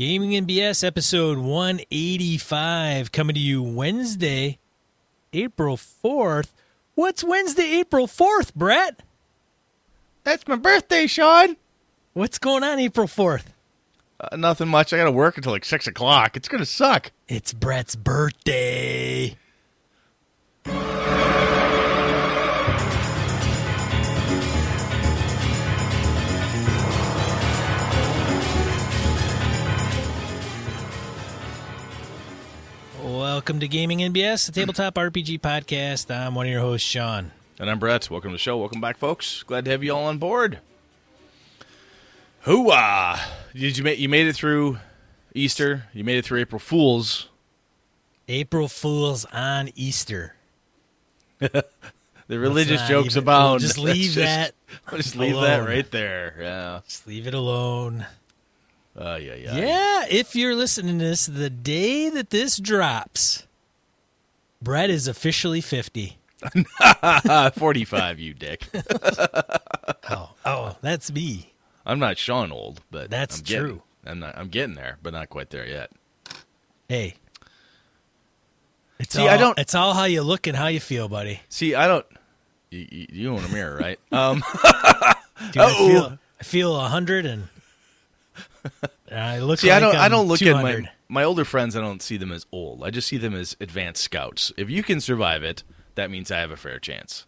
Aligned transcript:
Gaming 0.00 0.30
NBS 0.30 0.82
episode 0.82 1.36
185 1.36 3.12
coming 3.12 3.34
to 3.34 3.38
you 3.38 3.62
Wednesday, 3.62 4.58
April 5.34 5.76
4th. 5.76 6.52
What's 6.94 7.22
Wednesday, 7.22 7.80
April 7.80 8.06
4th, 8.06 8.54
Brett? 8.54 9.02
That's 10.24 10.48
my 10.48 10.56
birthday, 10.56 11.06
Sean. 11.06 11.58
What's 12.14 12.38
going 12.38 12.64
on 12.64 12.78
April 12.78 13.06
4th? 13.06 13.44
Uh, 14.18 14.36
nothing 14.36 14.68
much. 14.68 14.94
I 14.94 14.96
got 14.96 15.04
to 15.04 15.12
work 15.12 15.36
until 15.36 15.52
like 15.52 15.66
6 15.66 15.86
o'clock. 15.86 16.34
It's 16.34 16.48
going 16.48 16.60
to 16.60 16.64
suck. 16.64 17.12
It's 17.28 17.52
Brett's 17.52 17.94
birthday. 17.94 19.36
Welcome 33.32 33.60
to 33.60 33.68
Gaming 33.68 34.00
NBS, 34.00 34.46
the 34.46 34.52
tabletop 34.52 34.96
RPG 34.96 35.40
podcast. 35.40 36.12
I'm 36.12 36.34
one 36.34 36.46
of 36.46 36.52
your 36.52 36.60
hosts, 36.60 36.86
Sean. 36.86 37.30
And 37.60 37.70
I'm 37.70 37.78
Brett. 37.78 38.10
Welcome 38.10 38.30
to 38.30 38.34
the 38.34 38.38
show. 38.38 38.58
Welcome 38.58 38.80
back, 38.80 38.96
folks. 38.96 39.44
Glad 39.44 39.66
to 39.66 39.70
have 39.70 39.84
you 39.84 39.94
all 39.94 40.06
on 40.06 40.18
board. 40.18 40.58
Hooah! 42.44 43.20
Did 43.54 43.78
you 43.78 43.84
make 43.84 44.00
you 44.00 44.08
made 44.08 44.26
it 44.26 44.34
through 44.34 44.78
Easter? 45.32 45.84
You 45.94 46.02
made 46.02 46.18
it 46.18 46.24
through 46.24 46.40
April 46.40 46.58
Fools. 46.58 47.28
April 48.26 48.66
Fools 48.66 49.24
on 49.26 49.70
Easter. 49.76 50.34
The 51.38 51.64
religious 52.28 52.82
jokes 52.88 53.14
abound. 53.14 53.60
we'll 53.60 53.68
just 53.68 53.78
leave 53.78 54.14
that 54.16 54.54
Just 54.96 55.14
leave 55.14 55.36
that 55.36 55.58
right 55.58 55.88
there. 55.92 56.34
Yeah. 56.40 56.80
Just 56.84 57.06
leave 57.06 57.28
it 57.28 57.34
alone. 57.34 58.06
Uh, 58.96 59.18
yeah, 59.20 59.34
yeah. 59.34 59.54
Yeah, 59.56 60.04
if 60.10 60.34
you're 60.34 60.54
listening 60.54 60.98
to 60.98 61.04
this 61.04 61.26
the 61.26 61.48
day 61.50 62.08
that 62.10 62.30
this 62.30 62.56
drops, 62.58 63.46
Brett 64.60 64.90
is 64.90 65.06
officially 65.08 65.60
50. 65.60 66.18
Uh, 66.80 67.50
45, 67.56 68.18
you 68.18 68.34
dick. 68.34 68.66
Oh, 70.12 70.30
oh, 70.44 70.76
that's 70.80 71.12
me. 71.12 71.52
I'm 71.86 72.00
not 72.00 72.18
Sean 72.18 72.50
old, 72.50 72.80
but 72.90 73.10
That's 73.10 73.38
I'm 73.38 73.44
getting- 73.44 73.64
true. 73.64 73.82
I'm 74.04 74.18
not. 74.18 74.36
I'm 74.36 74.48
getting 74.48 74.74
there, 74.74 74.98
but 75.02 75.12
not 75.12 75.28
quite 75.30 75.50
there 75.50 75.68
yet. 75.68 75.90
Hey. 76.88 77.14
It's 78.98 79.14
See, 79.14 79.22
all, 79.22 79.28
I 79.28 79.36
don't- 79.36 79.56
It's 79.58 79.74
all 79.74 79.94
how 79.94 80.04
you 80.04 80.22
look 80.22 80.48
and 80.48 80.56
how 80.56 80.66
you 80.66 80.80
feel, 80.80 81.08
buddy. 81.08 81.42
See, 81.48 81.76
I 81.76 81.86
don't. 81.86 82.04
You, 82.70 82.86
you, 82.90 83.06
you 83.12 83.30
own 83.30 83.44
a 83.44 83.48
mirror, 83.50 83.76
right? 83.76 84.00
Um, 84.12 84.42
Dude, 85.52 85.62
I 85.62 85.72
feel 85.74 86.18
I 86.40 86.42
feel 86.44 86.72
100 86.72 87.26
and, 87.26 87.42
and 87.42 87.48
I 89.12 89.38
look 89.38 89.58
see, 89.60 89.68
like 89.68 89.76
I 89.76 89.80
don't. 89.80 89.94
I'm 89.96 90.00
I 90.02 90.08
don't 90.08 90.28
look 90.28 90.38
200. 90.38 90.68
at 90.68 90.82
my 90.82 90.90
my 91.08 91.24
older 91.24 91.44
friends. 91.44 91.76
I 91.76 91.80
don't 91.80 92.02
see 92.02 92.16
them 92.16 92.32
as 92.32 92.46
old. 92.52 92.84
I 92.84 92.90
just 92.90 93.08
see 93.08 93.16
them 93.18 93.34
as 93.34 93.56
advanced 93.60 94.02
scouts. 94.02 94.52
If 94.56 94.70
you 94.70 94.82
can 94.82 95.00
survive 95.00 95.42
it, 95.42 95.62
that 95.94 96.10
means 96.10 96.30
I 96.30 96.38
have 96.38 96.50
a 96.50 96.56
fair 96.56 96.78
chance. 96.78 97.26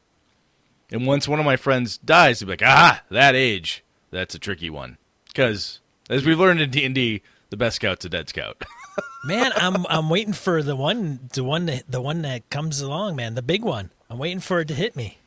And 0.91 1.06
once 1.06 1.27
one 1.27 1.38
of 1.38 1.44
my 1.44 1.56
friends 1.56 1.98
dies, 1.98 2.41
they'll 2.41 2.47
be 2.47 2.53
like, 2.53 2.62
"Ah, 2.64 3.03
that 3.10 3.34
age. 3.34 3.83
That's 4.10 4.34
a 4.34 4.38
tricky 4.38 4.70
one." 4.70 4.98
Because 5.27 5.80
as 6.10 6.25
we've 6.25 6.38
learned 6.38 6.60
in 6.60 6.70
D 6.70 6.84
and 6.84 6.94
D, 6.94 7.22
the 7.50 7.56
best 7.56 7.77
scout's 7.77 8.05
a 8.05 8.08
dead 8.08 8.28
scout. 8.28 8.62
Man, 9.25 9.53
I'm 9.56 9.86
I'm 9.88 10.10
waiting 10.10 10.34
for 10.34 10.62
the 10.62 10.77
one 10.77 11.30
the 11.33 11.44
one 11.44 11.66
that 11.66 11.84
the 11.91 12.00
one 12.00 12.22
that 12.22 12.50
comes 12.50 12.80
along, 12.80 13.16
man, 13.16 13.34
the 13.34 13.42
big 13.42 13.62
one. 13.62 13.91
I'm 14.10 14.19
waiting 14.19 14.41
for 14.41 14.60
it 14.60 14.69
to 14.69 14.75
hit 14.75 14.97
me. 14.97 15.19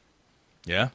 yeah. 0.65 0.89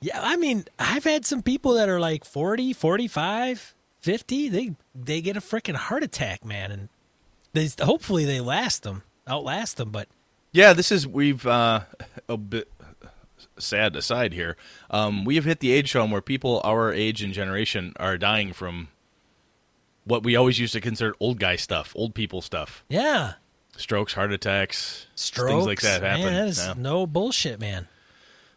Yeah, 0.00 0.18
I 0.20 0.36
mean, 0.36 0.64
I've 0.80 1.04
had 1.04 1.24
some 1.24 1.42
people 1.42 1.74
that 1.74 1.88
are 1.88 2.00
like 2.00 2.24
40, 2.24 2.72
45, 2.72 3.72
50, 4.02 4.48
they 4.48 4.74
they 4.94 5.20
get 5.20 5.36
a 5.36 5.40
freaking 5.40 5.76
heart 5.76 6.02
attack, 6.02 6.44
man, 6.44 6.70
and 6.70 6.88
they 7.52 7.68
hopefully 7.84 8.24
they 8.24 8.40
last 8.40 8.82
them, 8.82 9.02
outlast 9.26 9.76
them, 9.78 9.90
but 9.90 10.08
Yeah, 10.52 10.72
this 10.72 10.92
is 10.92 11.06
we've 11.06 11.46
uh, 11.46 11.80
a 12.28 12.36
bit 12.36 12.68
sad 13.58 13.94
aside 13.96 14.32
here. 14.32 14.56
Um, 14.90 15.24
we 15.24 15.36
have 15.36 15.44
hit 15.44 15.60
the 15.60 15.72
age, 15.72 15.88
Sean, 15.90 16.10
where 16.10 16.20
people 16.20 16.60
our 16.64 16.92
age 16.92 17.22
and 17.22 17.32
generation 17.32 17.92
are 17.98 18.18
dying 18.18 18.52
from 18.52 18.88
what 20.04 20.24
we 20.24 20.34
always 20.34 20.58
used 20.58 20.72
to 20.72 20.80
consider 20.80 21.14
old 21.20 21.38
guy 21.38 21.56
stuff, 21.56 21.92
old 21.94 22.14
people 22.14 22.42
stuff, 22.42 22.84
yeah, 22.88 23.34
strokes, 23.76 24.14
heart 24.14 24.32
attacks, 24.32 25.06
strokes, 25.14 25.50
things 25.50 25.66
like 25.66 25.80
that 25.82 26.02
happen. 26.02 26.24
Man, 26.24 26.34
that 26.34 26.48
is 26.48 26.58
Yeah. 26.58 26.74
no 26.76 27.06
bullshit, 27.06 27.60
man. 27.60 27.86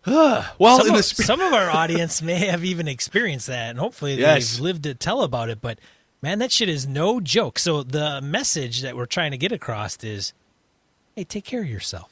Well, 0.60 0.78
some, 0.78 0.88
in 0.88 0.94
of, 0.94 0.98
the 0.98 1.04
sp- 1.04 1.24
some 1.26 1.42
of 1.42 1.52
our 1.54 1.70
audience 1.82 2.22
may 2.22 2.46
have 2.46 2.64
even 2.64 2.88
experienced 2.88 3.48
that, 3.48 3.70
and 3.72 3.80
hopefully 3.80 4.16
Yes. 4.16 4.54
they've 4.54 4.62
lived 4.62 4.84
to 4.84 4.94
tell 4.94 5.22
about 5.24 5.50
it. 5.50 5.62
But 5.62 5.80
man, 6.22 6.40
that 6.40 6.52
shit 6.52 6.70
is 6.70 6.88
no 6.88 7.20
joke. 7.20 7.58
So 7.60 7.84
the 7.84 8.22
message 8.22 8.82
that 8.82 8.96
we're 8.96 9.06
trying 9.08 9.32
to 9.32 9.38
get 9.38 9.52
across 9.52 10.02
is, 10.04 10.34
hey, 11.16 11.24
take 11.24 11.46
care 11.46 11.62
of 11.62 11.70
yourself. 11.70 12.12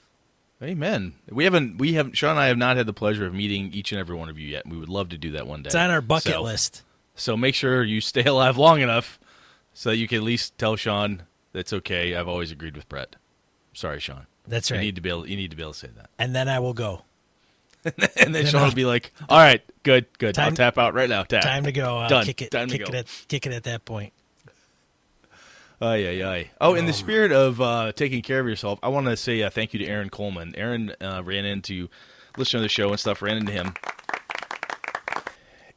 Amen. 0.62 1.14
We 1.30 1.44
haven't, 1.44 1.78
we 1.78 1.94
haven't. 1.94 2.16
Sean 2.18 2.32
and 2.32 2.40
I 2.40 2.48
have 2.48 2.58
not 2.58 2.78
had 2.78 2.86
the 2.86 2.94
pleasure 2.94 3.26
of 3.26 3.34
meeting 3.34 3.72
each 3.74 3.92
and 3.92 4.00
every 4.00 4.16
one 4.16 4.30
of 4.30 4.40
you 4.40 4.48
yet. 4.48 4.66
We 4.68 4.78
would 4.78 4.88
love 4.90 5.10
to 5.10 5.18
do 5.18 5.32
that 5.32 5.46
one 5.46 5.62
day. 5.62 5.68
It's 5.68 5.76
on 5.76 5.90
our 5.92 6.02
bucket 6.02 6.34
So- 6.34 6.42
list. 6.42 6.84
So 7.16 7.38
make 7.38 7.54
sure 7.54 7.84
you 7.84 8.02
stay 8.02 8.24
alive 8.26 8.58
long 8.58 8.82
enough 8.82 9.20
so 9.74 9.90
that 9.92 9.98
you 9.98 10.08
can 10.08 10.18
at 10.20 10.24
least 10.24 10.58
tell 10.58 10.76
Sean 10.76 11.24
that's 11.52 11.72
okay. 11.74 12.16
I've 12.16 12.28
always 12.28 12.52
agreed 12.52 12.76
with 12.76 12.90
Brett. 12.90 13.18
Sorry, 13.74 14.00
Sean. 14.00 14.26
That's 14.48 14.72
right. 14.72 14.78
You 14.78 14.86
need 14.86 14.96
to 14.96 15.02
be 15.02 15.10
able. 15.10 15.28
You 15.28 15.36
need 15.36 15.52
to 15.52 15.58
be 15.58 15.62
able 15.64 15.74
to 15.74 15.80
say 15.80 15.90
that. 15.96 16.10
and 16.18 16.34
then 16.36 16.48
I 16.50 16.60
will 16.60 16.74
go. 16.74 17.04
and 18.18 18.34
then 18.34 18.46
Sean 18.46 18.64
I'll- 18.64 18.72
be 18.72 18.86
like, 18.86 19.12
"All 19.30 19.38
right, 19.40 19.62
good, 19.84 20.06
good. 20.18 20.38
I'll 20.40 20.52
tap 20.52 20.78
out 20.78 20.94
right 20.94 21.10
now. 21.10 21.24
Tap. 21.24 21.44
Time 21.44 21.64
to 21.64 21.72
go. 21.72 21.98
I'll 21.98 22.10
Done. 22.10 22.26
kick 22.26 22.42
it. 22.42 22.52
Time 22.52 22.70
to 22.70 22.78
kick 22.78 22.88
go. 22.88 22.94
it 22.94 22.96
at 23.00 23.26
kick 23.28 23.46
it 23.46 23.54
at 23.54 23.64
that 23.64 23.86
point. 23.86 24.14
Ay, 25.82 26.08
ay, 26.22 26.24
ay. 26.24 26.52
Oh, 26.62 26.76
in 26.76 26.86
the 26.86 26.94
spirit 26.94 27.34
of 27.34 27.60
uh, 27.60 27.92
taking 27.92 28.22
care 28.22 28.40
of 28.40 28.48
yourself, 28.48 28.80
I 28.82 28.88
want 28.88 29.08
to 29.08 29.18
say 29.18 29.42
uh, 29.44 29.50
thank 29.50 29.74
you 29.74 29.80
to 29.80 29.86
Aaron 29.86 30.10
Coleman. 30.10 30.54
Aaron 30.56 30.94
uh, 31.02 31.22
ran 31.26 31.44
into, 31.44 31.90
listener 32.38 32.60
to 32.60 32.62
the 32.62 32.70
show 32.70 32.90
and 32.92 33.00
stuff, 33.00 33.22
ran 33.22 33.36
into 33.36 33.52
him 33.52 33.74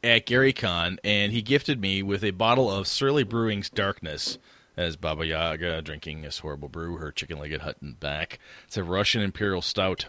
at 0.03 0.25
Gary 0.25 0.53
Con, 0.53 0.99
and 1.03 1.33
he 1.33 1.41
gifted 1.41 1.81
me 1.81 2.01
with 2.03 2.23
a 2.23 2.31
bottle 2.31 2.71
of 2.71 2.87
Surly 2.87 3.23
Brewing's 3.23 3.69
Darkness. 3.69 4.37
As 4.77 4.95
Baba 4.95 5.25
Yaga 5.25 5.81
drinking 5.81 6.21
this 6.21 6.37
horrible 6.37 6.69
brew, 6.69 6.97
her 6.97 7.11
chicken-legged 7.11 7.61
hut 7.61 7.77
and 7.81 7.99
back. 7.99 8.37
It's 8.67 8.77
a 8.77 8.83
Russian 8.83 9.23
Imperial 9.23 9.63
Stout, 9.63 10.05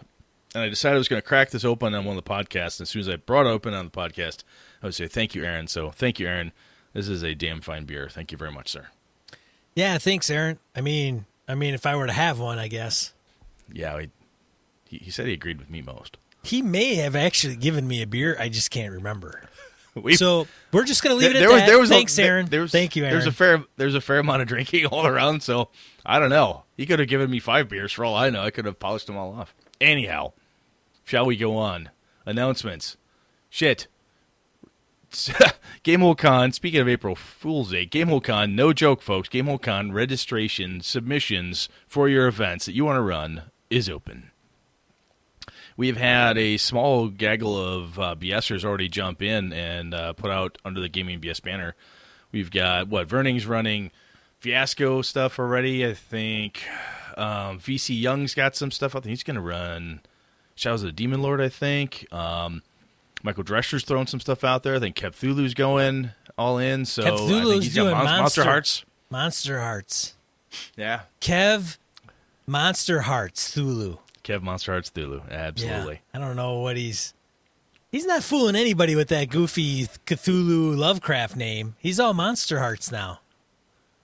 and 0.55 0.63
I 0.63 0.69
decided 0.69 0.95
I 0.95 0.97
was 0.99 1.07
going 1.07 1.21
to 1.21 1.27
crack 1.27 1.51
this 1.51 1.63
open 1.65 1.93
on 1.93 2.05
one 2.05 2.17
of 2.17 2.23
the 2.23 2.29
podcasts. 2.29 2.79
And 2.79 2.85
as 2.85 2.89
soon 2.89 3.01
as 3.01 3.09
I 3.09 3.15
brought 3.17 3.45
it 3.45 3.49
open 3.49 3.73
on 3.73 3.85
the 3.85 3.91
podcast, 3.91 4.43
I 4.81 4.87
would 4.87 4.95
say 4.95 5.07
thank 5.07 5.35
you, 5.35 5.43
Aaron. 5.43 5.67
So 5.67 5.91
thank 5.91 6.19
you, 6.19 6.27
Aaron. 6.27 6.51
This 6.93 7.07
is 7.07 7.23
a 7.23 7.35
damn 7.35 7.61
fine 7.61 7.85
beer. 7.85 8.09
Thank 8.09 8.31
you 8.31 8.37
very 8.37 8.51
much, 8.51 8.69
sir. 8.69 8.87
Yeah, 9.75 9.97
thanks, 9.99 10.29
Aaron. 10.29 10.57
I 10.75 10.81
mean, 10.81 11.25
I 11.47 11.55
mean, 11.55 11.73
if 11.73 11.85
I 11.85 11.95
were 11.95 12.07
to 12.07 12.13
have 12.13 12.39
one, 12.39 12.57
I 12.59 12.67
guess 12.67 13.13
Yeah, 13.71 14.01
he, 14.85 14.97
he, 14.97 15.11
said 15.11 15.27
he 15.27 15.33
agreed 15.33 15.59
with 15.59 15.69
me 15.69 15.81
most. 15.81 16.17
he 16.43 16.61
may 16.61 16.95
have 16.95 17.15
actually 17.15 17.55
given 17.55 17.87
me 17.87 18.01
a 18.01 18.07
beer. 18.07 18.35
I 18.39 18.49
just 18.49 18.71
can't 18.71 18.91
remember. 18.93 19.43
We, 19.95 20.15
So 20.15 20.47
we're 20.71 20.85
just 20.85 21.03
gonna 21.03 21.15
leave 21.15 21.31
it 21.31 21.35
at 21.35 21.39
there 21.39 21.49
that. 21.49 21.65
there 21.67 21.79
was 21.79 21.89
thanks, 21.89 22.17
a, 22.19 22.23
Aaron. 22.23 22.45
There 22.45 22.61
was, 22.61 22.71
Thank 22.71 22.95
you, 22.95 23.03
Aaron. 23.03 23.15
There's 23.15 23.25
a 23.25 23.31
fair 23.31 23.63
there's 23.75 23.95
a 23.95 23.99
fair 24.01 24.19
amount 24.19 24.43
of 24.43 24.47
drinking 24.47 24.85
all 24.91 25.05
around, 25.05 25.41
so 25.43 25.69
I 26.05 26.19
don't 26.19 26.29
know. 26.29 26.63
He 26.77 26.85
could 26.85 26.99
have 26.99 27.07
given 27.09 27.29
me 27.29 27.39
five 27.39 27.67
beers 27.67 27.91
for 27.91 28.05
all 28.05 28.15
I 28.15 28.29
know. 28.29 28.41
I 28.41 28.51
could 28.51 28.65
have 28.65 28.79
polished 28.79 29.07
them 29.07 29.17
all 29.17 29.33
off. 29.33 29.53
Anyhow, 29.81 30.33
shall 31.09 31.25
we 31.25 31.35
go 31.35 31.57
on? 31.57 31.89
Announcements. 32.23 32.95
Shit. 33.49 33.87
GameholeCon, 35.09 36.53
speaking 36.53 36.81
of 36.81 36.87
April 36.87 37.15
Fool's 37.15 37.71
Day, 37.71 37.87
GameholeCon, 37.87 38.53
no 38.53 38.73
joke, 38.73 39.01
folks. 39.01 39.27
GameholeCon 39.27 39.91
registration 39.91 40.81
submissions 40.81 41.67
for 41.87 42.07
your 42.07 42.27
events 42.27 42.67
that 42.67 42.75
you 42.75 42.85
want 42.85 42.97
to 42.97 43.01
run 43.01 43.41
is 43.71 43.89
open. 43.89 44.29
We've 45.75 45.97
had 45.97 46.37
a 46.37 46.57
small 46.57 47.07
gaggle 47.07 47.57
of 47.57 47.97
uh, 47.97 48.15
BSers 48.15 48.63
already 48.63 48.87
jump 48.87 49.23
in 49.23 49.51
and 49.51 49.95
uh, 49.95 50.13
put 50.13 50.29
out 50.29 50.59
under 50.63 50.79
the 50.79 50.89
Gaming 50.89 51.19
BS 51.19 51.41
banner. 51.41 51.73
We've 52.31 52.51
got 52.51 52.87
what 52.87 53.07
Verning's 53.07 53.47
running 53.47 53.89
Fiasco 54.41 55.01
stuff 55.01 55.39
already. 55.39 55.87
I 55.87 55.95
think 55.95 56.61
um, 57.17 57.57
VC 57.57 57.99
Young's 57.99 58.35
got 58.35 58.55
some 58.55 58.69
stuff. 58.69 58.95
I 58.95 58.99
think 58.99 59.09
he's 59.09 59.23
going 59.23 59.35
to 59.35 59.41
run 59.41 60.01
Shadows 60.59 60.83
of 60.83 60.87
the 60.87 60.91
Demon 60.91 61.21
Lord. 61.21 61.39
I 61.39 61.47
think 61.47 62.11
um, 62.13 62.61
Michael 63.23 63.43
Drescher's 63.43 63.85
throwing 63.85 64.07
some 64.07 64.19
stuff 64.19 64.43
out 64.43 64.63
there. 64.63 64.75
I 64.75 64.79
think 64.79 64.97
Cthulhu's 64.97 65.53
going 65.53 66.11
all 66.37 66.57
in. 66.57 66.83
So 66.85 67.01
I 67.03 67.15
think 67.15 67.21
Cthulhu's 67.21 67.63
he's 67.65 67.75
got 67.75 67.83
doing 67.83 67.95
Mon- 67.95 68.03
Monster 68.05 68.21
Monster- 68.21 68.43
Hearts. 68.43 68.85
Monster 69.09 69.59
Hearts. 69.61 70.15
Yeah, 70.75 71.01
Kev, 71.21 71.77
Monster 72.45 73.01
Hearts, 73.01 73.55
Cthulhu. 73.55 73.99
Kev 74.23 74.41
Monster 74.41 74.73
Hearts 74.73 74.89
Cthulhu. 74.89 75.29
Absolutely. 75.31 75.93
Yeah, 75.93 76.01
I 76.21 76.25
don't 76.25 76.35
know 76.35 76.59
what 76.59 76.75
he's. 76.75 77.13
He's 77.91 78.05
not 78.05 78.21
fooling 78.21 78.55
anybody 78.55 78.95
with 78.95 79.07
that 79.07 79.29
goofy 79.29 79.85
Cthulhu 80.05 80.77
Lovecraft 80.77 81.35
name. 81.35 81.75
He's 81.79 81.99
all 81.99 82.13
Monster 82.13 82.59
Hearts 82.59 82.91
now. 82.91 83.21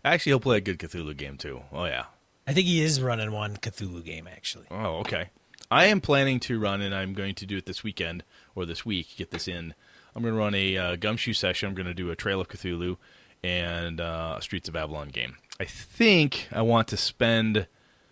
Actually, 0.04 0.32
he'll 0.32 0.40
play 0.40 0.58
a 0.58 0.62
good 0.62 0.80
Cthulhu 0.80 1.16
game 1.18 1.38
too. 1.38 1.62
Oh 1.74 1.86
yeah. 1.86 2.06
I 2.48 2.54
think 2.54 2.68
he 2.68 2.82
is 2.82 3.02
running 3.02 3.32
one 3.32 3.58
Cthulhu 3.58 4.04
game 4.06 4.28
actually. 4.32 4.66
Oh, 4.72 4.98
okay. 5.00 5.30
I 5.70 5.86
am 5.86 6.02
planning 6.02 6.40
to 6.42 6.60
run, 6.60 6.82
and 6.82 6.94
I'm 6.94 7.14
going 7.14 7.36
to 7.36 7.46
do 7.46 7.58
it 7.58 7.66
this 7.66 7.84
weekend 7.84 8.24
or 8.54 8.66
this 8.66 8.86
week. 8.86 9.16
Get 9.18 9.32
this 9.32 9.48
in. 9.48 9.74
I'm 10.16 10.22
going 10.22 10.34
to 10.34 10.40
run 10.40 10.56
a 10.56 10.78
uh, 10.78 10.96
gumshoe 10.96 11.34
session. 11.34 11.70
I'm 11.70 11.76
going 11.76 11.88
to 11.88 11.94
do 11.94 12.10
a 12.10 12.16
Trail 12.16 12.40
of 12.40 12.48
Cthulhu, 12.48 12.98
and 13.44 14.00
uh, 14.00 14.36
a 14.38 14.42
Streets 14.42 14.70
of 14.70 14.76
Avalon 14.76 15.10
game. 15.10 15.38
I 15.60 15.66
think 15.66 16.48
I 16.52 16.62
want 16.62 16.88
to 16.90 16.98
spend, 16.98 17.68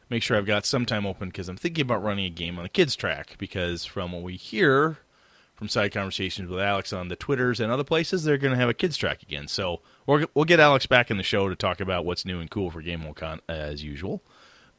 make 0.09 0.23
sure 0.23 0.37
I've 0.37 0.45
got 0.45 0.65
some 0.65 0.85
time 0.85 1.05
open 1.05 1.29
because 1.29 1.49
I'm 1.49 1.57
thinking 1.57 1.81
about 1.81 2.03
running 2.03 2.25
a 2.25 2.29
game 2.29 2.57
on 2.57 2.63
the 2.63 2.69
kids 2.69 2.95
track. 2.95 3.35
Because 3.37 3.85
from 3.85 4.11
what 4.11 4.21
we 4.21 4.35
hear 4.35 4.97
from 5.55 5.69
side 5.69 5.91
conversations 5.91 6.49
with 6.49 6.59
Alex 6.59 6.91
on 6.91 7.07
the 7.07 7.15
Twitters 7.15 7.59
and 7.59 7.71
other 7.71 7.83
places, 7.83 8.23
they're 8.23 8.37
going 8.37 8.53
to 8.53 8.59
have 8.59 8.69
a 8.69 8.73
kids 8.73 8.97
track 8.97 9.23
again. 9.23 9.47
So 9.47 9.81
we're, 10.05 10.25
we'll 10.33 10.45
get 10.45 10.59
Alex 10.59 10.85
back 10.85 11.09
in 11.09 11.17
the 11.17 11.23
show 11.23 11.49
to 11.49 11.55
talk 11.55 11.79
about 11.79 12.05
what's 12.05 12.25
new 12.25 12.39
and 12.39 12.49
cool 12.49 12.69
for 12.69 12.81
Game 12.81 13.05
Con 13.13 13.39
as 13.47 13.83
usual. 13.83 14.21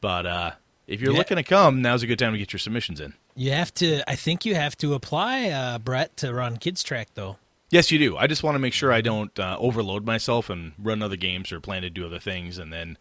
But 0.01 0.25
uh, 0.25 0.51
if 0.87 1.01
you're 1.01 1.11
Yeah. 1.13 1.17
looking 1.17 1.37
to 1.37 1.43
come, 1.43 1.81
now's 1.81 2.03
a 2.03 2.07
good 2.07 2.19
time 2.19 2.31
to 2.33 2.37
get 2.37 2.53
your 2.53 2.59
submissions 2.59 2.99
in. 2.99 3.13
You 3.35 3.51
have 3.51 3.73
to. 3.75 4.09
I 4.09 4.15
think 4.15 4.45
you 4.45 4.55
have 4.55 4.77
to 4.77 4.93
apply, 4.93 5.49
uh, 5.49 5.77
Brett, 5.79 6.15
to 6.17 6.33
run 6.33 6.57
kids 6.57 6.83
track 6.83 7.09
though. 7.15 7.37
Yes, 7.71 7.91
you 7.91 7.97
do. 7.99 8.15
I 8.15 8.27
just 8.27 8.43
want 8.43 8.55
to 8.55 8.59
make 8.59 8.73
sure 8.73 8.93
I 8.93 9.01
don't 9.01 9.37
uh, 9.39 9.57
overload 9.59 10.05
myself 10.05 10.49
and 10.49 10.73
run 10.77 11.01
other 11.01 11.15
games 11.17 11.51
or 11.51 11.59
plan 11.59 11.81
to 11.81 11.89
do 11.89 12.05
other 12.05 12.19
things 12.19 12.57
and 12.57 12.71
then 12.71 12.97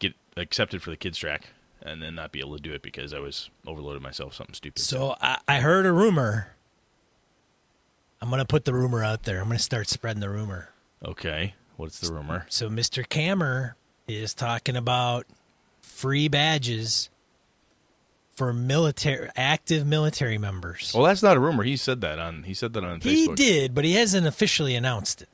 get 0.00 0.14
accepted 0.36 0.82
for 0.82 0.90
the 0.90 0.96
kids 0.96 1.16
track 1.18 1.50
and 1.80 2.02
then 2.02 2.14
not 2.16 2.32
be 2.32 2.40
able 2.40 2.56
to 2.56 2.62
do 2.62 2.72
it 2.72 2.82
because 2.82 3.14
I 3.14 3.20
was 3.20 3.48
overloaded 3.66 4.02
myself 4.02 4.34
something 4.34 4.54
stupid. 4.54 4.82
So 4.82 5.16
I, 5.20 5.38
I 5.48 5.60
heard 5.60 5.86
a 5.86 5.92
rumor. 5.92 6.48
I'm 8.20 8.28
gonna 8.30 8.44
put 8.44 8.64
the 8.64 8.74
rumor 8.74 9.02
out 9.02 9.22
there. 9.22 9.40
I'm 9.40 9.46
gonna 9.46 9.58
start 9.58 9.88
spreading 9.88 10.20
the 10.20 10.28
rumor. 10.30 10.70
okay, 11.04 11.54
what's 11.76 12.00
the 12.00 12.12
rumor? 12.12 12.46
So 12.50 12.68
Mr. 12.68 13.06
Kammer 13.06 13.74
is 14.06 14.34
talking 14.34 14.76
about 14.76 15.26
free 15.80 16.28
badges 16.28 17.09
for 18.40 18.54
military 18.54 19.28
active 19.36 19.86
military 19.86 20.38
members. 20.38 20.92
Well, 20.94 21.04
that's 21.04 21.22
not 21.22 21.36
a 21.36 21.40
rumor. 21.40 21.62
He 21.62 21.76
said 21.76 22.00
that 22.00 22.18
on 22.18 22.44
he 22.44 22.54
said 22.54 22.72
that 22.72 22.82
on 22.82 22.98
he 23.02 23.28
Facebook. 23.28 23.36
did, 23.36 23.74
but 23.74 23.84
he 23.84 23.92
hasn't 23.92 24.26
officially 24.26 24.74
announced 24.74 25.20
it. 25.20 25.28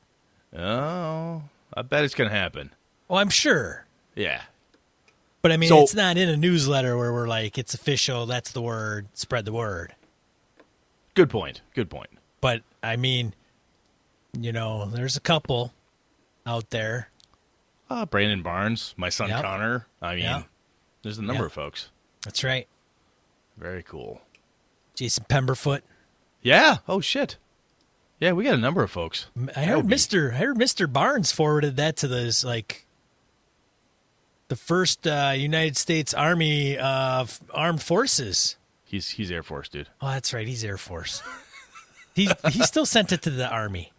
Oh, 0.59 1.43
I 1.73 1.83
bet 1.83 2.03
it's 2.03 2.13
gonna 2.15 2.29
happen. 2.31 2.71
Well, 3.07 3.19
I'm 3.19 3.29
sure. 3.29 3.85
Yeah. 4.13 4.41
But 5.41 5.53
I 5.53 5.57
mean, 5.57 5.69
So- 5.69 5.83
it's 5.83 5.95
not 5.95 6.17
in 6.17 6.27
a 6.27 6.35
newsletter 6.35 6.97
where 6.97 7.13
we're 7.13 7.29
like, 7.29 7.57
it's 7.57 7.73
official. 7.73 8.25
That's 8.25 8.51
the 8.51 8.61
word. 8.61 9.07
Spread 9.13 9.45
the 9.45 9.53
word. 9.53 9.95
Good 11.13 11.29
point. 11.29 11.61
Good 11.75 11.89
point. 11.89 12.09
But 12.41 12.61
I 12.83 12.97
mean, 12.97 13.33
you 14.37 14.51
know, 14.51 14.85
there's 14.87 15.15
a 15.15 15.21
couple 15.21 15.71
out 16.45 16.71
there. 16.71 17.07
Uh, 17.89 18.05
Brandon 18.05 18.43
Barnes, 18.43 18.93
my 18.97 19.07
son 19.07 19.29
Yep. 19.29 19.41
Connor. 19.43 19.87
I 20.01 20.15
mean, 20.15 20.23
Yeah. 20.25 20.43
there's 21.03 21.17
a 21.19 21.21
number 21.23 21.43
Yeah. 21.43 21.47
of 21.47 21.53
folks. 21.53 21.87
That's 22.25 22.43
right. 22.43 22.67
Very 23.57 23.83
cool. 23.83 24.21
Jason 24.95 25.25
Pemberfoot. 25.29 25.81
Yeah. 26.41 26.77
Oh 26.87 27.01
shit. 27.01 27.37
Yeah, 28.19 28.31
we 28.31 28.43
got 28.43 28.55
a 28.55 28.57
number 28.57 28.81
of 28.83 28.89
folks. 28.91 29.27
I 29.37 29.41
That 29.45 29.55
heard 29.67 29.75
would 29.77 29.85
be- 29.87 29.89
Mister. 29.91 30.31
I 30.33 30.37
heard 30.37 30.57
Mister 30.57 30.87
Barnes 30.87 31.31
forwarded 31.31 31.75
that 31.77 31.97
to 31.97 32.07
this 32.07 32.43
like 32.43 32.85
the 34.47 34.55
first 34.55 35.05
uh, 35.05 35.33
United 35.35 35.77
States 35.77 36.13
Army 36.13 36.77
uh, 36.77 37.25
Armed 37.53 37.81
Forces. 37.83 38.55
He's 38.85 39.09
he's 39.09 39.29
Air 39.31 39.43
Force 39.43 39.69
dude. 39.69 39.89
Oh, 40.01 40.07
that's 40.09 40.33
right. 40.33 40.47
He's 40.47 40.63
Air 40.63 40.77
Force. 40.77 41.21
he 42.15 42.29
he 42.49 42.61
still 42.63 42.85
sent 42.85 43.11
it 43.11 43.21
to 43.23 43.29
the 43.29 43.47
Army 43.47 43.91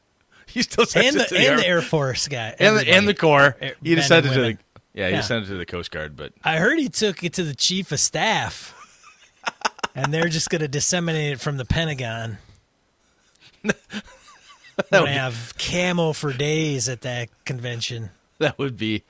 He 0.47 0.63
still 0.63 0.87
sent 0.87 1.07
and 1.09 1.17
it 1.17 1.29
the, 1.29 1.35
to 1.37 1.41
and 1.41 1.47
Air- 1.47 1.57
the 1.59 1.67
Air 1.67 1.83
Force 1.83 2.27
guy 2.29 2.55
and 2.59 2.77
the, 2.79 2.89
and 2.89 3.07
the. 3.07 3.15
Corps. 3.15 3.57
Eh, 3.61 3.73
He 3.83 3.95
just 3.95 4.09
sent 4.09 4.25
it 4.25 4.29
and 4.31 4.35
to 4.35 4.41
the 4.41 4.47
women. 4.47 4.59
yeah. 4.95 5.11
He 5.17 5.23
sent 5.23 5.45
it 5.45 5.49
to 5.49 5.57
the 5.59 5.67
Coast 5.67 5.91
Guard, 5.91 6.17
but 6.17 6.33
I 6.43 6.57
heard 6.57 6.79
he 6.79 6.89
took 6.89 7.23
it 7.23 7.35
to 7.35 7.45
the 7.45 7.55
Chief 7.55 7.93
of 7.93 8.01
Staff, 8.01 8.75
and 10.05 10.13
they're 10.15 10.29
just 10.29 10.51
going 10.51 10.61
to 10.63 10.69
disseminate 10.69 11.33
it 11.35 11.41
from 11.41 11.57
the 11.57 11.65
Pentagon. 11.65 12.39
We're 13.65 15.01
gonna 15.01 15.13
have 15.13 15.55
camo 15.59 16.13
for 16.13 16.33
days 16.33 16.89
at 16.89 17.01
that 17.01 17.29
convention. 17.45 18.11
that 18.39 18.57
would 18.59 18.77
be 18.77 19.03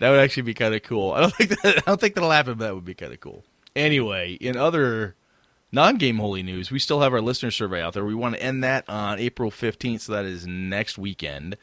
that 0.00 0.08
would 0.10 0.18
actually 0.18 0.44
be 0.44 0.54
kind 0.54 0.74
of 0.74 0.82
cool. 0.82 1.12
I 1.12 1.20
don't 1.20 1.34
think 1.36 1.50
that 1.60 1.76
I 1.78 1.80
don't 1.86 2.00
think 2.00 2.14
that'll 2.14 2.30
happen, 2.30 2.54
but 2.54 2.64
that 2.64 2.74
would 2.74 2.84
be 2.86 2.94
kind 2.94 3.12
of 3.12 3.20
cool. 3.20 3.44
Anyway, 3.76 4.32
in 4.34 4.56
other 4.56 5.14
non-game 5.72 6.16
holy 6.18 6.42
news, 6.42 6.70
we 6.70 6.78
still 6.78 7.02
have 7.02 7.12
our 7.12 7.20
listener 7.20 7.50
survey 7.50 7.82
out 7.82 7.92
there. 7.92 8.04
We 8.04 8.14
want 8.14 8.34
to 8.36 8.42
end 8.42 8.64
that 8.64 8.88
on 8.88 9.18
April 9.18 9.50
fifteenth, 9.50 10.00
so 10.02 10.12
that 10.14 10.24
is 10.24 10.46
next 10.46 10.96
weekend. 10.96 11.58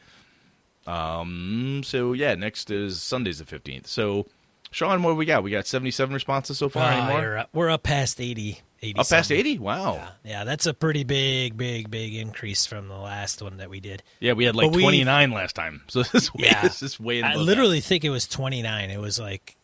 Um. 0.86 1.82
So 1.84 2.12
yeah, 2.12 2.34
next 2.36 2.70
is 2.70 3.02
Sunday's 3.02 3.40
the 3.40 3.44
fifteenth. 3.44 3.88
So, 3.88 4.26
Sean, 4.70 5.02
what 5.02 5.10
do 5.10 5.16
we 5.16 5.26
got? 5.26 5.42
We 5.42 5.50
got 5.50 5.66
seventy-seven 5.66 6.14
responses 6.14 6.58
so 6.58 6.68
far. 6.68 6.92
Anymore? 6.92 7.20
you're 7.20 7.38
up- 7.38 7.50
we're 7.52 7.70
up 7.70 7.82
past 7.82 8.20
80. 8.20 8.60
80 8.82 9.00
Up 9.00 9.08
past 9.08 9.32
eighty? 9.32 9.58
Wow. 9.58 9.94
Yeah, 9.94 10.10
yeah, 10.24 10.44
that's 10.44 10.66
a 10.66 10.72
pretty 10.74 11.02
big, 11.04 11.56
big, 11.56 11.90
big 11.90 12.14
increase 12.14 12.64
from 12.66 12.88
the 12.88 12.96
last 12.96 13.42
one 13.42 13.56
that 13.56 13.70
we 13.70 13.80
did. 13.80 14.02
Yeah, 14.20 14.34
we 14.34 14.44
had 14.44 14.54
like 14.54 14.70
But 14.72 14.78
twenty-nine 14.80 15.30
last 15.32 15.54
time. 15.56 15.82
So 15.88 16.02
this 16.02 16.14
is 16.14 16.34
way, 16.34 16.44
Yeah. 16.44 16.62
this 16.62 16.82
is 16.82 17.00
way. 17.00 17.22
I 17.22 17.34
literally 17.34 17.80
think 17.80 18.04
it 18.04 18.10
was 18.10 18.26
29. 18.28 18.90
It 18.90 19.00
was 19.00 19.18
like, 19.18 19.56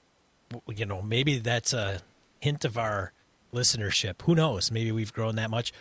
you 0.69 0.87
know, 0.87 1.01
maybe 1.03 1.39
that's 1.39 1.73
a 1.73 2.01
hint 2.41 2.65
of 2.65 2.77
our 2.77 3.13
listenership. 3.53 4.23
Who 4.23 4.35
knows? 4.35 4.71
Maybe 4.73 4.91
we've 4.93 5.13
grown 5.13 5.37
that 5.37 5.51
much. 5.51 5.73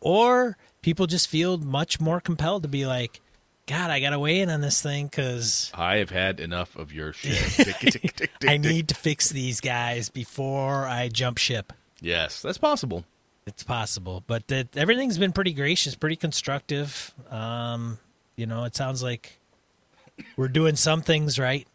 Or 0.00 0.56
people 0.82 1.06
just 1.06 1.28
feel 1.28 1.56
much 1.58 2.00
more 2.00 2.20
compelled 2.20 2.62
to 2.64 2.68
be 2.68 2.84
like, 2.86 3.20
God, 3.66 3.90
I 3.90 4.00
got 4.00 4.10
to 4.10 4.18
weigh 4.18 4.40
in 4.40 4.50
on 4.50 4.60
this 4.60 4.82
thing 4.82 5.06
because. 5.06 5.70
I 5.74 5.96
have 5.96 6.10
had 6.10 6.40
enough 6.40 6.74
of 6.76 6.92
your 6.92 7.12
shit. 7.14 8.28
I 8.46 8.56
need 8.58 8.88
to 8.88 8.94
fix 8.94 9.30
these 9.30 9.60
guys 9.60 10.08
before 10.10 10.86
I 10.86 11.08
jump 11.08 11.38
ship. 11.38 11.72
Yes, 12.02 12.42
that's 12.42 12.58
possible. 12.58 13.04
It's 13.46 13.62
possible, 13.62 14.22
but 14.26 14.48
that 14.48 14.76
everything's 14.76 15.18
been 15.18 15.32
pretty 15.32 15.52
gracious, 15.52 15.94
pretty 15.94 16.16
constructive. 16.16 17.14
Um, 17.30 17.98
you 18.36 18.46
know, 18.46 18.64
it 18.64 18.76
sounds 18.76 19.02
like 19.02 19.38
we're 20.36 20.48
doing 20.48 20.76
some 20.76 21.00
things 21.00 21.38
right. 21.38 21.66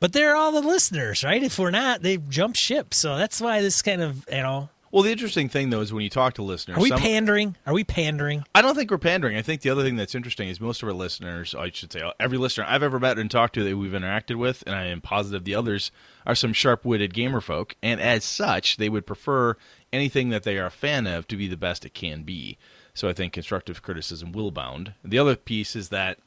But 0.00 0.12
they're 0.12 0.34
all 0.34 0.50
the 0.50 0.60
listeners, 0.60 1.22
right? 1.22 1.42
If 1.42 1.58
we're 1.58 1.70
not, 1.70 2.02
they've 2.02 2.28
jumped 2.28 2.58
ship. 2.58 2.92
So 2.92 3.16
that's 3.16 3.40
why 3.40 3.60
this 3.62 3.82
kind 3.82 4.02
of, 4.02 4.26
you 4.30 4.42
know, 4.42 4.68
Well, 4.92 5.02
the 5.02 5.10
interesting 5.10 5.48
thing 5.48 5.70
though 5.70 5.80
is 5.80 5.90
when 5.90 6.04
you 6.04 6.10
talk 6.10 6.34
to 6.34 6.42
listeners, 6.42 6.76
are 6.76 6.80
we 6.82 6.90
some- 6.90 7.00
pandering? 7.00 7.56
Are 7.66 7.72
we 7.72 7.82
pandering? 7.82 8.44
I 8.54 8.60
don't 8.60 8.74
think 8.74 8.90
we're 8.90 8.98
pandering. 8.98 9.38
I 9.38 9.42
think 9.42 9.62
the 9.62 9.70
other 9.70 9.82
thing 9.82 9.96
that's 9.96 10.14
interesting 10.14 10.50
is 10.50 10.60
most 10.60 10.82
of 10.82 10.88
our 10.88 10.94
listeners, 10.94 11.54
I 11.54 11.70
should 11.70 11.90
say, 11.90 12.02
every 12.20 12.36
listener 12.36 12.66
I've 12.68 12.82
ever 12.82 13.00
met 13.00 13.18
and 13.18 13.30
talked 13.30 13.54
to 13.54 13.64
that 13.64 13.76
we've 13.78 13.90
interacted 13.90 14.36
with, 14.36 14.62
and 14.66 14.76
I 14.76 14.84
am 14.84 15.00
positive 15.00 15.44
the 15.44 15.54
others 15.54 15.90
are 16.26 16.34
some 16.34 16.52
sharp-witted 16.52 17.14
gamer 17.14 17.40
folk, 17.40 17.74
and 17.82 18.02
as 18.02 18.22
such, 18.22 18.76
they 18.76 18.90
would 18.90 19.06
prefer 19.06 19.56
anything 19.94 20.28
that 20.28 20.42
they 20.42 20.58
are 20.58 20.66
a 20.66 20.70
fan 20.70 21.06
of 21.06 21.26
to 21.28 21.36
be 21.38 21.48
the 21.48 21.56
best 21.56 21.86
it 21.86 21.94
can 21.94 22.22
be. 22.22 22.58
So 22.92 23.08
I 23.08 23.14
think 23.14 23.32
constructive 23.32 23.80
criticism 23.80 24.30
will 24.30 24.50
bound. 24.50 24.92
The 25.02 25.18
other 25.18 25.36
piece 25.36 25.74
is 25.74 25.88
that 25.88 26.18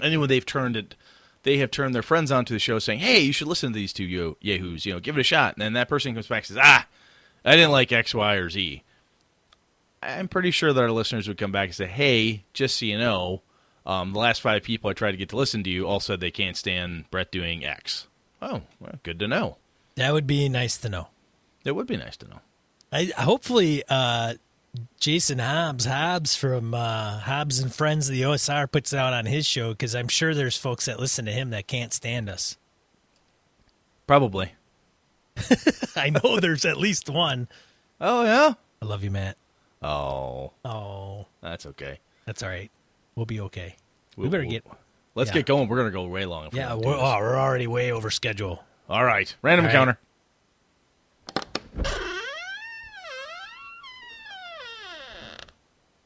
anyone 0.00 0.28
they've 0.28 0.46
turned 0.46 0.76
it 0.76 0.94
they 1.42 1.58
have 1.58 1.70
turned 1.70 1.94
their 1.94 2.02
friends 2.02 2.32
onto 2.32 2.52
the 2.54 2.58
show 2.58 2.80
saying, 2.80 2.98
"Hey, 2.98 3.20
you 3.20 3.32
should 3.32 3.46
listen 3.46 3.72
to 3.72 3.76
these 3.76 3.92
two 3.92 4.04
yo- 4.04 4.36
yahoos. 4.40 4.84
You 4.84 4.92
know, 4.94 5.00
give 5.00 5.16
it 5.16 5.20
a 5.20 5.24
shot." 5.24 5.54
And 5.54 5.62
then 5.62 5.74
that 5.74 5.88
person 5.88 6.12
comes 6.12 6.26
back 6.26 6.42
and 6.42 6.46
says, 6.46 6.58
"Ah, 6.60 6.86
I 7.46 7.56
didn't 7.56 7.72
like 7.72 7.92
X, 7.92 8.14
Y, 8.14 8.34
or 8.34 8.50
Z." 8.50 8.82
I'm 10.02 10.28
pretty 10.28 10.50
sure 10.50 10.72
that 10.72 10.80
our 10.80 10.90
listeners 10.90 11.26
would 11.26 11.38
come 11.38 11.52
back 11.52 11.68
and 11.68 11.74
say, 11.74 11.86
"Hey, 11.86 12.44
just 12.52 12.78
so 12.78 12.84
you 12.84 12.98
know, 12.98 13.42
um, 13.86 14.12
the 14.12 14.18
last 14.18 14.42
five 14.42 14.62
people 14.62 14.90
I 14.90 14.92
tried 14.92 15.12
to 15.12 15.16
get 15.16 15.30
to 15.30 15.36
listen 15.36 15.64
to 15.64 15.70
you 15.70 15.86
all 15.86 16.00
said 16.00 16.20
they 16.20 16.30
can't 16.30 16.56
stand 16.56 17.10
Brett 17.10 17.32
doing 17.32 17.64
X." 17.64 18.06
Oh, 18.42 18.62
well, 18.78 18.98
good 19.02 19.18
to 19.20 19.28
know. 19.28 19.56
That 19.94 20.12
would 20.12 20.26
be 20.26 20.48
nice 20.48 20.76
to 20.78 20.88
know. 20.88 21.08
It 21.64 21.74
would 21.74 21.86
be 21.86 21.96
nice 21.96 22.16
to 22.18 22.28
know. 22.28 22.40
I 22.92 23.10
hopefully 23.16 23.82
uh, 23.88 24.34
Jason 25.00 25.38
Hobbs 25.38 25.84
Hobbs 25.84 26.36
from 26.36 26.74
uh, 26.74 27.18
Hobbs 27.18 27.58
and 27.58 27.74
Friends 27.74 28.08
of 28.08 28.14
the 28.14 28.22
OSR 28.22 28.70
puts 28.70 28.92
it 28.92 28.98
out 28.98 29.12
on 29.12 29.26
his 29.26 29.46
show 29.46 29.70
because 29.70 29.94
I'm 29.94 30.08
sure 30.08 30.34
there's 30.34 30.56
folks 30.56 30.84
that 30.86 31.00
listen 31.00 31.24
to 31.24 31.32
him 31.32 31.50
that 31.50 31.66
can't 31.66 31.92
stand 31.92 32.28
us. 32.28 32.56
Probably. 34.06 34.52
I 35.96 36.10
know 36.10 36.40
there's 36.40 36.64
at 36.64 36.76
least 36.76 37.08
one. 37.08 37.48
Oh 38.00 38.24
yeah. 38.24 38.54
I 38.82 38.84
love 38.84 39.02
you, 39.04 39.10
Matt. 39.10 39.36
Oh, 39.82 40.52
Oh, 40.64 41.26
that's 41.40 41.66
okay. 41.66 42.00
that's 42.24 42.42
all 42.42 42.48
right. 42.48 42.70
We'll 43.14 43.26
be 43.26 43.40
okay. 43.40 43.76
We 44.16 44.28
better 44.28 44.44
get. 44.44 44.64
Let's 45.14 45.28
yeah. 45.30 45.34
get 45.34 45.46
going. 45.46 45.68
We're 45.68 45.76
gonna 45.78 45.90
go 45.90 46.06
way 46.06 46.24
long. 46.26 46.50
we 46.52 46.58
Yeah, 46.58 46.74
we're, 46.74 46.94
oh, 46.94 47.18
we're 47.20 47.36
already 47.38 47.66
way 47.66 47.92
over 47.92 48.10
schedule. 48.10 48.64
All 48.88 49.04
right. 49.04 49.34
Random 49.42 49.66
All 49.66 49.72
right. 49.72 49.74
encounter. 49.74 49.98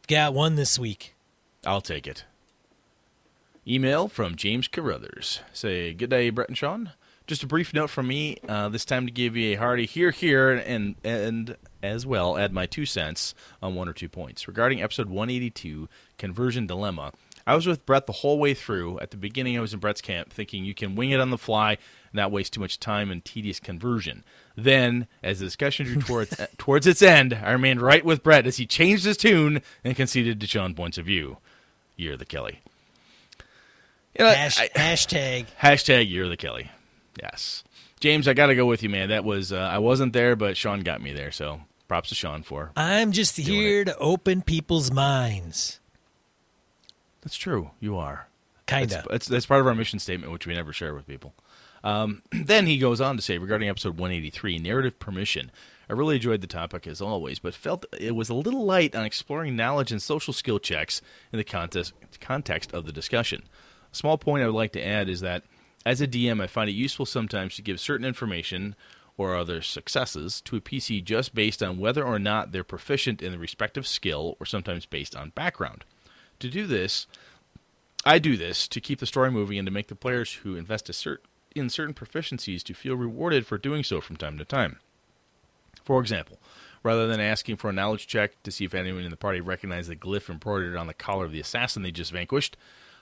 Got 0.08 0.34
one 0.34 0.56
this 0.56 0.78
week. 0.78 1.14
I'll 1.64 1.80
take 1.80 2.06
it. 2.06 2.24
Email 3.66 4.08
from 4.08 4.34
James 4.34 4.66
Carruthers. 4.66 5.40
Say, 5.52 5.92
good 5.94 6.10
day, 6.10 6.30
Brett 6.30 6.48
and 6.48 6.58
Sean. 6.58 6.90
Just 7.30 7.44
a 7.44 7.46
brief 7.46 7.72
note 7.72 7.90
from 7.90 8.08
me, 8.08 8.38
uh, 8.48 8.70
this 8.70 8.84
time 8.84 9.06
to 9.06 9.12
give 9.12 9.36
you 9.36 9.52
a 9.52 9.54
hearty 9.54 9.86
here, 9.86 10.10
here, 10.10 10.50
and, 10.50 10.96
and 11.04 11.56
as 11.80 12.04
well 12.04 12.36
add 12.36 12.52
my 12.52 12.66
two 12.66 12.84
cents 12.84 13.36
on 13.62 13.76
one 13.76 13.88
or 13.88 13.92
two 13.92 14.08
points. 14.08 14.48
Regarding 14.48 14.82
episode 14.82 15.08
182, 15.08 15.88
Conversion 16.18 16.66
Dilemma, 16.66 17.12
I 17.46 17.54
was 17.54 17.68
with 17.68 17.86
Brett 17.86 18.06
the 18.06 18.12
whole 18.14 18.40
way 18.40 18.52
through. 18.52 18.98
At 18.98 19.12
the 19.12 19.16
beginning, 19.16 19.56
I 19.56 19.60
was 19.60 19.72
in 19.72 19.78
Brett's 19.78 20.00
camp, 20.00 20.32
thinking 20.32 20.64
you 20.64 20.74
can 20.74 20.96
wing 20.96 21.10
it 21.12 21.20
on 21.20 21.30
the 21.30 21.38
fly 21.38 21.74
and 21.74 21.78
not 22.14 22.32
waste 22.32 22.54
too 22.54 22.60
much 22.60 22.80
time 22.80 23.12
in 23.12 23.20
tedious 23.20 23.60
conversion. 23.60 24.24
Then, 24.56 25.06
as 25.22 25.38
the 25.38 25.44
discussion 25.44 25.86
drew 25.86 26.02
towards, 26.02 26.36
towards 26.58 26.88
its 26.88 27.00
end, 27.00 27.32
I 27.34 27.52
remained 27.52 27.80
right 27.80 28.04
with 28.04 28.24
Brett 28.24 28.48
as 28.48 28.56
he 28.56 28.66
changed 28.66 29.04
his 29.04 29.16
tune 29.16 29.62
and 29.84 29.94
conceded 29.94 30.40
to 30.40 30.48
Sean's 30.48 30.74
points 30.74 30.98
of 30.98 31.06
view. 31.06 31.36
You're 31.94 32.16
the 32.16 32.26
Kelly. 32.26 32.58
You 34.18 34.24
know, 34.24 34.32
Hash, 34.32 34.60
I- 34.60 34.66
hashtag. 34.70 35.46
hashtag 35.60 36.10
you're 36.10 36.28
the 36.28 36.36
Kelly. 36.36 36.72
Yes, 37.22 37.64
James, 38.00 38.26
I 38.26 38.34
got 38.34 38.46
to 38.46 38.54
go 38.54 38.66
with 38.66 38.82
you, 38.82 38.88
man. 38.88 39.10
That 39.10 39.24
was 39.24 39.52
uh, 39.52 39.58
I 39.58 39.78
wasn't 39.78 40.12
there, 40.12 40.36
but 40.36 40.56
Sean 40.56 40.80
got 40.80 41.02
me 41.02 41.12
there. 41.12 41.30
So 41.30 41.60
props 41.88 42.08
to 42.10 42.14
Sean 42.14 42.42
for. 42.42 42.70
I'm 42.76 43.12
just 43.12 43.36
here 43.36 43.84
to 43.84 43.96
open 43.98 44.42
people's 44.42 44.92
minds. 44.92 45.80
That's 47.22 47.36
true. 47.36 47.72
You 47.80 47.96
are. 47.96 48.28
Kinda. 48.66 48.94
That's, 48.94 49.08
that's, 49.08 49.26
that's 49.26 49.46
part 49.46 49.60
of 49.60 49.66
our 49.66 49.74
mission 49.74 49.98
statement, 49.98 50.32
which 50.32 50.46
we 50.46 50.54
never 50.54 50.72
share 50.72 50.94
with 50.94 51.06
people. 51.06 51.34
Um, 51.82 52.22
then 52.32 52.66
he 52.66 52.78
goes 52.78 53.00
on 53.00 53.16
to 53.16 53.22
say 53.22 53.38
regarding 53.38 53.68
episode 53.68 53.98
183, 53.98 54.58
narrative 54.58 54.98
permission. 54.98 55.50
I 55.88 55.94
really 55.94 56.14
enjoyed 56.16 56.40
the 56.40 56.46
topic 56.46 56.86
as 56.86 57.00
always, 57.00 57.40
but 57.40 57.54
felt 57.54 57.84
it 57.98 58.14
was 58.14 58.28
a 58.28 58.34
little 58.34 58.64
light 58.64 58.94
on 58.94 59.04
exploring 59.04 59.56
knowledge 59.56 59.90
and 59.90 60.00
social 60.00 60.32
skill 60.32 60.60
checks 60.60 61.02
in 61.32 61.38
the 61.38 61.44
context, 61.44 61.92
context 62.20 62.72
of 62.72 62.86
the 62.86 62.92
discussion. 62.92 63.42
A 63.92 63.96
small 63.96 64.16
point 64.16 64.44
I 64.44 64.46
would 64.46 64.54
like 64.54 64.72
to 64.72 64.86
add 64.86 65.08
is 65.08 65.20
that 65.20 65.42
as 65.84 66.00
a 66.00 66.06
DM, 66.06 66.42
I 66.42 66.46
find 66.46 66.68
it 66.68 66.74
useful 66.74 67.06
sometimes 67.06 67.56
to 67.56 67.62
give 67.62 67.80
certain 67.80 68.06
information 68.06 68.74
or 69.16 69.36
other 69.36 69.60
successes 69.60 70.40
to 70.42 70.56
a 70.56 70.60
PC 70.60 71.02
just 71.04 71.34
based 71.34 71.62
on 71.62 71.78
whether 71.78 72.04
or 72.04 72.18
not 72.18 72.52
they're 72.52 72.64
proficient 72.64 73.22
in 73.22 73.32
the 73.32 73.38
respective 73.38 73.86
skill 73.86 74.36
or 74.40 74.46
sometimes 74.46 74.86
based 74.86 75.14
on 75.14 75.30
background. 75.30 75.84
To 76.40 76.48
do 76.48 76.66
this, 76.66 77.06
I 78.04 78.18
do 78.18 78.36
this 78.36 78.66
to 78.68 78.80
keep 78.80 78.98
the 78.98 79.06
story 79.06 79.30
moving 79.30 79.58
and 79.58 79.66
to 79.66 79.72
make 79.72 79.88
the 79.88 79.94
players 79.94 80.34
who 80.34 80.56
invest 80.56 80.86
cert- 80.86 81.18
in 81.54 81.68
certain 81.68 81.94
proficiencies 81.94 82.62
to 82.62 82.74
feel 82.74 82.94
rewarded 82.94 83.46
for 83.46 83.58
doing 83.58 83.84
so 83.84 84.00
from 84.00 84.16
time 84.16 84.38
to 84.38 84.44
time. 84.44 84.78
For 85.84 86.00
example, 86.00 86.38
rather 86.82 87.06
than 87.06 87.20
asking 87.20 87.56
for 87.56 87.70
a 87.70 87.74
knowledge 87.74 88.06
check 88.06 88.42
to 88.42 88.50
see 88.50 88.64
if 88.64 88.74
anyone 88.74 89.04
in 89.04 89.10
the 89.10 89.16
party 89.16 89.40
recognized 89.40 89.90
the 89.90 89.96
glyph 89.96 90.30
embroidered 90.30 90.76
on 90.76 90.86
the 90.86 90.94
collar 90.94 91.26
of 91.26 91.32
the 91.32 91.40
assassin 91.40 91.82
they 91.82 91.90
just 91.90 92.12
vanquished, 92.12 92.56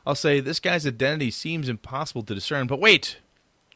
I'll 0.08 0.14
say 0.14 0.40
this 0.40 0.58
guy's 0.58 0.86
identity 0.86 1.30
seems 1.30 1.68
impossible 1.68 2.22
to 2.22 2.34
discern. 2.34 2.66
But 2.66 2.80
wait, 2.80 3.18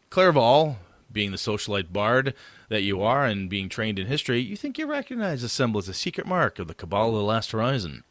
Clerval, 0.09 0.79
being 1.13 1.31
the 1.31 1.37
socialite 1.37 1.93
bard 1.93 2.33
that 2.71 2.81
you 2.83 3.03
are 3.03 3.27
and 3.27 3.51
being 3.51 3.69
trained 3.69 3.99
in 3.99 4.07
history, 4.07 4.41
you 4.41 4.57
think 4.57 4.79
you 4.79 4.87
recognize 4.87 5.43
the 5.43 5.51
symbol 5.51 5.79
as 5.79 5.91
a 5.91 5.95
secret 5.95 6.27
mark 6.27 6.59
of 6.59 6.69
the 6.69 6.75
Cabal 6.75 7.11
of 7.11 7.17
the 7.17 7.23
Last 7.23 7.51
Horizon. 7.53 8.03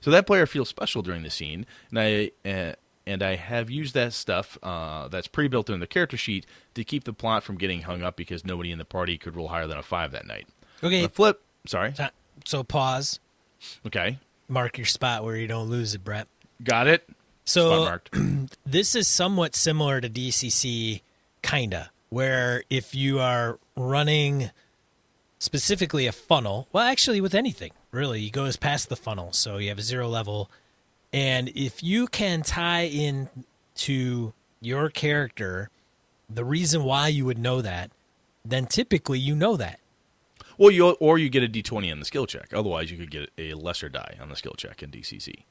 So 0.00 0.10
that 0.10 0.26
player 0.26 0.46
feels 0.46 0.70
special 0.70 1.02
during 1.02 1.22
the 1.22 1.28
scene, 1.28 1.66
and 1.90 1.98
I 1.98 2.30
uh, 2.48 2.72
and 3.06 3.22
I 3.22 3.36
have 3.36 3.68
used 3.68 3.92
that 3.92 4.14
stuff 4.14 4.56
uh, 4.62 5.08
that's 5.08 5.26
pre-built 5.28 5.68
in 5.68 5.80
the 5.80 5.86
character 5.86 6.16
sheet 6.16 6.46
to 6.74 6.82
keep 6.82 7.04
the 7.04 7.12
plot 7.12 7.42
from 7.42 7.58
getting 7.58 7.82
hung 7.82 8.02
up 8.02 8.16
because 8.16 8.42
nobody 8.42 8.72
in 8.72 8.78
the 8.78 8.84
party 8.86 9.18
could 9.18 9.36
roll 9.36 9.48
higher 9.48 9.66
than 9.66 9.76
a 9.76 9.82
five 9.82 10.12
that 10.12 10.26
night. 10.26 10.46
Okay, 10.82 11.06
flip, 11.08 11.42
sorry, 11.66 11.92
so- 11.94 12.08
so 12.46 12.64
pause. 12.64 13.20
okay, 13.86 14.18
Mark 14.48 14.78
your 14.78 14.86
spot 14.86 15.24
where 15.24 15.36
you 15.36 15.46
don't 15.46 15.68
lose 15.68 15.94
it, 15.94 16.02
Brett. 16.02 16.26
got 16.64 16.86
it. 16.86 17.06
So 17.50 17.98
this 18.64 18.94
is 18.94 19.08
somewhat 19.08 19.56
similar 19.56 20.00
to 20.00 20.08
DCC, 20.08 21.02
kinda, 21.42 21.90
where 22.08 22.62
if 22.70 22.94
you 22.94 23.18
are 23.18 23.58
running 23.76 24.50
specifically 25.40 26.06
a 26.06 26.12
funnel, 26.12 26.68
well, 26.72 26.86
actually 26.86 27.20
with 27.20 27.34
anything 27.34 27.72
really, 27.90 28.24
it 28.26 28.30
goes 28.30 28.56
past 28.56 28.88
the 28.88 28.94
funnel, 28.94 29.32
so 29.32 29.58
you 29.58 29.68
have 29.68 29.78
a 29.78 29.82
zero 29.82 30.06
level, 30.06 30.48
and 31.12 31.48
if 31.56 31.82
you 31.82 32.06
can 32.06 32.42
tie 32.42 32.84
in 32.84 33.28
to 33.74 34.32
your 34.60 34.88
character 34.88 35.70
the 36.32 36.44
reason 36.44 36.84
why 36.84 37.08
you 37.08 37.24
would 37.24 37.38
know 37.38 37.60
that, 37.60 37.90
then 38.44 38.66
typically 38.66 39.18
you 39.18 39.34
know 39.34 39.56
that. 39.56 39.80
Well, 40.56 40.70
you 40.70 40.90
or 40.90 41.18
you 41.18 41.28
get 41.28 41.42
a 41.42 41.48
D 41.48 41.62
twenty 41.62 41.90
on 41.90 41.98
the 41.98 42.04
skill 42.04 42.26
check. 42.26 42.50
Otherwise, 42.52 42.92
you 42.92 42.98
could 42.98 43.10
get 43.10 43.30
a 43.36 43.54
lesser 43.54 43.88
die 43.88 44.16
on 44.20 44.28
the 44.28 44.36
skill 44.36 44.54
check 44.56 44.82
in 44.82 44.90
DCC. 44.90 45.44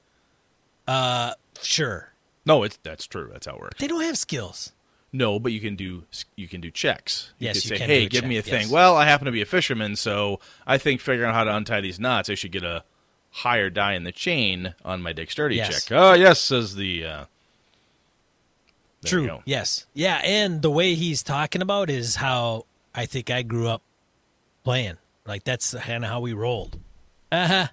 Uh, 0.90 1.34
sure, 1.62 2.12
No, 2.46 2.64
it's 2.64 2.78
that's 2.84 3.06
true. 3.06 3.30
That's 3.32 3.46
how 3.46 3.54
it 3.56 3.60
works. 3.62 3.80
they 3.80 3.88
don't 3.88 4.02
have 4.04 4.18
skills. 4.18 4.72
No, 5.12 5.40
but 5.40 5.52
you 5.52 5.60
can 5.60 5.76
do 5.76 6.04
you 6.36 6.48
can 6.48 6.62
do 6.62 6.70
checks. 6.72 7.32
You 7.40 7.46
Yes, 7.46 7.56
could 7.58 7.64
you 7.64 7.70
say, 7.70 7.78
can 7.80 7.90
"Hey, 7.90 8.08
give 8.08 8.26
me 8.26 8.38
a 8.38 8.42
thing." 8.42 8.62
yes. 8.64 8.72
Well, 8.72 8.96
I 8.96 9.06
happen 9.06 9.26
to 9.26 9.32
be 9.32 9.42
a 9.42 9.46
fisherman, 9.46 9.96
so 9.96 10.40
I 10.68 10.78
think 10.78 11.02
figuring 11.02 11.30
out 11.30 11.36
how 11.36 11.44
to 11.44 11.56
untie 11.56 11.82
these 11.82 12.00
knots, 12.00 12.30
I 12.30 12.36
should 12.36 12.52
get 12.52 12.64
a 12.64 12.84
higher 13.32 13.70
die 13.70 13.94
in 13.94 14.04
the 14.04 14.12
chain 14.12 14.74
on 14.84 15.02
my 15.02 15.14
dexterity 15.14 15.56
Yes. 15.58 15.86
check. 15.86 15.98
Oh, 15.98 16.14
yes, 16.14 16.40
says 16.40 16.76
the. 16.76 17.06
Uh, 17.06 17.26
True. 19.06 19.40
Yes. 19.46 19.86
Yeah, 19.94 20.20
and 20.24 20.62
the 20.62 20.70
way 20.72 20.94
he's 20.96 21.24
talking 21.24 21.62
about 21.62 21.90
is 21.90 22.16
how 22.18 22.66
I 22.94 23.06
think 23.06 23.30
I 23.30 23.44
grew 23.44 23.68
up 23.68 23.82
playing. 24.64 24.98
Like 25.26 25.44
that's 25.44 25.74
kind 25.74 26.04
of 26.04 26.10
how 26.10 26.20
we 26.20 26.34
rolled. 26.34 26.78
Uh-huh. 27.32 27.68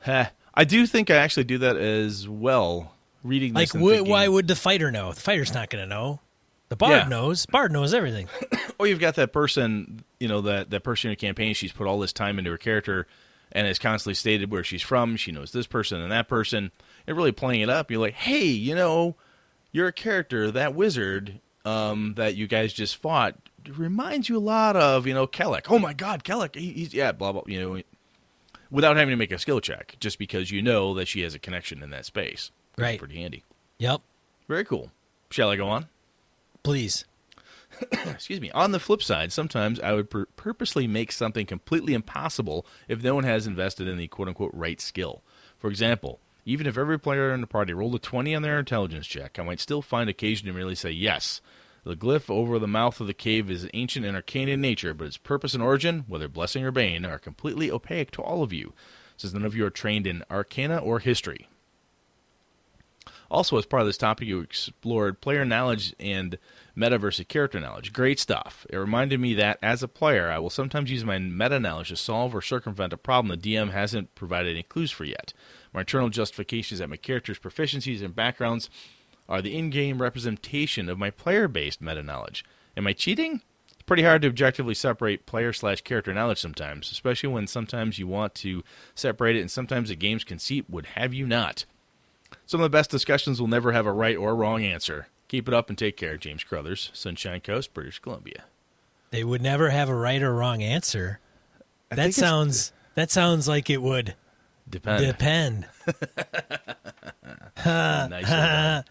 Heh. 0.00 0.26
I 0.54 0.64
do 0.64 0.86
think 0.86 1.10
I 1.10 1.16
actually 1.16 1.44
do 1.44 1.58
that 1.58 1.76
as 1.76 2.28
well. 2.28 2.92
Reading 3.22 3.54
Like 3.54 3.68
wh- 3.68 3.72
thinking, 3.72 4.08
why 4.08 4.26
would 4.28 4.48
the 4.48 4.56
fighter 4.56 4.90
know? 4.90 5.12
The 5.12 5.20
fighter's 5.20 5.54
not 5.54 5.70
going 5.70 5.82
to 5.84 5.88
know. 5.88 6.20
The 6.68 6.76
bard 6.76 6.92
Yeah. 6.92 7.08
knows. 7.08 7.46
Bard 7.46 7.70
knows 7.72 7.94
everything. 7.94 8.28
or 8.78 8.86
you've 8.86 8.98
got 9.00 9.14
that 9.16 9.32
person, 9.32 10.04
you 10.18 10.26
know, 10.28 10.40
that 10.42 10.70
that 10.70 10.82
person 10.82 11.08
in 11.08 11.12
your 11.12 11.16
campaign. 11.16 11.54
She's 11.54 11.72
put 11.72 11.86
all 11.86 11.98
this 12.00 12.12
time 12.12 12.38
into 12.38 12.50
her 12.50 12.58
character, 12.58 13.06
and 13.52 13.66
has 13.66 13.78
constantly 13.78 14.14
stated 14.14 14.50
where 14.50 14.64
she's 14.64 14.82
from. 14.82 15.16
She 15.16 15.30
knows 15.32 15.52
this 15.52 15.66
person 15.66 16.00
and 16.00 16.10
that 16.10 16.28
person, 16.28 16.70
and 17.06 17.16
really 17.16 17.32
playing 17.32 17.60
it 17.60 17.68
up. 17.68 17.90
You're 17.90 18.00
like, 18.00 18.14
hey, 18.14 18.44
you 18.46 18.74
know, 18.74 19.16
you're 19.70 19.88
a 19.88 19.92
character. 19.92 20.50
That 20.50 20.74
wizard 20.74 21.40
um, 21.64 22.14
that 22.16 22.34
you 22.36 22.46
guys 22.46 22.72
just 22.72 22.96
fought 22.96 23.36
reminds 23.76 24.28
you 24.28 24.36
a 24.36 24.40
lot 24.40 24.74
of, 24.74 25.06
you 25.06 25.14
know, 25.14 25.26
Kellic. 25.26 25.66
Oh 25.68 25.78
my 25.78 25.92
God, 25.92 26.24
Kellic. 26.24 26.56
He, 26.56 26.72
he's 26.72 26.92
yeah, 26.94 27.12
blah 27.12 27.32
blah. 27.32 27.42
You 27.46 27.60
know, 27.60 27.82
without 28.72 28.96
having 28.96 29.12
to 29.12 29.16
make 29.16 29.30
a 29.30 29.38
skill 29.38 29.60
check, 29.60 29.96
just 30.00 30.18
because 30.18 30.50
you 30.50 30.62
know 30.62 30.94
that 30.94 31.06
she 31.06 31.20
has 31.20 31.34
a 31.34 31.38
connection 31.38 31.82
in 31.82 31.90
that 31.90 32.06
space. 32.06 32.50
Right. 32.76 32.98
Pretty 32.98 33.20
handy. 33.20 33.44
Yep. 33.78 34.00
Very 34.48 34.64
cool. 34.64 34.90
Shall 35.30 35.50
I 35.50 35.56
go 35.56 35.68
on? 35.68 35.86
Please. 36.62 37.04
excuse 37.92 38.40
me. 38.40 38.50
On 38.52 38.72
the 38.72 38.80
flip 38.80 39.02
side, 39.02 39.30
sometimes 39.32 39.78
I 39.80 39.92
would 39.92 40.10
pur- 40.10 40.26
purposely 40.36 40.86
make 40.86 41.12
something 41.12 41.46
completely 41.46 41.94
impossible 41.94 42.66
if 42.88 43.02
no 43.02 43.14
one 43.14 43.24
has 43.24 43.46
invested 43.46 43.86
in 43.86 43.98
the 43.98 44.08
quote 44.08 44.28
unquote 44.28 44.52
right 44.54 44.80
skill. 44.80 45.22
For 45.58 45.68
example, 45.68 46.18
even 46.44 46.66
if 46.66 46.76
every 46.76 46.98
player 46.98 47.32
in 47.32 47.40
the 47.40 47.46
party 47.46 47.72
rolled 47.72 47.94
a 47.94 47.98
20 47.98 48.34
on 48.34 48.42
their 48.42 48.58
intelligence 48.58 49.06
check, 49.06 49.38
I 49.38 49.42
might 49.42 49.60
still 49.60 49.82
find 49.82 50.10
occasion 50.10 50.46
to 50.46 50.52
merely 50.52 50.74
say 50.74 50.90
yes. 50.90 51.40
The 51.84 51.96
glyph 51.96 52.30
over 52.30 52.58
the 52.58 52.68
mouth 52.68 53.00
of 53.00 53.08
the 53.08 53.14
cave 53.14 53.50
is 53.50 53.68
ancient 53.74 54.06
and 54.06 54.14
arcane 54.14 54.48
in 54.48 54.60
nature, 54.60 54.94
but 54.94 55.08
its 55.08 55.16
purpose 55.16 55.52
and 55.52 55.62
origin, 55.62 56.04
whether 56.06 56.28
blessing 56.28 56.64
or 56.64 56.70
bane, 56.70 57.04
are 57.04 57.18
completely 57.18 57.70
opaque 57.70 58.12
to 58.12 58.22
all 58.22 58.44
of 58.44 58.52
you, 58.52 58.72
since 59.16 59.32
none 59.32 59.44
of 59.44 59.56
you 59.56 59.66
are 59.66 59.70
trained 59.70 60.06
in 60.06 60.24
arcana 60.30 60.78
or 60.78 61.00
history. 61.00 61.48
Also, 63.32 63.56
as 63.56 63.64
part 63.64 63.80
of 63.80 63.86
this 63.86 63.96
topic, 63.96 64.28
you 64.28 64.40
explored 64.40 65.22
player 65.22 65.44
knowledge 65.44 65.94
and 65.98 66.38
meta 66.76 66.98
versus 66.98 67.24
character 67.26 67.58
knowledge. 67.58 67.92
Great 67.92 68.20
stuff. 68.20 68.66
It 68.68 68.76
reminded 68.76 69.18
me 69.20 69.32
that, 69.34 69.58
as 69.62 69.82
a 69.82 69.88
player, 69.88 70.30
I 70.30 70.38
will 70.38 70.50
sometimes 70.50 70.90
use 70.90 71.02
my 71.02 71.18
meta 71.18 71.58
knowledge 71.58 71.88
to 71.88 71.96
solve 71.96 72.34
or 72.34 72.42
circumvent 72.42 72.92
a 72.92 72.98
problem 72.98 73.34
the 73.40 73.54
DM 73.56 73.72
hasn't 73.72 74.14
provided 74.14 74.50
any 74.50 74.62
clues 74.62 74.90
for 74.90 75.04
yet. 75.04 75.32
My 75.72 75.80
internal 75.80 76.10
justification 76.10 76.74
is 76.74 76.78
that 76.80 76.90
my 76.90 76.98
character's 76.98 77.38
proficiencies 77.38 78.02
and 78.02 78.14
backgrounds 78.14 78.68
are 79.28 79.42
the 79.42 79.56
in 79.56 79.70
game 79.70 80.02
representation 80.02 80.88
of 80.88 80.98
my 80.98 81.10
player 81.10 81.48
based 81.48 81.80
meta 81.80 82.02
knowledge. 82.02 82.44
Am 82.76 82.86
I 82.86 82.92
cheating? 82.92 83.42
It's 83.72 83.82
pretty 83.82 84.02
hard 84.02 84.22
to 84.22 84.28
objectively 84.28 84.74
separate 84.74 85.26
player 85.26 85.52
slash 85.52 85.80
character 85.80 86.14
knowledge 86.14 86.40
sometimes, 86.40 86.90
especially 86.90 87.30
when 87.30 87.46
sometimes 87.46 87.98
you 87.98 88.06
want 88.06 88.34
to 88.36 88.62
separate 88.94 89.36
it 89.36 89.40
and 89.40 89.50
sometimes 89.50 89.88
the 89.88 89.96
game's 89.96 90.24
conceit 90.24 90.66
would 90.68 90.86
have 90.86 91.12
you 91.12 91.26
not. 91.26 91.64
Some 92.46 92.60
of 92.60 92.64
the 92.64 92.76
best 92.76 92.90
discussions 92.90 93.40
will 93.40 93.48
never 93.48 93.72
have 93.72 93.86
a 93.86 93.92
right 93.92 94.16
or 94.16 94.34
wrong 94.34 94.62
answer. 94.62 95.08
Keep 95.28 95.48
it 95.48 95.54
up 95.54 95.68
and 95.68 95.78
take 95.78 95.96
care, 95.96 96.16
James 96.16 96.44
Crothers, 96.44 96.90
Sunshine 96.92 97.40
Coast, 97.40 97.72
British 97.74 97.98
Columbia. 97.98 98.44
They 99.10 99.24
would 99.24 99.42
never 99.42 99.70
have 99.70 99.88
a 99.88 99.94
right 99.94 100.22
or 100.22 100.34
wrong 100.34 100.62
answer. 100.62 101.20
I 101.90 101.96
that 101.96 102.14
sounds 102.14 102.72
that 102.94 103.10
sounds 103.10 103.48
like 103.48 103.68
it 103.68 103.82
would 103.82 104.14
Depend. 104.68 105.06
depend. 105.06 105.66
Nicely 107.64 108.84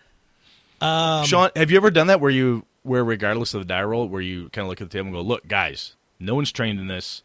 done. 0.81 1.25
Sean, 1.25 1.49
have 1.55 1.71
you 1.71 1.77
ever 1.77 1.91
done 1.91 2.07
that 2.07 2.19
where 2.19 2.31
you, 2.31 2.65
where 2.83 3.03
regardless 3.03 3.53
of 3.53 3.61
the 3.61 3.65
die 3.65 3.83
roll, 3.83 4.07
where 4.07 4.21
you 4.21 4.49
kind 4.49 4.65
of 4.65 4.69
look 4.69 4.81
at 4.81 4.89
the 4.89 4.97
table 4.97 5.07
and 5.07 5.15
go, 5.15 5.21
"Look, 5.21 5.47
guys, 5.47 5.95
no 6.19 6.35
one's 6.35 6.51
trained 6.51 6.79
in 6.79 6.87
this. 6.87 7.23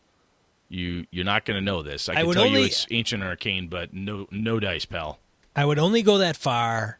You, 0.68 1.06
you're 1.10 1.24
not 1.24 1.44
going 1.44 1.56
to 1.56 1.64
know 1.64 1.82
this. 1.82 2.08
I 2.08 2.12
I 2.12 2.16
can 2.16 2.26
would 2.26 2.34
tell 2.34 2.46
you 2.46 2.64
it's 2.64 2.86
ancient 2.90 3.22
and 3.22 3.28
arcane, 3.30 3.68
but 3.68 3.94
no, 3.94 4.26
no 4.30 4.60
dice, 4.60 4.84
pal." 4.84 5.18
I 5.54 5.64
would 5.64 5.78
only 5.78 6.02
go 6.02 6.18
that 6.18 6.36
far 6.36 6.98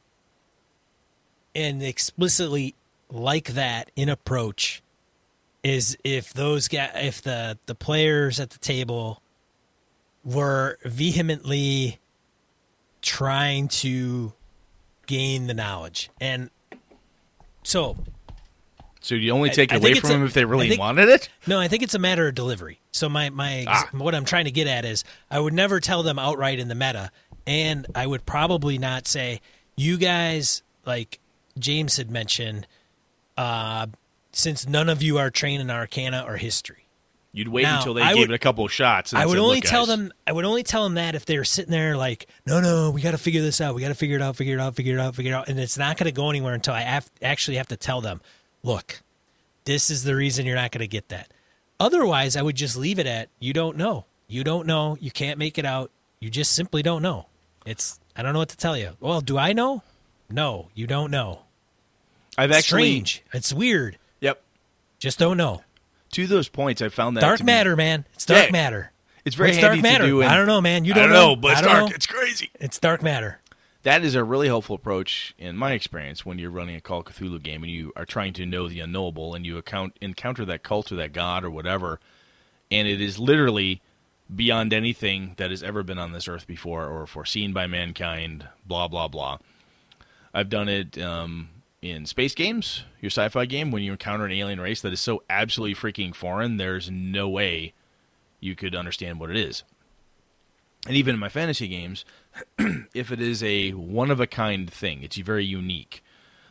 and 1.54 1.82
explicitly 1.82 2.74
like 3.10 3.48
that 3.54 3.90
in 3.96 4.08
approach 4.08 4.82
is 5.62 5.96
if 6.04 6.32
those 6.32 6.68
guys, 6.68 6.90
if 6.94 7.22
the 7.22 7.58
the 7.66 7.74
players 7.74 8.38
at 8.38 8.50
the 8.50 8.58
table 8.58 9.20
were 10.24 10.78
vehemently 10.84 11.98
trying 13.02 13.68
to 13.68 14.32
gain 15.06 15.46
the 15.46 15.54
knowledge 15.54 16.10
and 16.20 16.50
so 17.62 17.96
So 19.00 19.14
you 19.14 19.30
only 19.32 19.50
take 19.50 19.72
I 19.72 19.76
it 19.76 19.82
away 19.82 19.94
from 19.94 20.10
a- 20.10 20.12
them 20.14 20.24
if 20.24 20.34
they 20.34 20.44
really 20.44 20.68
think- 20.68 20.80
wanted 20.80 21.08
it. 21.08 21.28
no 21.46 21.58
i 21.60 21.68
think 21.68 21.82
it's 21.82 21.94
a 21.94 21.98
matter 21.98 22.28
of 22.28 22.34
delivery 22.34 22.80
so 22.92 23.08
my 23.08 23.30
my 23.30 23.58
ex- 23.58 23.66
Ah. 23.68 23.88
what 23.92 24.14
i'm 24.14 24.24
trying 24.24 24.44
to 24.46 24.50
get 24.50 24.66
at 24.66 24.84
is 24.84 25.04
i 25.30 25.38
would 25.38 25.54
never 25.54 25.80
tell 25.80 26.02
them 26.02 26.18
outright 26.18 26.58
in 26.58 26.68
the 26.68 26.74
meta 26.74 27.10
and 27.46 27.86
i 27.94 28.06
would 28.06 28.26
probably 28.26 28.78
not 28.78 29.06
say 29.06 29.40
you 29.76 29.96
guys 29.98 30.62
like 30.84 31.18
James 31.58 31.96
had 31.96 32.10
mentioned, 32.10 32.66
uh, 33.38 33.86
since 34.32 34.68
none 34.68 34.88
of 34.90 35.02
you 35.02 35.16
are 35.18 35.30
trained 35.30 35.62
in 35.62 35.70
Arcana 35.70 36.22
or 36.26 36.36
history. 36.36 36.85
You'd 37.32 37.48
wait 37.48 37.64
Now, 37.64 37.78
until 37.78 37.92
they 37.94 38.00
I 38.02 38.14
gave 38.14 38.20
would- 38.20 38.30
it 38.30 38.34
a 38.34 38.38
couple 38.38 38.64
of 38.64 38.72
shots. 38.72 39.12
And 39.12 39.20
I 39.20 39.26
would 39.26 39.32
said, 39.34 39.40
only 39.40 39.60
tell 39.60 39.82
guys." 39.86 39.96
them. 39.96 40.12
I 40.26 40.32
would 40.32 40.44
only 40.46 40.62
tell 40.62 40.84
them 40.84 40.94
that 40.94 41.14
if 41.14 41.26
they 41.26 41.36
were 41.36 41.44
sitting 41.44 41.70
there 41.70 41.96
like, 41.96 42.26
no, 42.46 42.60
no, 42.60 42.90
we 42.90 43.02
got 43.02 43.10
to 43.10 43.18
figure 43.18 43.42
this 43.42 43.60
out. 43.60 43.74
We 43.74 43.82
got 43.82 43.88
to 43.88 43.94
figure 43.94 44.16
it 44.16 44.22
out. 44.22 44.36
Figure 44.36 44.56
it 44.56 44.60
out. 44.60 44.74
Figure 44.74 44.96
it 44.96 45.00
out. 45.00 45.14
Figure 45.14 45.32
it 45.32 45.34
out. 45.34 45.48
And 45.48 45.60
it's 45.60 45.76
not 45.76 45.98
going 45.98 46.06
to 46.06 46.12
go 46.12 46.30
anywhere 46.30 46.54
until 46.54 46.72
I 46.72 46.80
have, 46.80 47.10
actually 47.20 47.58
have 47.58 47.68
to 47.68 47.76
tell 47.76 48.00
them, 48.00 48.22
look, 48.62 49.02
this 49.64 49.90
is 49.90 50.02
the 50.04 50.14
reason 50.16 50.46
you're 50.46 50.56
not 50.56 50.70
going 50.72 50.80
to 50.80 50.88
get 50.88 51.08
that. 51.10 51.30
Otherwise, 51.78 52.36
I 52.36 52.42
would 52.42 52.56
just 52.56 52.76
leave 52.76 52.98
it 52.98 53.06
at 53.06 53.28
you 53.38 53.52
don't 53.52 53.76
know. 53.76 54.06
You 54.28 54.42
don't 54.42 54.66
know. 54.66 54.96
You 54.98 55.10
can't 55.10 55.38
make 55.38 55.58
it 55.58 55.66
out. 55.66 55.90
You 56.20 56.30
just 56.30 56.52
simply 56.52 56.82
don't 56.82 57.02
know. 57.02 57.26
It's 57.66 58.00
I 58.16 58.22
don't 58.22 58.32
know 58.32 58.38
what 58.38 58.48
to 58.48 58.56
tell 58.56 58.78
you. 58.78 58.96
Well, 58.98 59.20
do 59.20 59.36
I 59.36 59.52
know? 59.52 59.82
No, 60.30 60.68
you 60.74 60.86
don't 60.86 61.10
know. 61.10 61.40
I've 62.38 62.50
actually. 62.50 62.82
Strange. 63.04 63.22
It's 63.34 63.52
weird. 63.52 63.98
Yep. 64.20 64.42
Just 64.98 65.18
don't 65.18 65.36
know. 65.36 65.62
To 66.12 66.26
those 66.26 66.48
points, 66.48 66.80
I 66.82 66.88
found 66.88 67.16
that 67.16 67.20
Dark 67.22 67.38
to 67.38 67.44
be- 67.44 67.46
matter, 67.46 67.76
man. 67.76 68.06
It's 68.14 68.24
dark 68.24 68.46
Yeah. 68.46 68.52
matter. 68.52 68.92
It's 69.24 69.34
very 69.36 69.52
dark 69.60 69.80
matter? 69.80 70.04
to 70.04 70.08
do. 70.10 70.20
in- 70.22 70.28
I 70.28 70.36
don't 70.36 70.46
know, 70.46 70.60
man. 70.60 70.84
You 70.84 70.92
I 70.92 70.98
don't, 70.98 71.10
know, 71.10 71.34
but 71.36 71.52
it's 71.52 71.60
dark. 71.62 71.88
know. 71.90 71.94
It's 71.94 72.06
crazy. 72.06 72.50
It's 72.60 72.78
dark 72.78 73.02
matter. 73.02 73.40
That 73.82 74.02
is 74.04 74.14
a 74.14 74.24
really 74.24 74.46
helpful 74.48 74.74
approach 74.76 75.34
in 75.38 75.56
my 75.56 75.72
experience 75.72 76.24
when 76.26 76.38
you're 76.38 76.50
running 76.50 76.74
a 76.76 76.80
Call 76.80 77.00
of 77.00 77.06
Cthulhu 77.06 77.40
game 77.42 77.62
and 77.62 77.70
you 77.70 77.92
are 77.96 78.04
trying 78.04 78.32
to 78.34 78.46
know 78.46 78.68
the 78.68 78.80
unknowable 78.80 79.34
and 79.34 79.44
you 79.46 79.58
account, 79.58 79.96
encounter 80.00 80.44
that 80.44 80.62
cult 80.62 80.90
or 80.90 80.96
that 80.96 81.12
god 81.12 81.44
or 81.44 81.50
whatever, 81.50 82.00
and 82.70 82.88
it 82.88 83.00
is 83.00 83.18
literally 83.18 83.80
beyond 84.34 84.72
anything 84.72 85.34
that 85.36 85.50
has 85.50 85.62
ever 85.62 85.82
been 85.84 85.98
on 85.98 86.10
this 86.12 86.26
earth 86.26 86.46
before 86.48 86.86
or 86.88 87.06
foreseen 87.06 87.52
by 87.52 87.66
mankind. 87.68 88.48
Blah 88.64 88.88
blah 88.88 89.06
blah. 89.08 89.38
I've 90.34 90.48
done 90.50 90.68
it 90.68 90.98
um, 90.98 91.48
in 91.82 92.06
space 92.06 92.34
games, 92.34 92.84
your 93.00 93.10
sci-fi 93.10 93.44
game, 93.46 93.70
when 93.70 93.82
you 93.82 93.92
encounter 93.92 94.24
an 94.24 94.32
alien 94.32 94.60
race 94.60 94.80
that 94.80 94.92
is 94.92 95.00
so 95.00 95.22
absolutely 95.28 95.74
freaking 95.74 96.14
foreign, 96.14 96.56
there's 96.56 96.90
no 96.90 97.28
way 97.28 97.72
you 98.40 98.54
could 98.54 98.74
understand 98.74 99.20
what 99.20 99.30
it 99.30 99.36
is. 99.36 99.62
And 100.86 100.96
even 100.96 101.14
in 101.14 101.20
my 101.20 101.28
fantasy 101.28 101.68
games, 101.68 102.04
if 102.94 103.10
it 103.10 103.20
is 103.20 103.42
a 103.42 103.72
one 103.72 104.10
of 104.10 104.20
a 104.20 104.26
kind 104.26 104.70
thing, 104.70 105.02
it's 105.02 105.16
very 105.16 105.44
unique. 105.44 106.02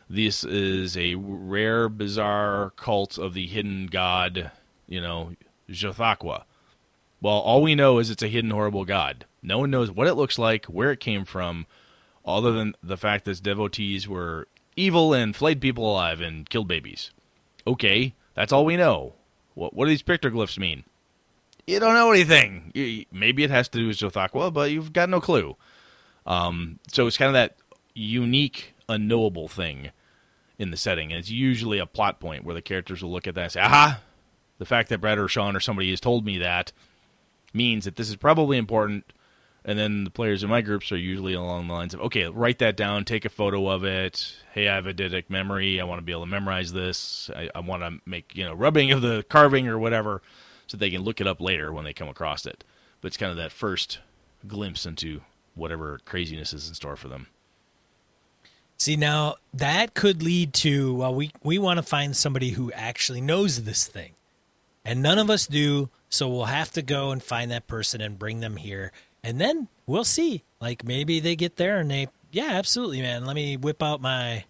This 0.08 0.44
is 0.44 0.96
a 0.96 1.16
rare, 1.16 1.88
bizarre 1.88 2.70
cult 2.76 3.18
of 3.18 3.34
the 3.34 3.46
hidden 3.46 3.86
god, 3.86 4.52
you 4.86 5.00
know, 5.00 5.32
Jothaqua. 5.68 6.44
Well, 7.20 7.34
all 7.34 7.62
we 7.62 7.74
know 7.74 7.98
is 7.98 8.10
it's 8.10 8.22
a 8.22 8.28
hidden, 8.28 8.50
horrible 8.50 8.84
god. 8.84 9.24
No 9.42 9.58
one 9.58 9.70
knows 9.70 9.90
what 9.90 10.06
it 10.06 10.14
looks 10.14 10.38
like, 10.38 10.66
where 10.66 10.92
it 10.92 11.00
came 11.00 11.24
from, 11.24 11.66
other 12.24 12.52
than 12.52 12.74
the 12.82 12.96
fact 12.96 13.24
that 13.24 13.42
devotees 13.42 14.06
were 14.06 14.46
evil 14.76 15.12
and 15.14 15.34
flayed 15.34 15.60
people 15.60 15.90
alive 15.90 16.20
and 16.20 16.48
killed 16.48 16.68
babies. 16.68 17.10
Okay, 17.66 18.14
that's 18.34 18.52
all 18.52 18.64
we 18.64 18.76
know. 18.76 19.14
What, 19.54 19.74
what 19.74 19.86
do 19.86 19.90
these 19.90 20.02
pictoglyphs 20.02 20.58
mean? 20.58 20.84
You 21.66 21.80
don't 21.80 21.94
know 21.94 22.12
anything. 22.12 22.70
You- 22.74 23.06
Maybe 23.10 23.42
it 23.42 23.50
has 23.50 23.68
to 23.70 23.78
do 23.78 23.88
with 23.88 23.98
Zothaqua, 23.98 24.52
but 24.52 24.70
you've 24.70 24.92
got 24.92 25.08
no 25.08 25.20
clue. 25.20 25.56
Um, 26.26 26.78
so 26.92 27.06
it's 27.06 27.16
kind 27.16 27.28
of 27.28 27.34
that 27.34 27.56
unique, 27.94 28.74
unknowable 28.88 29.48
thing 29.48 29.90
in 30.58 30.70
the 30.70 30.76
setting. 30.76 31.10
And 31.12 31.18
it's 31.18 31.30
usually 31.30 31.78
a 31.78 31.86
plot 31.86 32.20
point 32.20 32.44
where 32.44 32.54
the 32.54 32.62
characters 32.62 33.02
will 33.02 33.12
look 33.12 33.26
at 33.26 33.34
that 33.34 33.42
and 33.42 33.52
say, 33.52 33.60
aha, 33.60 34.00
the 34.58 34.64
fact 34.64 34.88
that 34.90 35.00
Brad 35.00 35.18
or 35.18 35.28
Sean 35.28 35.56
or 35.56 35.60
somebody 35.60 35.90
has 35.90 36.00
told 36.00 36.24
me 36.24 36.38
that 36.38 36.72
means 37.52 37.84
that 37.84 37.96
this 37.96 38.08
is 38.08 38.16
probably 38.16 38.58
important. 38.58 39.12
And 39.66 39.76
then 39.76 40.04
the 40.04 40.10
players 40.10 40.44
in 40.44 40.48
my 40.48 40.60
groups 40.60 40.92
are 40.92 40.96
usually 40.96 41.34
along 41.34 41.66
the 41.66 41.74
lines 41.74 41.92
of, 41.92 42.00
okay, 42.02 42.26
write 42.26 42.60
that 42.60 42.76
down, 42.76 43.04
take 43.04 43.24
a 43.24 43.28
photo 43.28 43.68
of 43.68 43.82
it. 43.82 44.32
Hey, 44.52 44.68
I 44.68 44.76
have 44.76 44.86
a 44.86 44.94
eidetic 44.94 45.28
memory. 45.28 45.80
I 45.80 45.84
want 45.84 45.98
to 45.98 46.04
be 46.04 46.12
able 46.12 46.22
to 46.22 46.30
memorize 46.30 46.72
this. 46.72 47.28
I, 47.34 47.50
I 47.52 47.60
want 47.60 47.82
to 47.82 47.98
make, 48.08 48.36
you 48.36 48.44
know, 48.44 48.54
rubbing 48.54 48.92
of 48.92 49.02
the 49.02 49.24
carving 49.28 49.66
or 49.66 49.76
whatever 49.76 50.22
so 50.68 50.76
they 50.76 50.90
can 50.90 51.02
look 51.02 51.20
it 51.20 51.26
up 51.26 51.40
later 51.40 51.72
when 51.72 51.84
they 51.84 51.92
come 51.92 52.08
across 52.08 52.46
it. 52.46 52.62
But 53.00 53.08
it's 53.08 53.16
kind 53.16 53.32
of 53.32 53.36
that 53.38 53.50
first 53.50 53.98
glimpse 54.46 54.86
into 54.86 55.22
whatever 55.56 55.98
craziness 56.04 56.52
is 56.52 56.68
in 56.68 56.74
store 56.74 56.94
for 56.94 57.08
them. 57.08 57.26
See 58.78 58.94
now 58.94 59.36
that 59.52 59.94
could 59.94 60.22
lead 60.22 60.52
to 60.54 60.94
well 60.94 61.14
we 61.14 61.32
we 61.42 61.58
want 61.58 61.78
to 61.78 61.82
find 61.82 62.14
somebody 62.16 62.50
who 62.50 62.70
actually 62.72 63.20
knows 63.20 63.64
this 63.64 63.86
thing. 63.86 64.12
And 64.84 65.02
none 65.02 65.18
of 65.18 65.30
us 65.30 65.48
do, 65.48 65.88
so 66.08 66.28
we'll 66.28 66.44
have 66.44 66.70
to 66.72 66.82
go 66.82 67.10
and 67.10 67.20
find 67.20 67.50
that 67.50 67.66
person 67.66 68.00
and 68.00 68.18
bring 68.18 68.38
them 68.38 68.56
here. 68.56 68.92
And 69.26 69.40
then 69.40 69.66
we'll 69.86 70.04
see. 70.04 70.44
Like 70.60 70.84
maybe 70.84 71.18
they 71.18 71.34
get 71.34 71.56
there 71.56 71.78
and 71.78 71.90
they 71.90 72.08
yeah, 72.30 72.50
absolutely 72.52 73.02
man. 73.02 73.26
Let 73.26 73.34
me 73.34 73.56
whip 73.56 73.82
out 73.82 74.00
my 74.00 74.44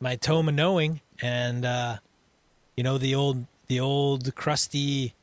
my 0.00 0.16
tome 0.16 0.50
of 0.50 0.54
knowing 0.54 1.00
and 1.22 1.64
uh 1.64 1.96
you 2.76 2.84
know 2.84 2.98
the 2.98 3.14
old 3.14 3.46
the 3.68 3.80
old 3.80 4.34
crusty 4.34 5.14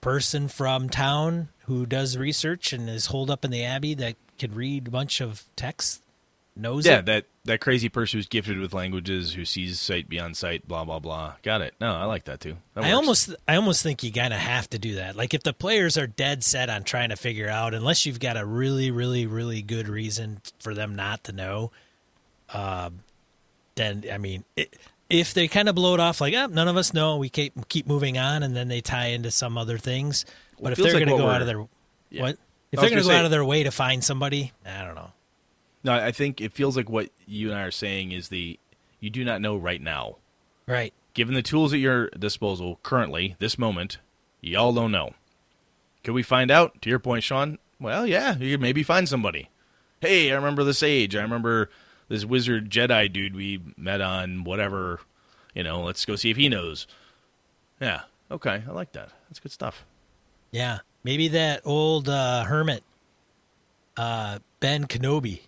person 0.00 0.48
from 0.48 0.88
town 0.88 1.50
who 1.66 1.86
does 1.86 2.18
research 2.18 2.72
and 2.72 2.90
is 2.90 3.06
holed 3.06 3.30
up 3.30 3.44
in 3.44 3.52
the 3.52 3.64
abbey 3.64 3.94
that 3.94 4.16
can 4.40 4.52
read 4.52 4.88
a 4.88 4.90
bunch 4.90 5.20
of 5.20 5.44
text 5.54 6.01
knows 6.56 6.86
Yeah, 6.86 6.98
it. 6.98 7.06
that 7.06 7.24
that 7.44 7.60
crazy 7.60 7.88
person 7.88 8.18
who's 8.18 8.26
gifted 8.28 8.58
with 8.58 8.72
languages, 8.72 9.34
who 9.34 9.44
sees 9.44 9.80
sight 9.80 10.08
beyond 10.08 10.36
sight, 10.36 10.68
blah 10.68 10.84
blah 10.84 10.98
blah. 10.98 11.34
Got 11.42 11.62
it. 11.62 11.74
No, 11.80 11.92
I 11.94 12.04
like 12.04 12.24
that 12.24 12.40
too. 12.40 12.56
That 12.74 12.84
I 12.84 12.92
almost 12.92 13.34
I 13.48 13.56
almost 13.56 13.82
think 13.82 14.02
you 14.02 14.12
kind 14.12 14.32
of 14.32 14.38
have 14.38 14.68
to 14.70 14.78
do 14.78 14.96
that. 14.96 15.16
Like 15.16 15.34
if 15.34 15.42
the 15.42 15.52
players 15.52 15.96
are 15.98 16.06
dead 16.06 16.44
set 16.44 16.68
on 16.70 16.84
trying 16.84 17.08
to 17.08 17.16
figure 17.16 17.48
out 17.48 17.74
unless 17.74 18.06
you've 18.06 18.20
got 18.20 18.36
a 18.36 18.44
really 18.46 18.90
really 18.90 19.26
really 19.26 19.62
good 19.62 19.88
reason 19.88 20.40
for 20.60 20.74
them 20.74 20.94
not 20.94 21.24
to 21.24 21.32
know 21.32 21.70
um 22.52 23.00
then 23.74 24.04
I 24.12 24.18
mean 24.18 24.44
it, 24.56 24.76
if 25.08 25.34
they 25.34 25.48
kind 25.48 25.68
of 25.68 25.74
blow 25.74 25.94
it 25.94 26.00
off 26.00 26.20
like 26.20 26.34
oh, 26.34 26.46
none 26.46 26.68
of 26.68 26.76
us 26.76 26.92
know 26.94 27.16
we 27.16 27.28
keep 27.28 27.68
keep 27.68 27.86
moving 27.86 28.18
on 28.18 28.42
and 28.42 28.54
then 28.54 28.68
they 28.68 28.80
tie 28.80 29.06
into 29.06 29.30
some 29.30 29.56
other 29.58 29.78
things 29.78 30.24
but 30.56 30.62
Well, 30.64 30.72
it 30.72 30.78
if 30.78 30.84
they're 30.84 30.94
like 30.94 31.06
going 31.06 31.16
to 31.18 31.22
go 31.24 31.30
out 31.30 31.40
of 31.40 31.46
their 31.46 31.66
Yeah. 32.10 32.22
what 32.22 32.38
if 32.70 32.80
they're 32.80 32.90
going 32.90 33.02
to 33.02 33.06
gonna 33.08 33.14
go 33.14 33.18
out 33.18 33.24
of 33.24 33.30
their 33.30 33.44
way 33.44 33.62
to 33.64 33.70
find 33.70 34.04
somebody 34.04 34.52
I 34.66 34.84
don't 34.84 34.94
know 34.94 35.10
No, 35.84 35.92
I 35.92 36.12
think 36.12 36.40
it 36.40 36.52
feels 36.52 36.76
like 36.76 36.88
what 36.88 37.10
you 37.26 37.50
and 37.50 37.58
I 37.58 37.62
are 37.62 37.70
saying 37.70 38.12
is 38.12 38.28
the 38.28 38.58
you 39.00 39.10
do 39.10 39.24
not 39.24 39.40
know 39.40 39.56
right 39.56 39.80
now. 39.80 40.16
right 40.66 40.94
Given 41.14 41.34
the 41.34 41.42
tools 41.42 41.72
at 41.72 41.80
your 41.80 42.08
disposal 42.10 42.78
currently, 42.82 43.36
this 43.38 43.58
moment, 43.58 43.98
y'all 44.40 44.72
don't 44.72 44.92
know. 44.92 45.14
Could 46.04 46.14
we 46.14 46.22
find 46.22 46.50
out? 46.50 46.80
To 46.82 46.90
your 46.90 46.98
point, 46.98 47.22
Sean. 47.24 47.58
Well, 47.80 48.06
yeah, 48.06 48.36
you 48.36 48.52
could 48.52 48.60
maybe 48.60 48.82
find 48.82 49.08
somebody. 49.08 49.50
Hey, 50.00 50.30
I 50.32 50.36
remember 50.36 50.64
this 50.64 50.82
age. 50.82 51.14
I 51.16 51.22
remember 51.22 51.68
this 52.08 52.24
wizard 52.24 52.70
Jedi 52.70 53.12
dude 53.12 53.34
we 53.34 53.60
met 53.76 54.00
on 54.00 54.44
whatever. 54.44 55.00
You 55.54 55.64
know, 55.64 55.82
let's 55.82 56.04
go 56.04 56.16
see 56.16 56.30
if 56.30 56.36
he 56.36 56.48
knows. 56.48 56.86
Yeah. 57.80 58.02
Okay, 58.30 58.62
I 58.66 58.70
like 58.72 58.92
that. 58.92 59.10
That's 59.28 59.40
good 59.40 59.52
stuff. 59.52 59.84
yeah 60.50 60.78
maybe 61.04 61.28
that 61.28 61.60
old 61.64 62.08
uh, 62.08 62.44
hermit 62.44 62.82
uh, 63.96 64.38
Ben 64.60 64.86
Kenobi 64.86 65.40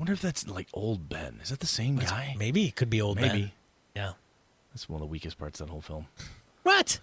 wonder 0.00 0.12
if 0.14 0.22
that's 0.22 0.48
like 0.48 0.68
old 0.72 1.08
Ben. 1.08 1.38
Is 1.42 1.50
that 1.50 1.60
the 1.60 1.66
same 1.66 1.96
guy? 1.96 2.34
maybe 2.38 2.64
it 2.66 2.74
could 2.74 2.88
be 2.90 3.00
old 3.02 3.18
Ben 3.18 3.28
Maybe. 3.28 3.52
yeah 3.94 4.12
That's 4.72 4.88
one 4.88 4.96
of 4.96 5.00
the 5.00 5.06
weakest 5.10 5.38
parts 5.38 5.60
of 5.60 5.66
that 5.66 5.72
whole 5.72 5.82
film. 5.82 6.06
what 6.62 6.98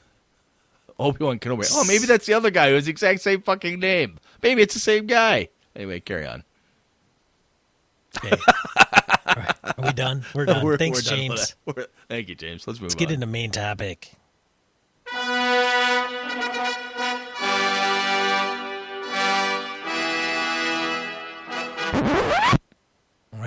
Obi 1.00 1.24
Wan 1.24 1.38
Kenobi. 1.38 1.70
Oh, 1.74 1.84
maybe 1.86 2.06
that's 2.08 2.26
the 2.26 2.34
other 2.34 2.50
guy 2.50 2.70
who 2.70 2.76
has 2.76 2.86
the 2.86 2.92
exact 2.92 3.22
same 3.22 3.44
fucking 3.44 3.80
name. 3.80 4.18
Maybe 4.42 4.64
it's 4.64 4.74
the 4.74 4.80
same 4.80 5.06
guy. 5.06 5.50
Anyway, 5.76 6.00
carry 6.00 6.26
on. 6.26 6.44
Okay. 8.18 8.36
Right. 9.28 9.56
Are 9.64 9.86
we 9.86 9.94
done? 9.94 10.26
We're 10.34 10.46
done. 10.48 10.66
We're- 10.66 10.78
Thanks, 10.78 11.06
we're 11.08 11.16
James. 11.16 11.56
We're- 11.68 11.86
thank 12.10 12.30
you, 12.30 12.34
James. 12.36 12.66
Let's 12.66 12.80
move 12.80 12.86
Let's 12.88 12.96
get 12.96 13.10
on. 13.10 13.14
into 13.16 13.28
main 13.28 13.52
topic. 13.52 14.12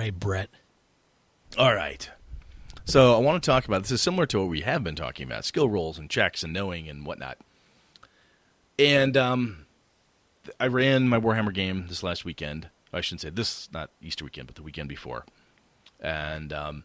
Right, 0.01 0.19
Brett. 0.19 0.49
All 1.59 1.75
right. 1.75 2.09
So 2.85 3.15
I 3.15 3.19
want 3.19 3.43
to 3.43 3.47
talk 3.47 3.65
about 3.65 3.83
this 3.83 3.91
is 3.91 4.01
similar 4.01 4.25
to 4.27 4.39
what 4.39 4.49
we 4.49 4.61
have 4.61 4.83
been 4.83 4.95
talking 4.95 5.27
about 5.27 5.45
skill 5.45 5.69
rolls 5.69 5.99
and 5.99 6.09
checks 6.09 6.41
and 6.43 6.51
knowing 6.51 6.89
and 6.89 7.05
whatnot. 7.05 7.37
And 8.79 9.15
um, 9.15 9.67
I 10.59 10.67
ran 10.67 11.07
my 11.07 11.19
Warhammer 11.19 11.53
game 11.53 11.85
this 11.87 12.01
last 12.01 12.25
weekend. 12.25 12.69
I 12.91 13.01
shouldn't 13.01 13.21
say 13.21 13.29
this, 13.29 13.69
not 13.71 13.91
Easter 14.01 14.25
weekend, 14.25 14.47
but 14.47 14.55
the 14.55 14.63
weekend 14.63 14.89
before. 14.89 15.23
And 15.99 16.51
um, 16.51 16.83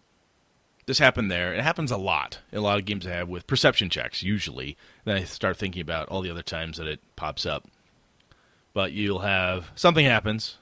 this 0.84 0.98
happened 0.98 1.30
there. 1.30 1.54
It 1.54 1.62
happens 1.62 1.90
a 1.90 1.96
lot 1.96 2.40
in 2.52 2.58
a 2.58 2.62
lot 2.62 2.78
of 2.78 2.84
games 2.84 3.06
I 3.06 3.12
have 3.12 3.30
with 3.30 3.46
perception 3.46 3.88
checks, 3.88 4.22
usually. 4.22 4.76
Then 5.06 5.16
I 5.16 5.24
start 5.24 5.56
thinking 5.56 5.80
about 5.80 6.08
all 6.08 6.20
the 6.20 6.30
other 6.30 6.42
times 6.42 6.76
that 6.76 6.86
it 6.86 7.00
pops 7.16 7.46
up. 7.46 7.66
But 8.74 8.92
you'll 8.92 9.20
have 9.20 9.70
something 9.74 10.04
happens. 10.04 10.58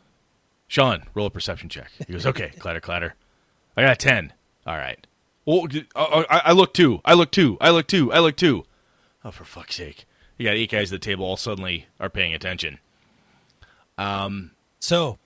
Sean, 0.69 1.05
roll 1.15 1.27
a 1.27 1.31
perception 1.31 1.69
check. 1.69 1.91
He 2.07 2.13
goes, 2.13 2.27
okay, 2.27 2.49
clatter, 2.59 2.81
clatter. 2.81 3.15
I 3.77 3.83
got 3.83 3.93
a 3.93 3.97
10. 3.97 4.33
All 4.67 4.77
right. 4.77 5.07
Well, 5.45 5.67
uh, 5.95 6.25
I, 6.31 6.39
I 6.47 6.53
look 6.53 6.73
two. 6.73 7.01
I 7.05 7.13
look 7.15 7.31
two. 7.31 7.59
I 7.61 7.71
look 7.71 7.87
two. 7.87 8.11
I 8.13 8.19
look 8.21 8.37
two. 8.37 8.65
Oh, 9.25 9.31
for 9.31 9.45
fuck's 9.45 9.77
sake. 9.77 10.07
You 10.39 10.47
got 10.47 10.55
eight 10.55 10.71
guys 10.71 10.93
at 10.93 11.01
the 11.01 11.05
table 11.05 11.25
all 11.27 11.37
suddenly 11.37 11.87
are 12.01 12.09
paying 12.09 12.35
attention. 12.35 12.79
Um, 13.99 14.53
So, 14.81 15.19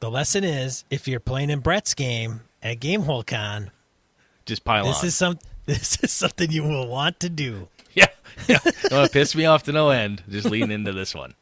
the 0.00 0.10
lesson 0.10 0.44
is 0.44 0.84
if 0.90 1.06
you're 1.08 1.20
playing 1.20 1.50
in 1.50 1.60
Brett's 1.60 1.94
game 1.94 2.42
at 2.62 2.80
Gamehole 2.80 3.26
Con, 3.26 3.70
Just 4.46 4.64
pile 4.64 4.84
this 4.84 5.00
on. 5.00 5.06
is 5.06 5.14
some 5.14 5.38
this 5.66 5.98
is 6.02 6.10
something 6.12 6.50
you 6.50 6.62
will 6.62 6.88
want 6.88 7.20
to 7.20 7.28
do. 7.28 7.68
yeah, 7.94 8.06
yeah. 8.48 8.58
Don't 8.84 8.92
wanna 8.92 9.08
piss 9.08 9.34
me 9.34 9.44
off 9.44 9.64
to 9.64 9.72
no 9.72 9.90
end. 9.90 10.22
Just 10.28 10.48
lean 10.48 10.70
into 10.70 10.92
this 10.92 11.14
one. 11.14 11.34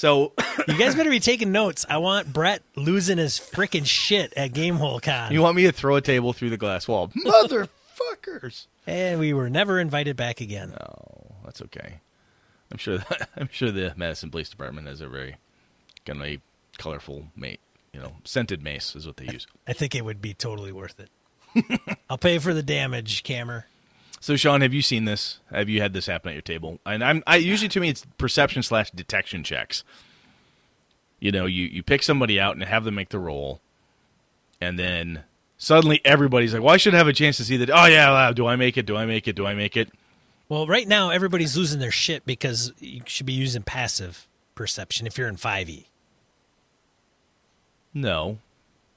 So 0.00 0.32
You 0.66 0.78
guys 0.78 0.94
better 0.94 1.10
be 1.10 1.20
taking 1.20 1.52
notes. 1.52 1.84
I 1.86 1.98
want 1.98 2.32
Brett 2.32 2.62
losing 2.74 3.18
his 3.18 3.38
freaking 3.38 3.84
shit 3.84 4.32
at 4.34 4.50
Gamehole 4.52 5.02
Con. 5.02 5.30
you 5.30 5.42
want 5.42 5.56
me 5.56 5.64
to 5.64 5.72
throw 5.72 5.96
a 5.96 6.00
table 6.00 6.32
through 6.32 6.48
the 6.48 6.56
glass 6.56 6.88
wall, 6.88 7.08
motherfuckers? 7.26 8.66
and 8.86 9.20
we 9.20 9.34
were 9.34 9.50
never 9.50 9.78
invited 9.78 10.16
back 10.16 10.40
again. 10.40 10.72
Oh, 10.72 11.34
that's 11.44 11.60
okay. 11.60 12.00
I'm 12.72 12.78
sure. 12.78 12.96
That, 12.96 13.28
I'm 13.36 13.50
sure 13.52 13.70
the 13.70 13.92
Madison 13.94 14.30
Police 14.30 14.48
Department 14.48 14.88
has 14.88 15.02
a 15.02 15.08
very 15.08 15.36
kind 16.06 16.18
of 16.22 16.26
a 16.26 16.38
colorful 16.78 17.26
mate. 17.36 17.60
You 17.92 18.00
know, 18.00 18.14
scented 18.24 18.62
mace 18.62 18.96
is 18.96 19.06
what 19.06 19.18
they 19.18 19.26
use. 19.26 19.46
I 19.68 19.74
think 19.74 19.94
it 19.94 20.02
would 20.02 20.22
be 20.22 20.32
totally 20.32 20.72
worth 20.72 20.98
it. 20.98 21.90
I'll 22.08 22.16
pay 22.16 22.38
for 22.38 22.54
the 22.54 22.62
damage, 22.62 23.22
Kammer. 23.22 23.64
So, 24.20 24.36
Sean, 24.36 24.60
have 24.60 24.74
you 24.74 24.82
seen 24.82 25.06
this? 25.06 25.40
Have 25.50 25.70
you 25.70 25.80
had 25.80 25.94
this 25.94 26.06
happen 26.06 26.28
at 26.28 26.34
your 26.34 26.42
table? 26.42 26.78
And 26.84 27.02
I'm 27.02 27.22
I 27.26 27.36
usually 27.36 27.70
to 27.70 27.80
me 27.80 27.88
it's 27.88 28.04
perception 28.18 28.62
slash 28.62 28.90
detection 28.90 29.42
checks. 29.42 29.82
You 31.18 31.32
know, 31.32 31.46
you 31.46 31.64
you 31.64 31.82
pick 31.82 32.02
somebody 32.02 32.38
out 32.38 32.54
and 32.54 32.62
have 32.62 32.84
them 32.84 32.94
make 32.94 33.08
the 33.08 33.18
roll, 33.18 33.60
and 34.60 34.78
then 34.78 35.24
suddenly 35.56 36.00
everybody's 36.04 36.52
like, 36.52 36.62
"Well, 36.62 36.74
I 36.74 36.76
should 36.76 36.94
have 36.94 37.08
a 37.08 37.12
chance 37.14 37.38
to 37.38 37.44
see 37.44 37.56
that." 37.58 37.70
Oh 37.70 37.86
yeah, 37.86 38.10
wow, 38.10 38.32
do 38.32 38.46
I 38.46 38.56
make 38.56 38.76
it? 38.76 38.86
Do 38.86 38.96
I 38.96 39.06
make 39.06 39.26
it? 39.26 39.36
Do 39.36 39.46
I 39.46 39.54
make 39.54 39.76
it? 39.76 39.90
Well, 40.50 40.66
right 40.66 40.86
now 40.86 41.10
everybody's 41.10 41.56
losing 41.56 41.78
their 41.78 41.92
shit 41.92 42.26
because 42.26 42.72
you 42.80 43.02
should 43.06 43.26
be 43.26 43.32
using 43.32 43.62
passive 43.62 44.26
perception 44.54 45.06
if 45.06 45.16
you're 45.16 45.28
in 45.28 45.36
5e. 45.36 45.84
No. 47.94 48.38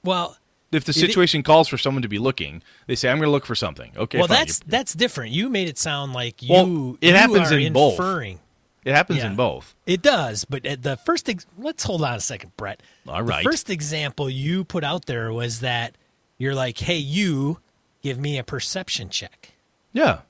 Well, 0.02 0.36
If 0.74 0.84
the 0.84 0.90
It- 0.90 0.94
situation 0.94 1.42
calls 1.42 1.68
for 1.68 1.78
someone 1.78 2.02
to 2.02 2.08
be 2.08 2.18
looking, 2.18 2.62
they 2.86 2.94
say, 2.94 3.08
"I'm 3.10 3.18
going 3.18 3.26
to 3.28 3.30
look 3.30 3.46
for 3.46 3.54
something." 3.54 3.92
Okay, 3.96 4.18
well 4.18 4.28
fine. 4.28 4.38
that's 4.38 4.58
that's 4.66 4.92
different. 4.94 5.32
You 5.32 5.48
made 5.48 5.68
it 5.68 5.78
sound 5.78 6.12
like 6.12 6.42
you 6.42 6.52
Well, 6.52 6.96
it 7.00 7.08
you 7.08 7.14
happens 7.14 7.50
in 7.50 7.72
both. 7.72 7.98
it 8.00 8.92
happens 8.94 9.20
yeah. 9.20 9.26
in 9.28 9.36
both. 9.36 9.74
It 9.86 10.02
does, 10.02 10.44
but 10.44 10.66
at 10.66 10.82
the 10.82 10.96
first 10.96 11.28
ex- 11.30 11.46
let's 11.58 11.84
hold 11.84 12.02
on 12.02 12.14
a 12.16 12.20
second, 12.20 12.56
Brett. 12.56 12.82
All 13.08 13.22
right. 13.22 13.42
The 13.44 13.50
first 13.50 13.70
example 13.70 14.28
you 14.28 14.64
put 14.64 14.84
out 14.84 15.06
there 15.06 15.32
was 15.32 15.60
that 15.60 15.94
you're 16.38 16.54
like, 16.54 16.78
"Hey, 16.78 16.96
you 16.98 17.60
give 18.02 18.18
me 18.18 18.36
a 18.38 18.44
perception 18.44 19.08
check." 19.08 19.52
Yeah. 19.92 20.20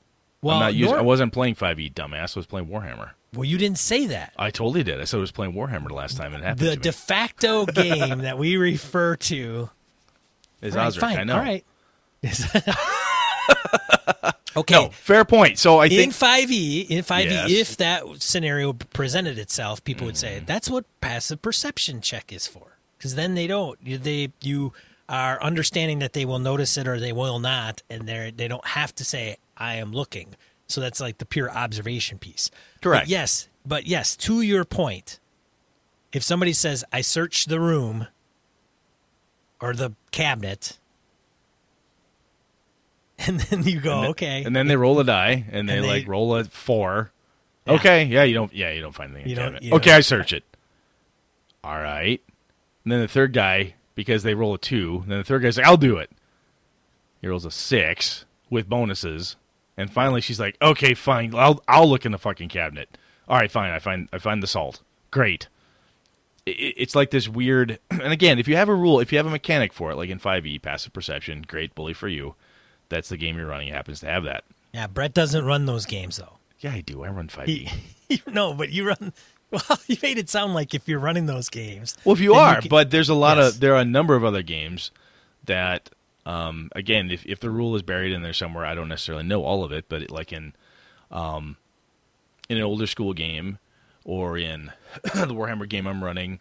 Well, 0.43 0.57
I'm 0.57 0.61
not 0.61 0.75
using, 0.75 0.95
I 0.95 1.01
wasn't 1.01 1.33
playing 1.33 1.55
5e, 1.55 1.95
dumbass. 1.95 2.37
I 2.37 2.41
was 2.41 2.47
playing 2.47 2.67
Warhammer. 2.69 3.13
Well, 3.33 3.45
you 3.47 3.57
didn't 3.57 3.79
say 3.79 4.07
that. 4.09 4.35
I 4.39 4.51
totally 4.51 4.83
did. 4.83 5.01
I 5.01 5.05
said 5.05 5.17
I 5.17 5.21
was 5.21 5.33
playing 5.33 5.55
Warhammer 5.55 5.89
the 5.89 5.95
last 5.95 6.19
time 6.19 6.35
it 6.35 6.43
happened 6.43 6.69
The 6.69 6.77
de 6.77 6.93
facto 6.93 7.65
game 7.83 8.19
that 8.19 8.37
we 8.37 8.59
refer 8.59 9.17
to 9.17 9.71
Is 10.65 10.75
right, 10.75 10.87
Osric, 10.89 11.01
fine. 11.03 11.19
I 11.19 11.25
know. 11.25 11.35
All 11.37 11.41
right. 11.41 11.65
okay. 14.57 14.75
No, 14.75 14.89
fair 14.91 15.25
point. 15.25 15.59
So 15.59 15.79
I 15.79 15.89
think 15.89 16.03
in 16.05 16.11
think 16.13 16.49
5e, 16.51 16.91
in 16.91 17.05
5e, 17.05 17.25
Yes. 17.31 17.51
if 17.51 17.77
that 17.79 18.05
scenario 18.23 18.73
presented 18.73 19.39
itself, 19.39 19.83
people 19.85 20.07
would 20.07 20.15
Mm. 20.15 20.19
say 20.19 20.43
that's 20.45 20.71
what 20.71 20.85
passive 21.01 21.43
perception 21.43 22.01
check 22.01 22.33
is 22.33 22.47
for. 22.47 22.79
Because 22.97 23.15
then 23.15 23.35
they 23.35 23.47
don't. 23.47 23.79
You- 23.83 23.99
They 23.99 24.33
you 24.41 24.73
are 25.09 25.43
understanding 25.43 25.99
that 25.99 26.15
they 26.15 26.25
will 26.25 26.39
notice 26.39 26.77
it 26.79 26.89
or 26.89 26.99
they 26.99 27.13
will 27.13 27.39
not, 27.39 27.83
and 27.91 28.09
they 28.09 28.33
they 28.35 28.49
don't 28.49 28.67
have 28.69 28.95
to 28.97 29.05
say 29.05 29.37
I 29.57 29.75
am 29.75 29.93
looking. 29.93 30.35
So 30.67 30.81
that's 30.81 31.01
like 31.01 31.19
the 31.19 31.27
pure 31.27 31.51
observation 31.51 32.19
piece. 32.19 32.51
Correct. 32.81 33.05
But 33.05 33.09
yes, 33.11 33.49
but 33.67 33.87
yes, 33.87 34.17
to 34.17 34.41
your 34.41 34.65
point, 34.65 35.19
if 36.13 36.23
somebody 36.23 36.55
says 36.55 36.85
I 36.91 37.03
searched 37.03 37.51
the 37.51 37.61
room 37.61 38.07
or 39.65 39.75
the 39.75 39.93
cabinet, 40.11 40.79
and 43.19 43.41
then 43.41 43.63
you 43.63 43.81
go, 43.81 44.07
okay, 44.11 44.43
and 44.45 44.55
then 44.55 44.67
they 44.67 44.77
roll 44.77 44.99
a 45.01 45.05
die 45.05 45.45
and 45.51 45.69
they, 45.69 45.77
And 45.77 45.85
they- 45.85 45.89
like 45.89 46.09
roll 46.09 46.37
a 46.37 46.45
four. 46.45 47.11
Yeah. 47.67 47.73
Okay, 47.75 48.05
yeah, 48.05 48.25
you 48.25 48.35
don't 48.35 48.53
yeah, 48.53 48.71
you 48.73 48.83
don't 48.83 48.95
find 48.95 49.13
anything 49.15 49.31
You 49.31 49.37
the 49.37 49.41
don't- 49.43 49.53
cabinet. 49.55 49.73
Okay, 49.75 49.91
don't- 49.91 49.97
I 49.97 50.01
search 50.01 50.33
it. 50.35 50.45
All 51.63 51.79
right. 51.81 52.21
And 52.85 52.93
then 52.93 53.01
the 53.01 53.09
third 53.09 53.33
guy, 53.33 53.75
because 53.95 54.23
they 54.23 54.35
roll 54.35 54.53
a 54.53 54.59
two, 54.59 55.03
then 55.07 55.17
the 55.17 55.25
third 55.25 55.43
guy's 55.43 55.57
like, 55.57 55.65
I'll 55.67 55.79
do 55.79 55.97
it. 55.97 56.11
He 57.23 57.27
rolls 57.29 57.47
a 57.47 57.51
six 57.51 58.27
with 58.51 58.69
bonuses. 58.69 59.37
And 59.79 59.91
finally 59.91 60.21
she's 60.21 60.39
like, 60.39 60.59
Okay, 60.61 60.93
fine, 60.93 61.35
I'll 61.35 61.63
I'll 61.67 61.89
look 61.89 62.05
in 62.05 62.13
the 62.13 62.19
fucking 62.19 62.51
cabinet. 62.51 62.99
All 63.27 63.39
right, 63.39 63.51
fine, 63.51 63.71
I 63.71 63.79
find 63.79 64.11
I 64.13 64.19
find 64.19 64.43
the 64.43 64.47
salt. 64.47 64.83
Great. 65.11 65.49
It's 66.47 66.95
like 66.95 67.11
this 67.11 67.29
weird 67.29 67.79
and 67.91 68.13
again, 68.13 68.39
if 68.39 68.47
you 68.49 68.57
have 68.57 68.69
a 68.69 68.75
rule, 68.75 69.01
if 69.01 69.13
you 69.13 69.19
have 69.19 69.27
a 69.27 69.31
mechanic 69.31 69.73
for 69.73 69.91
it, 69.91 69.97
like 69.97 70.11
in 70.11 70.19
five 70.19 70.47
E, 70.47 70.59
passive 70.59 70.93
perception, 70.93 71.45
great 71.47 71.75
bully 71.75 71.95
for 71.95 72.09
you. 72.09 72.35
That's 72.91 73.09
the 73.09 73.17
game 73.17 73.37
you're 73.39 73.47
running. 73.47 73.69
It 73.69 73.75
happens 73.75 74.01
to 74.01 74.07
have 74.07 74.25
that. 74.25 74.45
yeah, 74.73 74.87
Brett 74.87 75.15
doesn't 75.15 75.45
run 75.45 75.65
those 75.67 75.87
games 75.87 76.19
though. 76.19 76.35
Yeah, 76.61 76.73
I 76.73 76.81
do. 76.83 77.03
I 77.05 77.09
run 77.09 77.29
5e. 77.29 77.71
He, 78.09 78.23
no, 78.31 78.53
but 78.55 78.71
you 78.71 78.87
run. 78.89 79.13
Well, 79.51 79.79
you 79.87 79.97
made 80.03 80.19
it 80.19 80.29
sound 80.29 80.53
like 80.55 80.75
if 80.75 80.89
you're 80.89 80.99
running 80.99 81.27
those 81.27 81.49
games. 81.49 81.97
Well, 82.05 82.15
if 82.15 82.21
you 82.21 82.35
are, 82.35 82.61
can- 82.61 82.69
but 82.69 82.91
there's 82.91 83.09
a 83.09 83.15
lot 83.15 83.37
Yes. 83.37 83.55
of 83.55 83.61
there 83.61 83.75
are 83.75 83.81
a 83.81 83.85
number 83.85 84.17
of 84.17 84.25
other 84.25 84.43
games 84.43 84.91
that, 85.45 85.91
um, 86.27 86.71
again, 86.75 87.09
if 87.09 87.25
if 87.25 87.39
the 87.39 87.51
rule 87.51 87.77
is 87.77 87.83
buried 87.83 88.11
in 88.13 88.23
there 88.23 88.33
somewhere, 88.33 88.67
I 88.67 88.75
don't 88.75 88.89
necessarily 88.89 89.23
know 89.23 89.45
all 89.45 89.63
of 89.63 89.71
it, 89.71 89.85
but 89.89 90.03
it, 90.03 90.11
like 90.11 90.33
in, 90.33 90.55
um, 91.13 91.57
in 92.49 92.57
an 92.57 92.65
older 92.65 92.89
school 92.89 93.13
game, 93.13 93.59
or 94.05 94.37
in 94.39 94.71
the 95.03 95.11
Warhammer 95.35 95.69
game 95.69 95.87
I'm 95.87 96.05
running, 96.05 96.41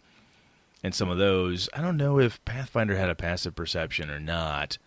and 0.82 0.94
some 0.94 1.08
of 1.08 1.18
those, 1.18 1.68
I 1.74 1.80
don't 1.80 1.96
know 1.96 2.18
if 2.20 2.44
Pathfinder 2.44 2.96
had 2.96 3.10
a 3.10 3.14
passive 3.14 3.54
perception 3.56 4.10
or 4.10 4.20
not. 4.20 4.78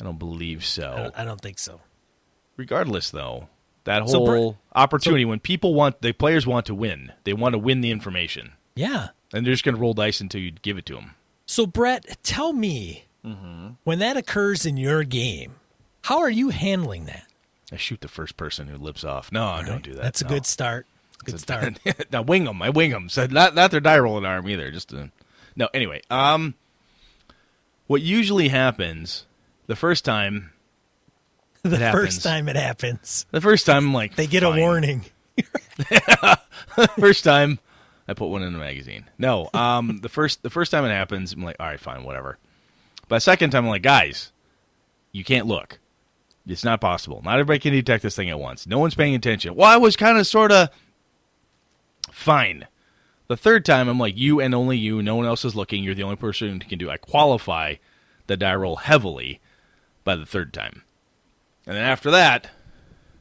I 0.00 0.04
don't 0.04 0.18
believe 0.18 0.60
I 0.60 0.64
so. 0.64 0.94
don't, 0.96 1.18
I 1.18 1.24
don't 1.24 1.40
think 1.40 1.58
so. 1.58 1.80
Regardless, 2.56 3.10
though, 3.10 3.48
that 3.84 4.02
whole 4.02 4.26
Brett- 4.52 4.56
opportunity 4.74 5.24
when 5.24 5.40
people 5.40 5.74
want 5.74 6.02
the 6.02 6.12
players 6.12 6.46
want 6.46 6.66
to 6.66 6.74
win, 6.74 7.12
they 7.24 7.32
want 7.32 7.52
to 7.54 7.58
win 7.58 7.80
the 7.80 7.90
information, 7.90 8.52
Yeah. 8.74 9.08
and 9.32 9.46
they're 9.46 9.54
just 9.54 9.64
going 9.64 9.74
to 9.74 9.80
roll 9.80 9.94
dice 9.94 10.20
until 10.20 10.40
you 10.40 10.50
give 10.50 10.76
it 10.78 10.86
to 10.86 10.94
them. 10.94 11.14
So, 11.46 11.66
Brett, 11.66 12.18
tell 12.22 12.52
me 12.52 13.04
Mm-hmm. 13.24 13.70
when 13.84 13.98
that 13.98 14.16
occurs 14.16 14.64
in 14.64 14.76
your 14.76 15.02
game, 15.02 15.56
how 16.02 16.18
are 16.20 16.30
you 16.30 16.50
handling 16.50 17.06
that? 17.06 17.24
I 17.72 17.76
shoot 17.76 18.00
the 18.00 18.08
first 18.08 18.36
person 18.36 18.68
who 18.68 18.76
lips 18.78 19.02
off. 19.04 19.32
No, 19.32 19.44
I 19.44 19.64
don't 19.64 19.82
do 19.82 19.92
that. 19.94 20.02
That's 20.02 20.20
a 20.22 20.24
good 20.24 20.46
start. 20.46 20.86
Good 21.24 21.40
start. 21.40 21.78
now 22.12 22.22
wing 22.22 22.44
them. 22.44 22.62
I 22.62 22.70
wing 22.70 22.90
them. 22.90 23.08
So 23.08 23.26
not 23.26 23.54
not 23.54 23.70
their 23.70 23.80
die 23.80 23.98
rolling 23.98 24.24
arm 24.24 24.48
either. 24.48 24.70
Just 24.70 24.90
to, 24.90 25.10
no. 25.56 25.68
Anyway, 25.74 26.00
um, 26.10 26.54
what 27.86 28.00
usually 28.02 28.48
happens 28.48 29.26
the 29.66 29.76
first 29.76 30.04
time? 30.04 30.52
the 31.62 31.74
It 31.74 31.80
happens. 31.80 32.04
first 32.04 32.22
time 32.22 32.48
it 32.48 32.56
happens, 32.56 33.26
The 33.30 33.40
first 33.40 33.66
time, 33.66 33.88
I'm 33.88 33.94
like 33.94 34.14
they 34.16 34.26
get 34.26 34.42
fine. 34.42 34.58
a 34.58 34.60
warning. 34.60 35.04
first 36.98 37.24
time, 37.24 37.58
I 38.06 38.14
put 38.14 38.26
one 38.28 38.42
in 38.42 38.52
the 38.52 38.58
magazine. 38.58 39.04
No, 39.18 39.48
um, 39.54 39.98
the 40.02 40.08
first 40.08 40.42
the 40.42 40.50
first 40.50 40.70
time 40.70 40.84
it 40.84 40.90
happens, 40.90 41.32
I'm 41.32 41.42
like, 41.42 41.56
all 41.60 41.66
right, 41.66 41.80
fine, 41.80 42.04
whatever. 42.04 42.38
But 43.08 43.16
the 43.16 43.20
second 43.20 43.50
time, 43.50 43.64
I'm 43.64 43.70
like, 43.70 43.82
guys, 43.82 44.32
you 45.12 45.24
can't 45.24 45.46
look. 45.46 45.78
It's 46.46 46.64
not 46.64 46.80
possible. 46.80 47.20
Not 47.24 47.34
everybody 47.34 47.58
can 47.58 47.72
detect 47.72 48.02
this 48.02 48.16
thing 48.16 48.30
at 48.30 48.38
once. 48.38 48.66
No 48.66 48.78
one's 48.78 48.94
paying 48.94 49.14
attention. 49.14 49.54
Well, 49.54 49.68
I 49.68 49.76
was 49.76 49.96
kind 49.96 50.16
of 50.18 50.26
sort 50.26 50.50
of 50.52 50.68
fine. 52.18 52.66
The 53.28 53.36
third 53.36 53.64
time, 53.64 53.88
I'm 53.88 53.98
like, 53.98 54.16
you 54.16 54.40
and 54.40 54.54
only 54.54 54.78
you. 54.78 55.02
No 55.02 55.16
one 55.16 55.26
else 55.26 55.44
is 55.44 55.54
looking. 55.54 55.84
You're 55.84 55.94
the 55.94 56.02
only 56.02 56.16
person 56.16 56.60
who 56.60 56.68
can 56.68 56.78
do. 56.78 56.90
I 56.90 56.96
qualify 56.96 57.74
the 58.26 58.36
die 58.36 58.54
roll 58.54 58.76
heavily 58.76 59.40
by 60.04 60.16
the 60.16 60.26
third 60.26 60.52
time, 60.52 60.82
and 61.66 61.76
then 61.76 61.84
after 61.84 62.10
that, 62.10 62.50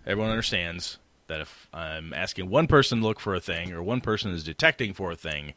everyone 0.06 0.32
understands 0.32 0.98
that 1.28 1.42
if 1.42 1.68
I'm 1.74 2.14
asking 2.14 2.50
one 2.50 2.68
person 2.68 3.00
to 3.00 3.06
look 3.06 3.20
for 3.20 3.36
a 3.36 3.42
thing 3.42 3.74
or 3.74 3.84
one 3.84 4.02
person 4.02 4.32
is 4.32 4.44
detecting 4.44 4.94
for 4.94 5.12
a 5.12 5.18
thing, 5.18 5.54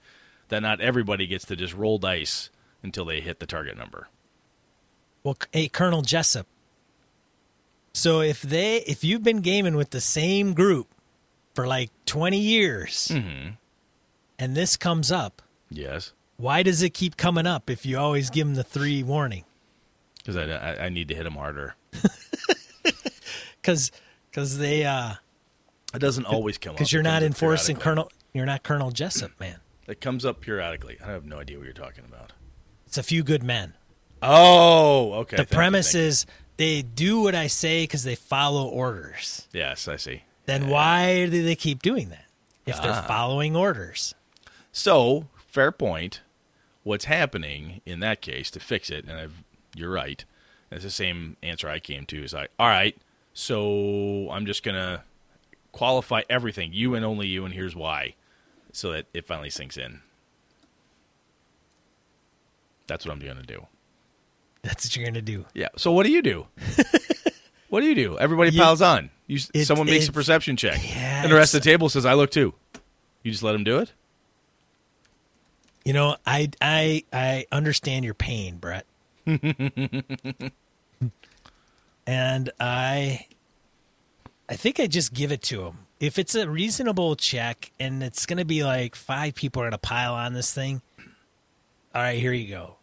that 0.49 0.61
not 0.61 0.81
everybody 0.81 1.27
gets 1.27 1.45
to 1.47 1.57
just 1.57 1.75
roll 1.75 1.99
dice 1.99 2.51
until 2.83 3.05
they 3.05 3.21
hit 3.21 3.39
the 3.39 3.47
target 3.47 3.79
number. 3.79 4.09
Well, 5.23 5.37
hey, 5.53 5.69
Colonel 5.69 6.03
Jessup. 6.03 6.47
So 7.93 8.21
if 8.21 8.43
they, 8.43 8.79
if 8.79 9.05
you've 9.05 9.23
been 9.23 9.41
gaming 9.41 9.77
with 9.77 9.91
the 9.91 10.01
same 10.01 10.55
group 10.55 10.89
for 11.61 11.67
like 11.69 11.91
twenty 12.07 12.39
years, 12.39 13.09
Mm-hmm. 13.13 13.51
and 14.39 14.57
this 14.57 14.77
comes 14.77 15.13
up, 15.13 15.43
Yes, 15.71 16.13
why 16.37 16.63
does 16.63 16.83
it 16.83 16.91
keep 16.91 17.17
coming 17.17 17.47
up 17.47 17.69
if 17.69 17.85
you 17.85 17.99
always 17.99 18.31
give 18.31 18.47
them 18.47 18.55
the 18.57 18.65
three 18.65 19.03
warning? 19.03 19.45
because 20.19 20.37
I, 20.37 20.45
I, 20.45 20.85
I 20.87 20.89
need 20.91 21.09
to 21.09 21.15
hit 21.15 21.25
them 21.25 21.35
harder. 21.35 21.75
Because 23.63 23.93
because 24.31 24.57
they 24.59 24.85
uh 24.85 25.15
It 25.95 25.99
doesn't 25.99 26.25
always 26.25 26.57
come 26.59 26.71
up. 26.71 26.77
because 26.77 26.93
you're 26.93 27.03
not 27.03 27.23
enforcing. 27.23 27.77
Colonel. 27.77 28.11
You're 28.33 28.47
not 28.47 28.63
Colonel 28.63 28.91
Jessup, 28.91 29.33
man. 29.41 29.57
It 29.89 30.01
comes 30.01 30.25
up 30.25 30.41
periodically. 30.41 30.99
I 31.05 31.11
have 31.11 31.25
no 31.27 31.41
idea 31.41 31.59
what 31.59 31.65
you're 31.65 31.73
talking 31.73 32.05
about. 32.09 32.33
It's 32.87 32.97
a 32.97 33.03
few 33.03 33.25
good 33.25 33.43
men. 33.43 33.75
Oh, 34.23 35.13
okay. 35.15 35.37
the 35.37 35.45
thank 35.45 35.51
premise 35.51 35.95
you. 35.95 36.01
is 36.03 36.27
they 36.59 36.83
do 36.83 37.21
what 37.23 37.35
I 37.35 37.49
say 37.49 37.83
because 37.83 38.05
they 38.05 38.15
follow 38.15 38.69
orders. 38.69 39.49
yes, 39.53 39.89
I 39.89 39.97
see. 39.97 40.23
Then 40.47 40.69
why 40.69 41.27
do 41.27 41.43
they 41.45 41.55
keep 41.57 41.83
doing 41.83 42.09
that 42.09 42.27
if 42.67 42.81
they're 42.83 42.93
Ah. 42.93 43.03
following 43.07 43.55
orders? 43.57 44.15
So, 44.73 45.29
fair 45.37 45.73
point. 45.73 46.21
what's 46.83 47.05
happening 47.05 47.83
in 47.85 48.01
that 48.01 48.23
case 48.23 48.51
to 48.51 48.59
fix 48.59 48.89
it, 48.89 49.05
and 49.05 49.13
I've, 49.13 49.45
you're 49.77 49.91
right. 49.91 50.25
That's 50.71 50.83
the 50.83 50.91
same 50.91 51.37
answer 51.43 51.69
I 51.69 51.79
came 51.79 52.07
to. 52.07 52.25
Is 52.25 52.33
like, 52.33 52.51
all 52.59 52.69
right, 52.69 52.97
so 53.35 54.29
I'm 54.31 54.47
just 54.47 54.63
gonna 54.63 55.05
qualify 55.73 56.23
everything, 56.31 56.73
you 56.73 56.95
and 56.95 57.05
only 57.05 57.27
you, 57.29 57.45
and 57.45 57.53
here's 57.53 57.77
why, 57.77 58.15
so 58.73 58.93
that 58.93 59.07
it 59.13 59.27
finally 59.27 59.51
sinks 59.51 59.77
in. 59.77 60.01
That's 62.87 63.05
what 63.05 63.13
I'm 63.13 63.21
gonna 63.21 63.43
do. 63.43 63.67
That's 64.63 64.85
what 64.87 64.97
you're 64.97 65.07
gonna 65.07 65.23
do. 65.23 65.45
Yeah. 65.55 65.69
So 65.77 65.93
what 65.93 66.07
do 66.07 66.13
you 66.13 66.23
do? 66.23 66.47
what 67.69 67.81
do 67.83 67.87
you 67.87 67.95
do? 67.95 68.19
Everybody 68.19 68.51
You- 68.53 68.61
piles 68.61 68.83
on. 68.83 69.11
You, 69.31 69.39
It- 69.55 69.65
someone 69.67 69.87
makes 69.87 70.09
a 70.09 70.13
perception 70.13 70.57
check, 70.57 70.81
Yeah, 70.83 71.23
and 71.23 71.31
the 71.31 71.37
rest 71.37 71.55
of 71.55 71.63
the 71.63 71.71
table 71.71 71.89
says, 71.89 72.05
"I 72.05 72.15
look 72.15 72.31
too." 72.31 72.53
You 73.23 73.31
just 73.31 73.45
let 73.45 73.53
them 73.53 73.63
do 73.63 73.79
it. 73.79 73.93
You 75.85 75.93
know, 75.93 76.17
I 76.27 76.51
I 76.61 77.05
I 77.13 77.47
understand 77.53 78.05
your 78.05 78.15
pain, 78.15 78.57
Brett. 78.57 78.87
and 82.07 82.51
I 82.59 83.27
I 84.49 84.57
think 84.57 84.81
I 84.81 84.87
just 84.89 85.15
give 85.15 85.31
it 85.33 85.43
to 85.43 85.65
him. 85.65 85.79
If 86.01 86.19
it's 86.19 86.35
a 86.35 86.49
reasonable 86.49 87.15
check 87.15 87.71
and 87.79 88.03
it's 88.03 88.27
going 88.27 88.39
to 88.39 88.45
be 88.45 88.65
like 88.65 88.97
five 88.97 89.35
people 89.35 89.63
are 89.63 89.67
going 89.67 89.73
to 89.73 89.79
pile 89.79 90.15
on 90.15 90.33
this 90.33 90.53
thing, 90.53 90.81
all 91.95 92.03
right, 92.03 92.19
here 92.19 92.33
you 92.33 92.49
go. 92.49 92.77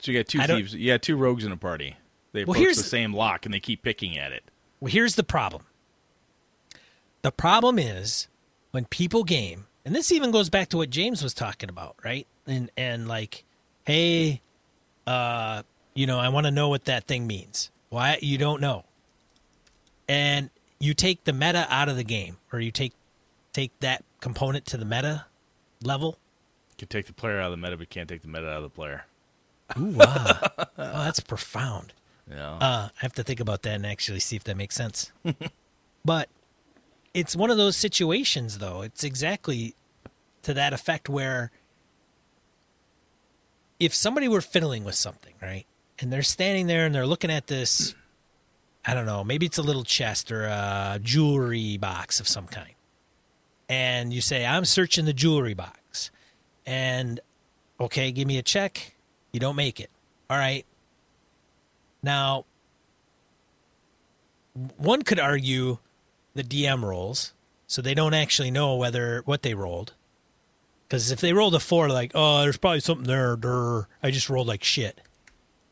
So 0.00 0.10
you 0.12 0.18
got 0.18 0.26
two 0.28 0.40
thieves. 0.40 0.74
You 0.74 0.92
got 0.92 1.02
two 1.02 1.16
rogues 1.16 1.44
in 1.44 1.52
a 1.52 1.56
party. 1.56 1.96
They 2.34 2.42
approach 2.42 2.58
here's- 2.58 2.76
the 2.76 2.82
same 2.82 3.14
lock 3.14 3.46
and 3.46 3.54
they 3.54 3.60
keep 3.60 3.82
picking 3.82 4.18
at 4.18 4.32
it. 4.32 4.42
Well, 4.80 4.90
here's 4.92 5.14
the 5.14 5.22
problem. 5.24 5.64
The 7.22 7.32
problem 7.32 7.78
is 7.78 8.28
when 8.72 8.84
people 8.86 9.24
game, 9.24 9.66
and 9.84 9.94
this 9.94 10.12
even 10.12 10.30
goes 10.30 10.50
back 10.50 10.68
to 10.70 10.76
what 10.76 10.90
James 10.90 11.22
was 11.22 11.32
talking 11.32 11.70
about, 11.70 11.96
right? 12.04 12.26
And 12.46 12.70
and 12.76 13.08
like, 13.08 13.44
hey, 13.86 14.42
uh, 15.06 15.62
you 15.94 16.06
know, 16.06 16.18
I 16.18 16.28
want 16.28 16.44
to 16.44 16.50
know 16.50 16.68
what 16.68 16.84
that 16.84 17.06
thing 17.06 17.26
means. 17.26 17.70
Why 17.88 18.18
you 18.20 18.36
don't 18.36 18.60
know? 18.60 18.84
And 20.08 20.50
you 20.78 20.92
take 20.92 21.24
the 21.24 21.32
meta 21.32 21.66
out 21.70 21.88
of 21.88 21.96
the 21.96 22.04
game, 22.04 22.36
or 22.52 22.60
you 22.60 22.70
take 22.70 22.92
take 23.52 23.70
that 23.80 24.04
component 24.20 24.66
to 24.66 24.76
the 24.76 24.84
meta 24.84 25.26
level. 25.82 26.18
You 26.72 26.76
can 26.78 26.88
take 26.88 27.06
the 27.06 27.12
player 27.14 27.38
out 27.38 27.52
of 27.52 27.52
the 27.52 27.56
meta, 27.56 27.76
but 27.76 27.82
you 27.82 27.86
can't 27.86 28.08
take 28.08 28.22
the 28.22 28.28
meta 28.28 28.48
out 28.50 28.56
of 28.56 28.62
the 28.64 28.70
player. 28.70 29.06
Ooh, 29.78 29.84
wow. 29.84 30.38
oh, 30.58 30.66
that's 30.76 31.20
profound. 31.20 31.94
Yeah. 32.30 32.54
Uh, 32.54 32.88
I 32.88 33.00
have 33.00 33.12
to 33.14 33.22
think 33.22 33.40
about 33.40 33.62
that 33.62 33.74
and 33.74 33.86
actually 33.86 34.20
see 34.20 34.36
if 34.36 34.44
that 34.44 34.56
makes 34.56 34.74
sense. 34.74 35.12
but 36.04 36.28
it's 37.12 37.36
one 37.36 37.50
of 37.50 37.56
those 37.56 37.76
situations, 37.76 38.58
though. 38.58 38.82
It's 38.82 39.04
exactly 39.04 39.74
to 40.42 40.54
that 40.54 40.72
effect 40.72 41.08
where 41.08 41.50
if 43.78 43.94
somebody 43.94 44.28
were 44.28 44.40
fiddling 44.40 44.84
with 44.84 44.94
something, 44.94 45.34
right, 45.42 45.66
and 45.98 46.12
they're 46.12 46.22
standing 46.22 46.66
there 46.66 46.86
and 46.86 46.94
they're 46.94 47.06
looking 47.06 47.30
at 47.30 47.46
this, 47.46 47.94
I 48.84 48.94
don't 48.94 49.06
know, 49.06 49.24
maybe 49.24 49.46
it's 49.46 49.58
a 49.58 49.62
little 49.62 49.84
chest 49.84 50.30
or 50.30 50.44
a 50.44 50.98
jewelry 51.02 51.76
box 51.76 52.20
of 52.20 52.28
some 52.28 52.46
kind, 52.46 52.74
and 53.68 54.12
you 54.12 54.20
say, 54.20 54.46
I'm 54.46 54.64
searching 54.64 55.04
the 55.04 55.12
jewelry 55.12 55.54
box, 55.54 56.10
and 56.66 57.20
okay, 57.80 58.12
give 58.12 58.26
me 58.28 58.38
a 58.38 58.42
check. 58.42 58.94
You 59.32 59.40
don't 59.40 59.56
make 59.56 59.80
it. 59.80 59.90
All 60.30 60.38
right. 60.38 60.64
Now, 62.04 62.44
one 64.76 65.02
could 65.02 65.18
argue 65.18 65.78
the 66.34 66.44
DM 66.44 66.82
rolls, 66.82 67.32
so 67.66 67.80
they 67.80 67.94
don't 67.94 68.14
actually 68.14 68.50
know 68.50 68.76
whether 68.76 69.22
what 69.24 69.42
they 69.42 69.54
rolled. 69.54 69.94
Because 70.86 71.10
if 71.10 71.20
they 71.20 71.32
rolled 71.32 71.54
a 71.54 71.60
four, 71.60 71.88
like, 71.88 72.12
oh, 72.14 72.42
there's 72.42 72.58
probably 72.58 72.80
something 72.80 73.06
there. 73.06 73.38
I 74.02 74.10
just 74.10 74.28
rolled 74.28 74.46
like 74.46 74.62
shit. 74.62 75.00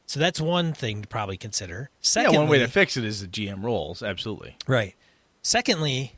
So 0.06 0.18
that's 0.18 0.40
one 0.40 0.72
thing 0.72 1.02
to 1.02 1.08
probably 1.08 1.36
consider. 1.36 1.90
yeah, 2.14 2.30
one 2.40 2.48
way 2.48 2.58
to 2.58 2.66
fix 2.66 2.96
it 2.96 3.04
is 3.04 3.20
the 3.20 3.28
GM 3.28 3.62
rolls. 3.62 4.02
Absolutely. 4.02 4.56
Right. 4.66 4.94
Secondly, 5.42 6.14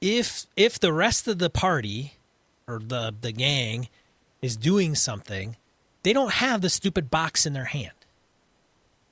if 0.00 0.46
if 0.56 0.78
the 0.78 0.92
rest 0.92 1.26
of 1.26 1.38
the 1.38 1.50
party 1.50 2.14
or 2.66 2.78
the 2.78 3.14
the 3.18 3.32
gang 3.32 3.88
is 4.42 4.56
doing 4.56 4.94
something, 4.94 5.56
they 6.02 6.12
don't 6.12 6.34
have 6.34 6.60
the 6.60 6.70
stupid 6.70 7.10
box 7.10 7.46
in 7.46 7.52
their 7.54 7.64
hand. 7.64 7.92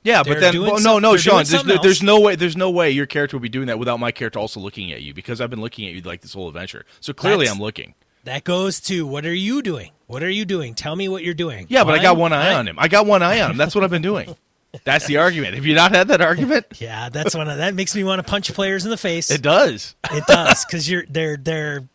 Yeah, 0.06 0.22
They're 0.22 0.34
but 0.34 0.40
then 0.40 0.62
well, 0.62 0.78
no, 0.78 1.00
no, 1.00 1.16
Sean. 1.16 1.42
There's 1.44 1.64
no, 1.64 1.78
there's 1.82 2.00
no 2.00 2.20
way. 2.20 2.36
There's 2.36 2.56
no 2.56 2.70
way 2.70 2.92
your 2.92 3.06
character 3.06 3.36
would 3.36 3.42
be 3.42 3.48
doing 3.48 3.66
that 3.66 3.80
without 3.80 3.98
my 3.98 4.12
character 4.12 4.38
also 4.38 4.60
looking 4.60 4.92
at 4.92 5.02
you 5.02 5.12
because 5.12 5.40
I've 5.40 5.50
been 5.50 5.60
looking 5.60 5.88
at 5.88 5.94
you 5.94 6.00
like 6.02 6.20
this 6.20 6.32
whole 6.32 6.46
adventure. 6.46 6.84
So 7.00 7.12
clearly, 7.12 7.46
That's- 7.46 7.56
I'm 7.56 7.60
looking. 7.60 7.94
That 8.22 8.44
goes 8.44 8.80
to 8.82 9.04
what 9.04 9.26
are 9.26 9.34
you 9.34 9.62
doing? 9.62 9.90
What 10.06 10.22
are 10.22 10.30
you 10.30 10.44
doing? 10.44 10.74
Tell 10.74 10.94
me 10.94 11.08
what 11.08 11.24
you're 11.24 11.34
doing. 11.34 11.66
Yeah, 11.68 11.82
but 11.82 11.94
I 11.94 11.98
got 11.98 12.10
I'm- 12.10 12.18
one 12.18 12.32
eye 12.32 12.50
I'm- 12.50 12.58
on 12.60 12.68
him. 12.68 12.76
I 12.78 12.86
got 12.86 13.04
one 13.04 13.20
eye 13.24 13.40
on 13.40 13.50
him. 13.50 13.56
That's 13.56 13.74
what 13.74 13.82
I've 13.82 13.90
been 13.90 14.00
doing. 14.02 14.36
That's 14.84 15.06
the 15.06 15.16
argument. 15.16 15.54
Have 15.54 15.66
you 15.66 15.74
not 15.74 15.90
had 15.92 16.08
that 16.08 16.20
argument? 16.20 16.66
Yeah, 16.80 17.08
that's 17.08 17.34
one 17.34 17.48
of 17.48 17.56
that 17.56 17.74
makes 17.74 17.96
me 17.96 18.04
want 18.04 18.18
to 18.24 18.30
punch 18.30 18.52
players 18.52 18.84
in 18.84 18.90
the 18.90 18.96
face. 18.98 19.30
It 19.30 19.42
does. 19.42 19.96
It 20.12 20.24
does 20.26 20.64
because 20.64 20.88
you're 20.88 21.04
they're 21.08 21.36
they're 21.36 21.88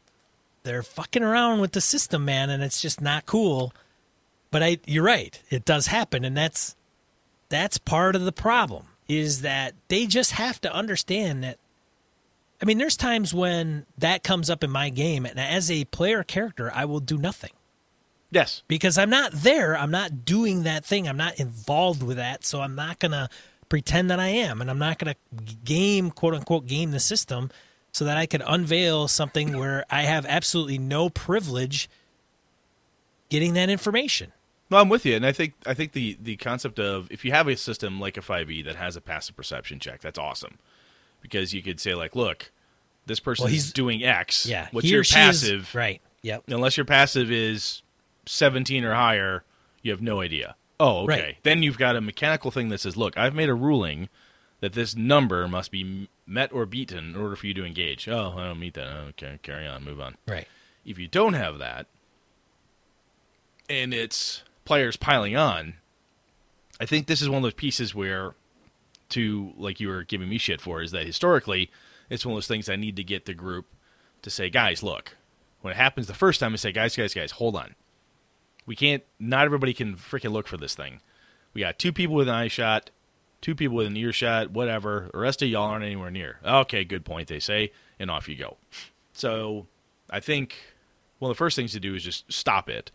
they're 0.63 0.83
fucking 0.83 1.23
around 1.23 1.59
with 1.61 1.71
the 1.73 1.81
system, 1.81 2.25
man, 2.25 2.49
and 2.49 2.61
it's 2.63 2.81
just 2.81 2.99
not 2.99 3.25
cool. 3.25 3.73
But 4.49 4.63
I, 4.63 4.79
you're 4.85 5.03
right, 5.03 5.39
it 5.49 5.63
does 5.63 5.87
happen, 5.87 6.25
and 6.25 6.35
that's 6.35 6.75
that's 7.51 7.77
part 7.77 8.15
of 8.15 8.23
the 8.25 8.31
problem 8.31 8.85
is 9.07 9.41
that 9.41 9.75
they 9.89 10.07
just 10.07 10.31
have 10.31 10.59
to 10.61 10.73
understand 10.73 11.43
that. 11.43 11.59
I 12.61 12.65
mean, 12.65 12.77
there's 12.77 12.97
times 12.97 13.33
when 13.33 13.85
that 13.97 14.23
comes 14.23 14.49
up 14.49 14.63
in 14.63 14.71
my 14.71 14.89
game, 14.89 15.25
and 15.25 15.39
as 15.39 15.69
a 15.69 15.85
player 15.85 16.23
character, 16.23 16.71
I 16.73 16.85
will 16.85 16.99
do 16.99 17.17
nothing 17.17 17.51
Yes. 18.31 18.63
because 18.67 18.97
I'm 18.97 19.09
not 19.09 19.31
there. 19.31 19.75
I'm 19.75 19.91
not 19.91 20.25
doing 20.25 20.63
that 20.63 20.85
thing. 20.85 21.07
I'm 21.07 21.17
not 21.17 21.39
involved 21.39 22.01
with 22.03 22.17
that. 22.17 22.45
So 22.45 22.61
I'm 22.61 22.75
not 22.75 22.99
going 22.99 23.11
to 23.11 23.29
pretend 23.67 24.11
that 24.11 24.19
I 24.19 24.27
am. 24.27 24.61
And 24.61 24.69
I'm 24.69 24.77
not 24.79 24.99
going 24.99 25.13
to 25.13 25.53
game, 25.65 26.11
quote 26.11 26.35
unquote, 26.35 26.67
game 26.67 26.91
the 26.91 26.99
system 26.99 27.49
so 27.91 28.05
that 28.05 28.15
I 28.17 28.25
could 28.27 28.43
unveil 28.45 29.07
something 29.07 29.57
where 29.57 29.83
I 29.89 30.03
have 30.03 30.25
absolutely 30.25 30.77
no 30.77 31.09
privilege 31.09 31.89
getting 33.29 33.53
that 33.55 33.69
information. 33.69 34.31
No, 34.71 34.77
I'm 34.77 34.87
with 34.89 35.05
you, 35.05 35.15
and 35.17 35.25
I 35.25 35.33
think 35.33 35.53
I 35.65 35.73
think 35.73 35.91
the 35.91 36.17
the 36.21 36.37
concept 36.37 36.79
of 36.79 37.11
if 37.11 37.23
you 37.25 37.31
have 37.33 37.47
a 37.47 37.57
system 37.57 37.99
like 37.99 38.15
a 38.17 38.21
5e 38.21 38.63
that 38.65 38.77
has 38.77 38.95
a 38.95 39.01
passive 39.01 39.35
perception 39.35 39.79
check, 39.79 39.99
that's 40.01 40.17
awesome, 40.17 40.57
because 41.21 41.53
you 41.53 41.61
could 41.61 41.79
say 41.79 41.93
like, 41.93 42.15
look, 42.15 42.51
this 43.05 43.19
person 43.19 43.45
Well, 43.45 43.53
is 43.53 43.73
doing 43.73 44.03
X. 44.03 44.45
Yeah. 44.45 44.69
What's 44.71 44.87
your 44.89 45.03
she 45.03 45.11
is- 45.19 45.25
passive? 45.41 45.75
right. 45.75 46.01
Yep. 46.23 46.43
Unless 46.47 46.77
your 46.77 46.85
passive 46.85 47.31
is 47.31 47.81
17 48.27 48.83
or 48.85 48.93
higher, 48.93 49.43
you 49.81 49.91
have 49.91 50.01
no 50.01 50.21
idea. 50.21 50.55
Oh, 50.79 51.03
okay. 51.03 51.21
Right. 51.21 51.37
Then 51.43 51.63
you've 51.63 51.77
got 51.79 51.95
a 51.95 52.01
mechanical 52.01 52.49
thing 52.51 52.69
that 52.69 52.79
says, 52.79 52.95
look, 52.95 53.17
I've 53.17 53.33
made 53.35 53.49
a 53.49 53.55
ruling 53.55 54.07
that 54.59 54.73
this 54.73 54.95
number 54.95 55.47
must 55.47 55.71
be 55.71 56.07
met 56.27 56.53
or 56.53 56.67
beaten 56.67 56.99
in 57.09 57.15
order 57.15 57.35
for 57.35 57.47
you 57.47 57.53
to 57.55 57.65
engage. 57.65 58.07
Oh, 58.07 58.35
I 58.37 58.45
don't 58.47 58.59
meet 58.59 58.75
that. 58.75 58.87
Okay, 58.87 59.39
carry 59.41 59.65
on, 59.67 59.83
move 59.83 59.99
on. 59.99 60.15
Right. 60.27 60.47
If 60.85 60.99
you 60.99 61.07
don't 61.07 61.33
have 61.33 61.57
that, 61.57 61.87
and 63.69 63.93
it's 63.93 64.43
players 64.65 64.97
piling 64.97 65.35
on, 65.35 65.75
I 66.79 66.85
think 66.85 67.07
this 67.07 67.21
is 67.21 67.29
one 67.29 67.37
of 67.37 67.43
those 67.43 67.53
pieces 67.53 67.93
where, 67.93 68.33
to 69.09 69.53
like 69.57 69.79
you 69.79 69.89
were 69.89 70.03
giving 70.03 70.29
me 70.29 70.37
shit 70.37 70.61
for, 70.61 70.81
is 70.81 70.91
that 70.91 71.05
historically, 71.05 71.69
it's 72.09 72.25
one 72.25 72.33
of 72.33 72.37
those 72.37 72.47
things 72.47 72.69
I 72.69 72.75
need 72.75 72.95
to 72.95 73.03
get 73.03 73.25
the 73.25 73.33
group 73.33 73.67
to 74.21 74.29
say, 74.29 74.49
guys, 74.49 74.83
look, 74.83 75.17
when 75.61 75.71
it 75.71 75.77
happens 75.77 76.07
the 76.07 76.13
first 76.13 76.39
time, 76.39 76.53
I 76.53 76.55
say, 76.57 76.71
guys, 76.71 76.95
guys, 76.95 77.13
guys, 77.13 77.31
hold 77.31 77.55
on. 77.55 77.75
We 78.65 78.75
can't. 78.75 79.03
Not 79.19 79.45
everybody 79.45 79.73
can 79.73 79.95
freaking 79.95 80.31
look 80.31 80.47
for 80.47 80.57
this 80.57 80.75
thing. 80.75 81.01
We 81.53 81.61
got 81.61 81.79
two 81.79 81.91
people 81.91 82.15
with 82.15 82.29
an 82.29 82.35
eye 82.35 82.47
shot, 82.47 82.89
two 83.41 83.55
people 83.55 83.77
with 83.77 83.87
an 83.87 83.97
ear 83.97 84.13
shot, 84.13 84.51
whatever. 84.51 85.09
The 85.11 85.19
rest 85.19 85.41
of 85.41 85.49
y'all 85.49 85.69
aren't 85.69 85.83
anywhere 85.83 86.11
near. 86.11 86.37
Okay, 86.45 86.83
good 86.83 87.03
point. 87.03 87.27
They 87.27 87.39
say, 87.39 87.71
and 87.99 88.09
off 88.09 88.29
you 88.29 88.35
go. 88.35 88.57
So 89.13 89.67
I 90.09 90.19
think 90.19 90.55
one 91.19 91.31
of 91.31 91.35
the 91.35 91.39
first 91.39 91.55
things 91.55 91.73
to 91.73 91.79
do 91.79 91.95
is 91.95 92.03
just 92.03 92.31
stop 92.31 92.69
it. 92.69 92.91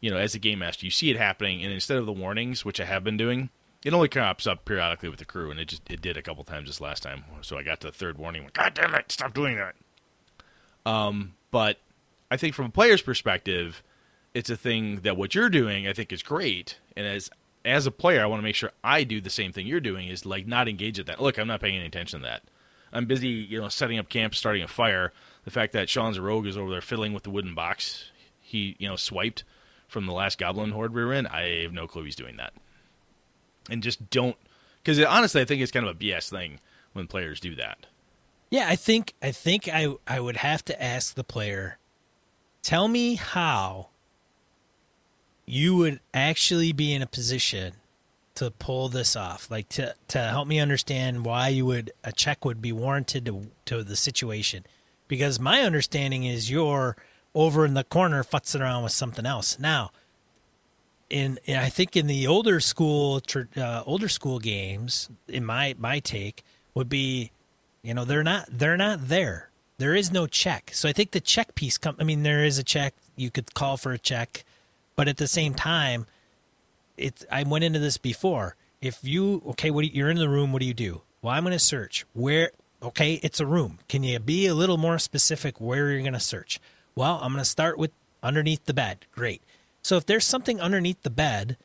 You 0.00 0.10
know, 0.10 0.16
as 0.16 0.34
a 0.34 0.38
game 0.38 0.60
master, 0.60 0.86
you 0.86 0.90
see 0.90 1.10
it 1.10 1.16
happening, 1.16 1.62
and 1.62 1.72
instead 1.72 1.98
of 1.98 2.06
the 2.06 2.12
warnings, 2.12 2.64
which 2.64 2.80
I 2.80 2.84
have 2.84 3.02
been 3.02 3.16
doing, 3.16 3.50
it 3.84 3.92
only 3.92 4.08
crops 4.08 4.46
up 4.46 4.64
periodically 4.64 5.08
with 5.08 5.18
the 5.18 5.24
crew, 5.24 5.50
and 5.50 5.58
it 5.58 5.66
just 5.66 5.90
it 5.90 6.00
did 6.00 6.16
a 6.16 6.22
couple 6.22 6.44
times 6.44 6.68
this 6.68 6.80
last 6.80 7.02
time. 7.02 7.24
So 7.42 7.58
I 7.58 7.62
got 7.62 7.80
to 7.80 7.88
the 7.88 7.92
third 7.92 8.18
warning, 8.18 8.42
went, 8.42 8.54
God 8.54 8.74
damn 8.74 8.94
it, 8.94 9.10
stop 9.10 9.34
doing 9.34 9.56
that. 9.56 9.74
Um, 10.86 11.34
but 11.50 11.78
I 12.30 12.36
think 12.36 12.54
from 12.54 12.66
a 12.66 12.70
player's 12.70 13.02
perspective, 13.02 13.82
it's 14.34 14.50
a 14.50 14.56
thing 14.56 15.00
that 15.00 15.16
what 15.16 15.34
you're 15.34 15.50
doing, 15.50 15.88
I 15.88 15.92
think, 15.92 16.12
is 16.12 16.22
great. 16.22 16.78
And 16.96 17.06
as 17.06 17.30
as 17.64 17.86
a 17.86 17.90
player, 17.90 18.22
I 18.22 18.26
want 18.26 18.40
to 18.40 18.44
make 18.44 18.54
sure 18.54 18.70
I 18.84 19.04
do 19.04 19.20
the 19.20 19.30
same 19.30 19.52
thing 19.52 19.66
you're 19.66 19.80
doing, 19.80 20.08
is 20.08 20.24
like 20.24 20.46
not 20.46 20.68
engage 20.68 20.98
at 20.98 21.06
that. 21.06 21.20
Look, 21.20 21.38
I'm 21.38 21.48
not 21.48 21.60
paying 21.60 21.76
any 21.76 21.86
attention 21.86 22.20
to 22.20 22.26
that. 22.26 22.42
I'm 22.92 23.06
busy, 23.06 23.28
you 23.28 23.60
know, 23.60 23.68
setting 23.68 23.98
up 23.98 24.08
camp, 24.08 24.34
starting 24.34 24.62
a 24.62 24.68
fire. 24.68 25.12
The 25.44 25.50
fact 25.50 25.72
that 25.72 25.88
Sean's 25.88 26.16
a 26.16 26.22
rogue 26.22 26.46
is 26.46 26.56
over 26.56 26.70
there 26.70 26.80
fiddling 26.80 27.12
with 27.12 27.24
the 27.24 27.30
wooden 27.30 27.54
box 27.54 28.10
he, 28.48 28.76
you 28.78 28.88
know, 28.88 28.96
swiped 28.96 29.44
from 29.88 30.06
the 30.06 30.12
last 30.12 30.38
goblin 30.38 30.70
horde 30.70 30.94
we 30.94 31.02
were 31.04 31.12
in, 31.12 31.26
I 31.26 31.62
have 31.62 31.72
no 31.72 31.86
clue 31.86 32.04
he's 32.04 32.14
doing 32.14 32.36
that. 32.36 32.52
And 33.70 33.82
just 33.82 34.10
don't, 34.10 34.36
because 34.82 35.02
honestly, 35.04 35.40
I 35.40 35.44
think 35.44 35.60
it's 35.60 35.72
kind 35.72 35.86
of 35.86 35.96
a 35.96 35.98
BS 35.98 36.30
thing 36.30 36.60
when 36.92 37.06
players 37.06 37.40
do 37.40 37.54
that. 37.56 37.86
Yeah, 38.50 38.66
I 38.68 38.76
think 38.76 39.14
I 39.20 39.30
think 39.30 39.68
I 39.68 39.94
I 40.06 40.20
would 40.20 40.38
have 40.38 40.64
to 40.66 40.82
ask 40.82 41.14
the 41.14 41.24
player, 41.24 41.78
tell 42.62 42.88
me 42.88 43.16
how 43.16 43.88
you 45.44 45.76
would 45.76 46.00
actually 46.14 46.72
be 46.72 46.94
in 46.94 47.02
a 47.02 47.06
position 47.06 47.74
to 48.36 48.50
pull 48.50 48.88
this 48.88 49.16
off, 49.16 49.50
like 49.50 49.68
to 49.70 49.94
to 50.08 50.18
help 50.18 50.48
me 50.48 50.60
understand 50.60 51.26
why 51.26 51.48
you 51.48 51.66
would 51.66 51.92
a 52.02 52.12
check 52.12 52.44
would 52.44 52.62
be 52.62 52.72
warranted 52.72 53.26
to 53.26 53.50
to 53.66 53.84
the 53.84 53.96
situation, 53.96 54.64
because 55.08 55.38
my 55.38 55.60
understanding 55.60 56.24
is 56.24 56.50
you're 56.50 56.96
over 57.34 57.64
in 57.64 57.74
the 57.74 57.84
corner 57.84 58.24
futzing 58.24 58.60
around 58.60 58.82
with 58.82 58.92
something 58.92 59.26
else 59.26 59.58
now. 59.58 59.90
In, 61.10 61.38
in 61.44 61.56
I 61.56 61.68
think 61.68 61.96
in 61.96 62.06
the 62.06 62.26
older 62.26 62.60
school 62.60 63.22
uh, 63.56 63.82
older 63.86 64.08
school 64.08 64.38
games, 64.38 65.08
in 65.26 65.44
my 65.44 65.74
my 65.78 66.00
take 66.00 66.42
would 66.74 66.88
be, 66.88 67.32
you 67.82 67.94
know, 67.94 68.04
they're 68.04 68.24
not 68.24 68.46
they're 68.50 68.76
not 68.76 69.08
there. 69.08 69.48
There 69.78 69.94
is 69.94 70.10
no 70.10 70.26
check. 70.26 70.70
So 70.74 70.88
I 70.88 70.92
think 70.92 71.12
the 71.12 71.20
check 71.20 71.54
piece 71.54 71.78
come. 71.78 71.96
I 71.98 72.04
mean, 72.04 72.24
there 72.24 72.44
is 72.44 72.58
a 72.58 72.64
check. 72.64 72.94
You 73.16 73.30
could 73.30 73.54
call 73.54 73.76
for 73.76 73.92
a 73.92 73.98
check, 73.98 74.44
but 74.96 75.08
at 75.08 75.16
the 75.16 75.28
same 75.28 75.54
time, 75.54 76.06
it's. 76.96 77.24
I 77.30 77.44
went 77.44 77.64
into 77.64 77.78
this 77.78 77.96
before. 77.96 78.56
If 78.80 78.98
you 79.02 79.42
okay, 79.50 79.70
what 79.70 79.82
do 79.82 79.86
you, 79.86 79.94
you're 79.94 80.10
in 80.10 80.18
the 80.18 80.28
room? 80.28 80.52
What 80.52 80.60
do 80.60 80.66
you 80.66 80.74
do? 80.74 81.02
Well, 81.22 81.32
I'm 81.32 81.44
going 81.44 81.52
to 81.52 81.58
search 81.58 82.04
where. 82.12 82.50
Okay, 82.80 83.14
it's 83.24 83.40
a 83.40 83.46
room. 83.46 83.78
Can 83.88 84.04
you 84.04 84.18
be 84.20 84.46
a 84.46 84.54
little 84.54 84.76
more 84.76 84.98
specific 84.98 85.60
where 85.60 85.90
you're 85.90 86.00
going 86.02 86.12
to 86.12 86.20
search? 86.20 86.60
Well, 86.98 87.20
I'm 87.22 87.32
going 87.32 87.40
to 87.40 87.48
start 87.48 87.78
with 87.78 87.92
underneath 88.24 88.64
the 88.64 88.74
bed. 88.74 89.06
Great. 89.12 89.40
So 89.82 89.96
if 89.98 90.06
there's 90.06 90.24
something 90.24 90.60
underneath 90.60 91.00
the 91.04 91.10
bed, 91.10 91.56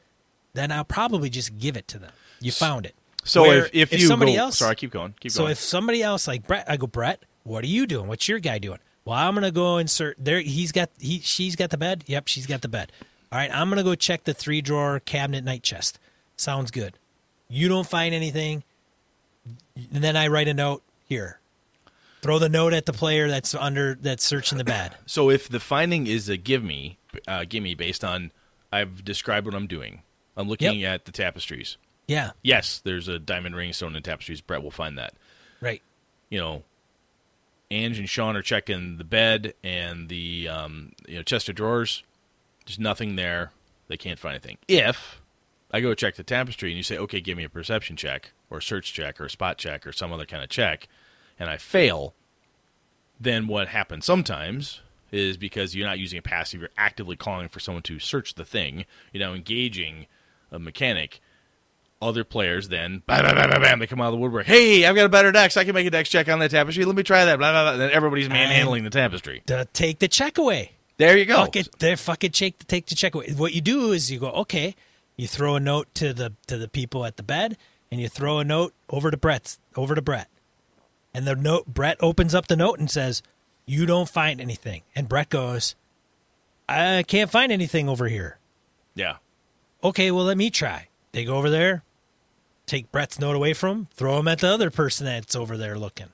then 0.53 0.71
I'll 0.71 0.83
probably 0.83 1.27
just 1.31 1.57
give 1.57 1.75
it 1.75 1.87
to 1.87 1.97
them. 1.97 2.11
You 2.39 2.51
found 2.51 2.85
it. 2.85 2.93
So 3.23 3.41
Where, 3.41 3.67
if, 3.73 3.91
if, 3.91 4.03
somebody 4.03 4.35
go, 4.35 4.41
else, 4.41 4.59
sorry, 4.59 4.75
keep 4.75 4.91
going, 4.91 5.15
keep 5.19 5.31
so 5.31 5.43
going. 5.43 5.53
if 5.53 5.57
somebody 5.57 6.03
else 6.03 6.27
like 6.27 6.45
Brett, 6.45 6.65
I 6.69 6.77
go 6.77 6.85
Brett, 6.85 7.23
what 7.45 7.63
are 7.63 7.67
you 7.67 7.87
doing? 7.87 8.07
What's 8.07 8.27
your 8.27 8.37
guy 8.37 8.59
doing? 8.59 8.77
Well, 9.05 9.17
I'm 9.17 9.33
gonna 9.33 9.49
go 9.49 9.79
insert 9.79 10.17
there. 10.19 10.39
He's 10.39 10.71
got 10.71 10.89
he 10.99 11.19
she's 11.19 11.55
got 11.55 11.71
the 11.71 11.77
bed. 11.77 12.03
Yep, 12.05 12.27
she's 12.27 12.45
got 12.45 12.61
the 12.61 12.67
bed. 12.67 12.91
All 13.31 13.39
right, 13.39 13.49
I'm 13.51 13.69
gonna 13.69 13.83
go 13.83 13.95
check 13.95 14.25
the 14.25 14.33
three 14.33 14.61
drawer 14.61 14.99
cabinet 14.99 15.43
night 15.43 15.63
chest. 15.63 15.99
Sounds 16.37 16.69
good. 16.69 16.93
You 17.49 17.69
don't 17.69 17.87
find 17.87 18.13
anything, 18.13 18.63
and 19.75 20.03
then 20.03 20.15
I 20.15 20.27
write 20.27 20.47
a 20.47 20.53
note 20.53 20.83
here. 21.07 21.39
Throw 22.23 22.39
the 22.39 22.47
note 22.47 22.71
at 22.71 22.85
the 22.85 22.93
player 22.93 23.27
that's 23.27 23.53
under 23.53 23.95
that's 23.95 24.23
searching 24.23 24.57
the 24.57 24.63
bed. 24.63 24.95
So 25.05 25.29
if 25.29 25.49
the 25.49 25.59
finding 25.59 26.07
is 26.07 26.29
a 26.29 26.37
give 26.37 26.63
me, 26.63 26.97
uh, 27.27 27.43
give 27.47 27.61
me 27.61 27.75
based 27.75 28.01
on 28.01 28.31
I've 28.71 29.03
described 29.03 29.45
what 29.45 29.53
I'm 29.53 29.67
doing. 29.67 30.03
I'm 30.37 30.47
looking 30.47 30.79
yep. 30.79 30.95
at 30.95 31.05
the 31.05 31.11
tapestries. 31.11 31.75
Yeah. 32.07 32.31
Yes, 32.41 32.81
there's 32.83 33.09
a 33.09 33.19
diamond 33.19 33.57
ring 33.57 33.73
stone 33.73 33.93
in 33.93 34.03
tapestries. 34.03 34.39
Brett 34.39 34.63
will 34.63 34.71
find 34.71 34.97
that. 34.97 35.15
Right. 35.59 35.81
You 36.29 36.39
know, 36.39 36.63
Ange 37.69 37.99
and 37.99 38.07
Sean 38.07 38.37
are 38.37 38.41
checking 38.41 38.97
the 38.97 39.03
bed 39.03 39.53
and 39.61 40.07
the 40.07 40.47
um, 40.47 40.93
you 41.05 41.17
know 41.17 41.23
chest 41.23 41.49
of 41.49 41.55
drawers. 41.55 42.03
There's 42.65 42.79
nothing 42.79 43.17
there. 43.17 43.51
They 43.89 43.97
can't 43.97 44.17
find 44.17 44.35
anything. 44.35 44.59
If 44.69 45.21
I 45.71 45.81
go 45.81 45.93
check 45.93 46.15
the 46.15 46.23
tapestry 46.23 46.69
and 46.69 46.77
you 46.77 46.83
say, 46.83 46.97
okay, 46.97 47.19
give 47.19 47.37
me 47.37 47.43
a 47.43 47.49
perception 47.49 47.97
check 47.97 48.31
or 48.49 48.59
a 48.59 48.61
search 48.61 48.93
check 48.93 49.19
or 49.19 49.25
a 49.25 49.29
spot 49.29 49.57
check 49.57 49.85
or 49.85 49.91
some 49.91 50.13
other 50.13 50.25
kind 50.25 50.41
of 50.41 50.49
check, 50.49 50.87
and 51.39 51.49
I 51.49 51.57
fail, 51.57 52.13
then 53.19 53.47
what 53.47 53.69
happens 53.69 54.05
sometimes 54.05 54.81
is 55.11 55.37
because 55.37 55.75
you're 55.75 55.87
not 55.87 55.99
using 55.99 56.17
a 56.17 56.21
passive, 56.21 56.59
you're 56.59 56.69
actively 56.77 57.15
calling 57.15 57.47
for 57.47 57.59
someone 57.59 57.83
to 57.83 57.99
search 57.99 58.35
the 58.35 58.45
thing, 58.45 58.85
you're 59.11 59.25
now 59.25 59.33
engaging 59.33 60.07
a 60.51 60.59
mechanic 60.59 61.21
other 62.03 62.23
players 62.23 62.67
then 62.69 63.01
bam, 63.07 63.23
bam, 63.23 63.49
bam, 63.49 63.61
bam, 63.61 63.79
they 63.79 63.87
come 63.87 64.01
out 64.01 64.07
of 64.07 64.13
the 64.13 64.17
woodwork. 64.17 64.45
Hey, 64.45 64.85
I've 64.85 64.95
got 64.95 65.05
a 65.05 65.09
better 65.09 65.31
dex. 65.31 65.57
I 65.57 65.63
can 65.63 65.73
make 65.73 65.87
a 65.87 65.89
dex 65.89 66.09
check 66.09 66.27
on 66.29 66.39
that 66.39 66.51
tapestry. 66.51 66.85
Let 66.85 66.95
me 66.95 67.03
try 67.03 67.25
that. 67.25 67.37
Blah 67.37 67.51
blah 67.51 67.63
blah. 67.63 67.77
then 67.77 67.91
everybody's 67.91 68.29
manhandling 68.29 68.83
the 68.83 68.89
tapestry. 68.89 69.41
To 69.47 69.67
take 69.73 69.99
the 69.99 70.07
check 70.07 70.37
away. 70.37 70.73
There 70.97 71.17
you 71.17 71.25
go. 71.25 71.37
Fuck 71.37 71.55
it, 71.55 71.79
they 71.79 71.95
fucking 71.95 72.31
take 72.31 72.67
take 72.67 72.87
the 72.87 72.95
check 72.95 73.15
away. 73.15 73.31
What 73.35 73.53
you 73.53 73.61
do 73.61 73.91
is 73.91 74.11
you 74.11 74.19
go 74.19 74.29
okay. 74.31 74.75
You 75.15 75.27
throw 75.27 75.55
a 75.55 75.59
note 75.59 75.93
to 75.95 76.13
the 76.13 76.33
to 76.47 76.57
the 76.57 76.67
people 76.67 77.05
at 77.05 77.17
the 77.17 77.23
bed, 77.23 77.57
and 77.91 78.01
you 78.01 78.09
throw 78.09 78.39
a 78.39 78.43
note 78.43 78.73
over 78.89 79.09
to 79.09 79.17
Brett's 79.17 79.59
over 79.75 79.95
to 79.95 80.01
Brett, 80.01 80.27
and 81.13 81.25
the 81.25 81.35
note 81.35 81.67
Brett 81.67 81.97
opens 81.99 82.33
up 82.35 82.47
the 82.47 82.55
note 82.55 82.79
and 82.79 82.89
says, 82.89 83.21
"You 83.65 83.85
don't 83.85 84.09
find 84.09 84.39
anything," 84.41 84.83
and 84.95 85.09
Brett 85.09 85.29
goes, 85.29 85.75
"I 86.67 87.03
can't 87.07 87.31
find 87.31 87.51
anything 87.51 87.89
over 87.89 88.07
here." 88.07 88.37
Yeah. 88.95 89.17
Okay, 89.83 90.11
well 90.11 90.25
let 90.25 90.37
me 90.37 90.49
try. 90.49 90.87
They 91.11 91.25
go 91.25 91.35
over 91.35 91.49
there 91.49 91.83
take 92.65 92.91
Brett's 92.91 93.19
note 93.19 93.35
away 93.35 93.53
from 93.53 93.69
him, 93.69 93.87
throw 93.93 94.19
him 94.19 94.27
at 94.27 94.39
the 94.39 94.47
other 94.47 94.69
person 94.69 95.05
that's 95.05 95.35
over 95.35 95.57
there 95.57 95.77
looking. 95.77 96.09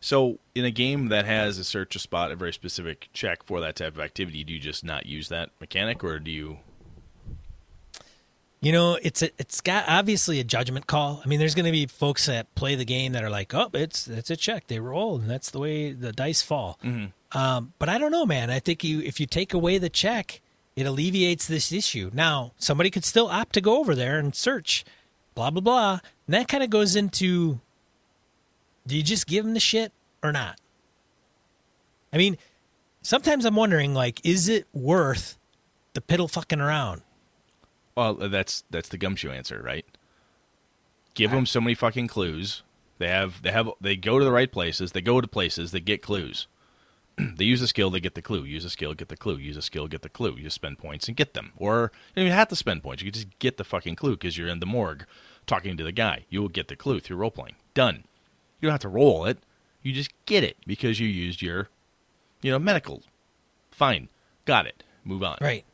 So, 0.00 0.38
in 0.54 0.64
a 0.64 0.70
game 0.70 1.08
that 1.08 1.24
has 1.24 1.58
a 1.58 1.64
search 1.64 1.96
a 1.96 1.98
spot, 1.98 2.30
a 2.30 2.36
very 2.36 2.52
specific 2.52 3.08
check 3.12 3.42
for 3.42 3.60
that 3.60 3.76
type 3.76 3.94
of 3.94 4.00
activity, 4.00 4.44
do 4.44 4.52
you 4.52 4.60
just 4.60 4.84
not 4.84 5.06
use 5.06 5.28
that 5.28 5.50
mechanic, 5.60 6.04
or 6.04 6.20
do 6.20 6.30
you? 6.30 6.58
You 8.60 8.72
know, 8.72 8.98
it's 9.00 9.22
a, 9.22 9.30
it's 9.38 9.60
got 9.60 9.84
obviously 9.86 10.40
a 10.40 10.44
judgment 10.44 10.88
call. 10.88 11.22
I 11.24 11.28
mean, 11.28 11.38
there's 11.38 11.54
going 11.54 11.66
to 11.66 11.72
be 11.72 11.86
folks 11.86 12.26
that 12.26 12.52
play 12.56 12.74
the 12.74 12.84
game 12.84 13.12
that 13.12 13.22
are 13.22 13.30
like, 13.30 13.54
"Oh, 13.54 13.70
it's 13.72 14.08
it's 14.08 14.30
a 14.30 14.36
check. 14.36 14.66
They 14.66 14.80
roll, 14.80 15.16
and 15.16 15.30
that's 15.30 15.50
the 15.50 15.60
way 15.60 15.92
the 15.92 16.12
dice 16.12 16.42
fall." 16.42 16.78
Mm-hmm. 16.82 17.38
Um, 17.38 17.72
but 17.78 17.88
I 17.88 17.98
don't 17.98 18.10
know, 18.10 18.26
man. 18.26 18.50
I 18.50 18.58
think 18.58 18.82
you 18.82 19.00
if 19.00 19.20
you 19.20 19.26
take 19.26 19.54
away 19.54 19.78
the 19.78 19.88
check, 19.88 20.40
it 20.74 20.86
alleviates 20.86 21.46
this 21.46 21.70
issue. 21.72 22.10
Now, 22.12 22.52
somebody 22.58 22.90
could 22.90 23.04
still 23.04 23.28
opt 23.28 23.52
to 23.54 23.60
go 23.60 23.78
over 23.78 23.94
there 23.94 24.18
and 24.18 24.34
search 24.34 24.84
blah 25.38 25.50
blah 25.50 25.60
blah. 25.60 26.00
And 26.26 26.34
that 26.34 26.48
kind 26.48 26.64
of 26.64 26.70
goes 26.70 26.96
into 26.96 27.60
do 28.88 28.96
you 28.96 29.04
just 29.04 29.28
give 29.28 29.44
them 29.44 29.54
the 29.54 29.60
shit 29.60 29.92
or 30.20 30.32
not? 30.32 30.58
I 32.12 32.16
mean, 32.16 32.38
sometimes 33.02 33.44
I'm 33.44 33.54
wondering 33.54 33.94
like 33.94 34.20
is 34.24 34.48
it 34.48 34.66
worth 34.72 35.38
the 35.92 36.00
piddle 36.00 36.28
fucking 36.28 36.60
around? 36.60 37.02
Well, 37.98 38.14
that's 38.14 38.62
that's 38.70 38.88
the 38.90 38.96
gumshoe 38.96 39.32
answer, 39.32 39.60
right? 39.60 39.84
Give 41.14 41.32
I, 41.32 41.34
them 41.34 41.46
so 41.46 41.60
many 41.60 41.74
fucking 41.74 42.06
clues. 42.06 42.62
They 42.98 43.08
have 43.08 43.42
they 43.42 43.50
have 43.50 43.70
they 43.80 43.96
go 43.96 44.20
to 44.20 44.24
the 44.24 44.30
right 44.30 44.50
places. 44.52 44.92
They 44.92 45.00
go 45.00 45.20
to 45.20 45.26
places. 45.26 45.72
They 45.72 45.80
get 45.80 46.00
clues. 46.00 46.46
they 47.18 47.44
use 47.44 47.60
a 47.60 47.66
skill, 47.66 47.90
they 47.90 47.98
get 47.98 48.14
the 48.14 48.22
clue. 48.22 48.44
Use 48.44 48.64
a 48.64 48.70
skill, 48.70 48.94
get 48.94 49.08
the 49.08 49.16
clue. 49.16 49.36
Use 49.36 49.56
a 49.56 49.62
skill, 49.62 49.88
get 49.88 50.02
the 50.02 50.08
clue. 50.08 50.36
You 50.36 50.44
just 50.44 50.54
spend 50.54 50.78
points 50.78 51.08
and 51.08 51.16
get 51.16 51.34
them. 51.34 51.50
Or 51.56 51.90
you, 52.14 52.22
know, 52.22 52.28
you 52.28 52.32
have 52.32 52.46
to 52.48 52.56
spend 52.56 52.84
points. 52.84 53.02
You 53.02 53.10
can 53.10 53.20
just 53.20 53.36
get 53.40 53.56
the 53.56 53.64
fucking 53.64 53.96
clue 53.96 54.12
because 54.12 54.38
you're 54.38 54.46
in 54.46 54.60
the 54.60 54.66
morgue 54.66 55.04
talking 55.48 55.76
to 55.76 55.82
the 55.82 55.90
guy. 55.90 56.24
You 56.30 56.40
will 56.40 56.48
get 56.48 56.68
the 56.68 56.76
clue 56.76 57.00
through 57.00 57.16
role 57.16 57.32
playing. 57.32 57.56
Done. 57.74 58.04
You 58.60 58.68
don't 58.68 58.74
have 58.74 58.80
to 58.82 58.88
roll 58.88 59.24
it. 59.24 59.38
You 59.82 59.92
just 59.92 60.12
get 60.24 60.44
it 60.44 60.56
because 60.68 61.00
you 61.00 61.08
used 61.08 61.42
your, 61.42 61.68
you 62.42 62.52
know, 62.52 62.60
medical. 62.60 63.02
Fine. 63.72 64.08
Got 64.44 64.66
it. 64.66 64.84
Move 65.04 65.24
on. 65.24 65.38
Right. 65.40 65.64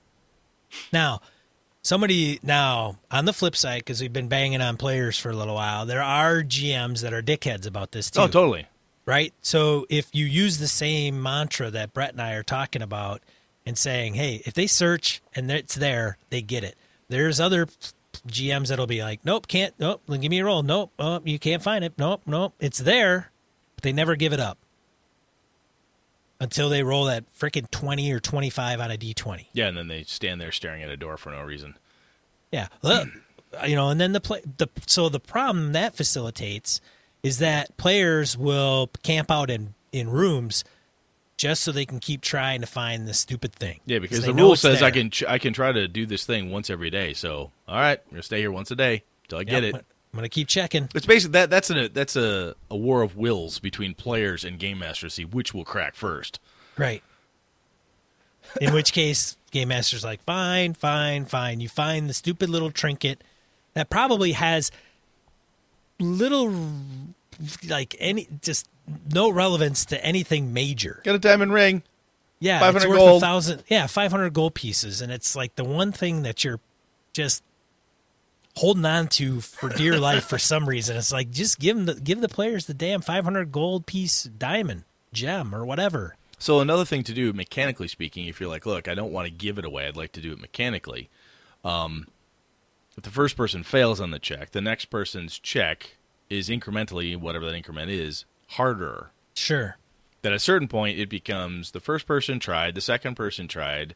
Now, 0.91 1.21
somebody 1.85 2.41
now 2.43 2.99
on 3.13 3.25
the 3.25 3.33
flip 3.33 3.55
side 3.55 3.79
because 3.79 4.01
we've 4.01 4.13
been 4.13 4.29
banging 4.29 4.61
on 4.61 4.77
players 4.77 5.17
for 5.17 5.31
a 5.31 5.37
little 5.37 5.55
while 5.55 5.87
there 5.87 6.03
are 6.03 6.43
gms 6.43 7.03
that 7.03 7.13
are 7.15 7.23
dickheads 7.23 7.67
about 7.67 7.93
this 7.93 8.11
oh, 8.17 8.23
too 8.23 8.25
oh 8.25 8.27
totally 8.27 8.67
right? 9.07 9.33
So 9.43 9.87
if 9.89 10.09
you 10.13 10.27
use 10.27 10.59
the 10.59 10.69
same 10.69 11.23
mantra 11.23 11.71
that 11.71 11.93
Brett 11.93 12.13
and 12.13 12.23
I 12.23 12.33
are 12.35 12.43
talking 12.43 12.83
about 12.83 13.23
and 13.67 13.77
saying, 13.79 14.15
hey, 14.15 14.43
if 14.45 14.55
they 14.55 14.67
search 14.67 15.23
and 15.35 15.51
it's 15.51 15.75
there, 15.75 16.19
they 16.31 16.43
get 16.43 16.65
it. 16.65 16.77
There's 17.09 17.41
other 17.41 17.67
GMs 18.29 18.69
that'll 18.69 18.87
be 18.87 19.03
like, 19.03 19.25
nope, 19.25 19.47
can't, 19.47 19.75
nope, 19.79 20.03
give 20.09 20.31
me 20.31 20.41
a 20.41 20.45
roll. 20.45 20.63
Nope, 20.63 20.93
oh, 20.99 21.21
you 21.25 21.39
can't 21.39 21.63
find 21.63 21.85
it. 21.85 21.95
Nope, 21.99 22.23
nope, 22.27 22.55
it's 22.61 22.79
there, 22.79 23.31
but 23.77 23.83
they 23.83 23.93
never 23.93 24.17
give 24.17 24.33
it 24.33 24.41
up 24.41 24.59
until 26.41 26.69
they 26.69 26.83
roll 26.83 27.05
that 27.05 27.25
freaking 27.39 27.71
20 27.71 28.13
or 28.13 28.21
25 28.21 28.81
on 28.81 28.91
a 28.91 28.97
d20. 28.97 29.47
Yeah, 29.53 29.69
and 29.69 29.77
then 29.77 29.89
they 29.89 30.03
stand 30.05 30.41
there 30.41 30.53
staring 30.53 30.83
at 30.83 30.91
a 30.91 30.97
door 30.97 31.17
for 31.17 31.31
no 31.31 31.43
reason. 31.43 31.77
Yeah. 32.51 32.69
You 33.69 33.77
know, 33.77 33.89
and 33.89 34.01
then 34.01 34.11
the 34.11 34.21
play 34.21 34.43
the 34.57 34.67
so 34.85 35.09
the 35.09 35.21
problem 35.21 35.75
that 35.75 35.95
facilitates 35.95 36.81
is 37.23 37.39
that 37.39 37.77
players 37.77 38.37
will 38.37 38.91
camp 39.05 39.31
out 39.31 39.49
in, 39.49 39.75
in 39.93 40.11
rooms 40.11 40.65
just 41.37 41.63
so 41.63 41.73
they 41.73 41.87
can 41.87 42.01
keep 42.01 42.21
trying 42.21 42.61
to 42.61 42.67
find 42.67 43.07
the 43.07 43.15
stupid 43.15 43.53
thing. 43.53 43.81
Yeah, 43.87 43.99
because 43.99 44.25
the 44.25 44.35
rule 44.35 44.57
says 44.57 44.81
there. 44.81 44.89
I 44.89 44.91
can 44.91 45.11
I 45.29 45.39
can 45.39 45.53
try 45.53 45.73
to 45.73 45.89
do 45.89 46.07
this 46.07 46.27
thing 46.27 46.51
once 46.51 46.71
every 46.71 46.91
day. 46.91 47.13
So 47.15 47.53
all 47.69 47.77
right, 47.77 48.01
I'm 48.05 48.11
gonna 48.11 48.23
stay 48.23 48.41
here 48.41 48.53
once 48.53 48.71
a 48.71 48.77
day 48.77 49.05
till 49.29 49.39
I 49.39 49.43
yep, 49.43 49.49
get 49.49 49.65
it. 49.65 49.87
I'm 50.15 50.19
gonna 50.19 50.29
keep 50.29 50.47
checking. 50.47 50.89
It's 50.95 51.07
basically 51.07 51.33
that 51.33 51.51
that's 51.51 51.71
a 51.71 51.89
that's 51.89 52.15
a, 52.15 52.55
a 52.71 52.77
war 52.77 53.03
of 53.03 53.17
wills 53.17 53.59
between 53.59 53.95
players 53.95 54.45
and 54.45 54.61
game 54.61 54.79
masters 54.79 55.15
see 55.15 55.25
which 55.25 55.53
will 55.53 55.65
crack 55.65 55.97
first. 55.97 56.39
Right. 56.79 57.03
In 58.61 58.73
which 58.73 58.93
case, 58.93 59.37
game 59.51 59.69
master's 59.69 60.05
like, 60.05 60.23
fine, 60.23 60.75
fine, 60.75 61.25
fine. 61.25 61.59
You 61.59 61.69
find 61.69 62.09
the 62.09 62.15
stupid 62.15 62.49
little 62.49 62.71
trinket 62.71 63.25
that 63.73 63.91
probably 63.91 64.33
has 64.33 64.71
little 65.99 66.55
like 67.67 67.97
any 67.99 68.29
just 68.41 68.69
no 69.13 69.31
relevance 69.31 69.85
to 69.87 70.05
anything 70.05 70.53
major. 70.53 71.01
Got 71.03 71.17
a 71.17 71.19
diamond 71.19 71.53
ring. 71.53 71.83
Yeah, 72.39 72.61
500 72.61 72.77
it's 72.77 72.87
worth 72.87 72.99
gold. 72.99 73.21
thousand. 73.21 73.65
Yeah, 73.67 73.89
five 73.89 74.13
hundred 74.13 74.33
gold 74.33 74.55
pieces, 74.55 75.01
and 75.01 75.11
it's 75.11 75.35
like 75.35 75.57
the 75.57 75.65
one 75.65 75.91
thing 75.91 76.23
that 76.23 76.45
you're 76.45 76.61
just 77.13 77.43
holding 78.57 78.85
on 78.85 79.09
to 79.09 79.41
for 79.41 79.69
dear 79.69 79.99
life 79.99 80.25
for 80.25 80.39
some 80.39 80.69
reason. 80.69 80.97
It's 80.97 81.13
like 81.13 81.31
just 81.31 81.59
give 81.59 81.77
them 81.77 81.87
the 81.87 81.95
give 81.95 82.21
the 82.21 82.29
players 82.29 82.67
the 82.67 82.75
damn 82.75 83.01
five 83.01 83.25
hundred 83.25 83.53
gold 83.53 83.87
piece 83.87 84.25
diamond 84.25 84.85
gem 85.13 85.55
or 85.55 85.65
whatever. 85.65 86.17
So 86.39 86.61
another 86.61 86.85
thing 86.85 87.05
to 87.05 87.15
do, 87.15 87.33
mechanically 87.33 87.89
speaking, 87.89 88.27
if 88.27 88.41
you're 88.41 88.51
like, 88.51 88.67
look, 88.67 88.89
I 88.89 88.95
don't 88.95 89.13
want 89.13 89.27
to 89.27 89.33
give 89.33 89.59
it 89.59 89.65
away, 89.65 89.87
I'd 89.87 89.97
like 89.97 90.13
to 90.13 90.21
do 90.21 90.33
it 90.33 90.41
mechanically. 90.41 91.09
Um, 91.65 92.09
if 92.97 93.03
the 93.05 93.11
first 93.11 93.37
person 93.37 93.63
fails 93.63 94.01
on 94.01 94.11
the 94.11 94.19
check, 94.19 94.51
the 94.51 94.61
next 94.61 94.87
person's 94.87 95.39
check 95.39 95.97
is 96.29 96.49
incrementally, 96.49 97.17
whatever 97.17 97.47
that 97.47 97.55
increment 97.55 97.91
is, 97.91 98.25
harder. 98.49 99.11
Sure. 99.35 99.79
That 100.23 100.33
at 100.33 100.37
a 100.37 100.41
certain 100.41 100.69
point, 100.69 100.99
it 100.99 101.09
becomes 101.09 101.71
the 101.71 101.81
first 101.81 102.07
person 102.07 102.41
tried, 102.41 102.75
the 102.75 102.81
second 102.81 103.15
person 103.15 103.49
tried, 103.49 103.95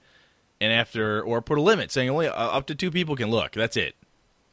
and 0.61 0.73
after, 0.73 1.23
or 1.23 1.43
put 1.43 1.59
a 1.59 1.63
limit 1.63 1.91
saying 1.91 2.09
only 2.09 2.29
uh, 2.29 2.33
up 2.33 2.67
to 2.67 2.75
two 2.75 2.91
people 2.91 3.15
can 3.15 3.31
look. 3.31 3.53
That's 3.53 3.77
it. 3.77 3.95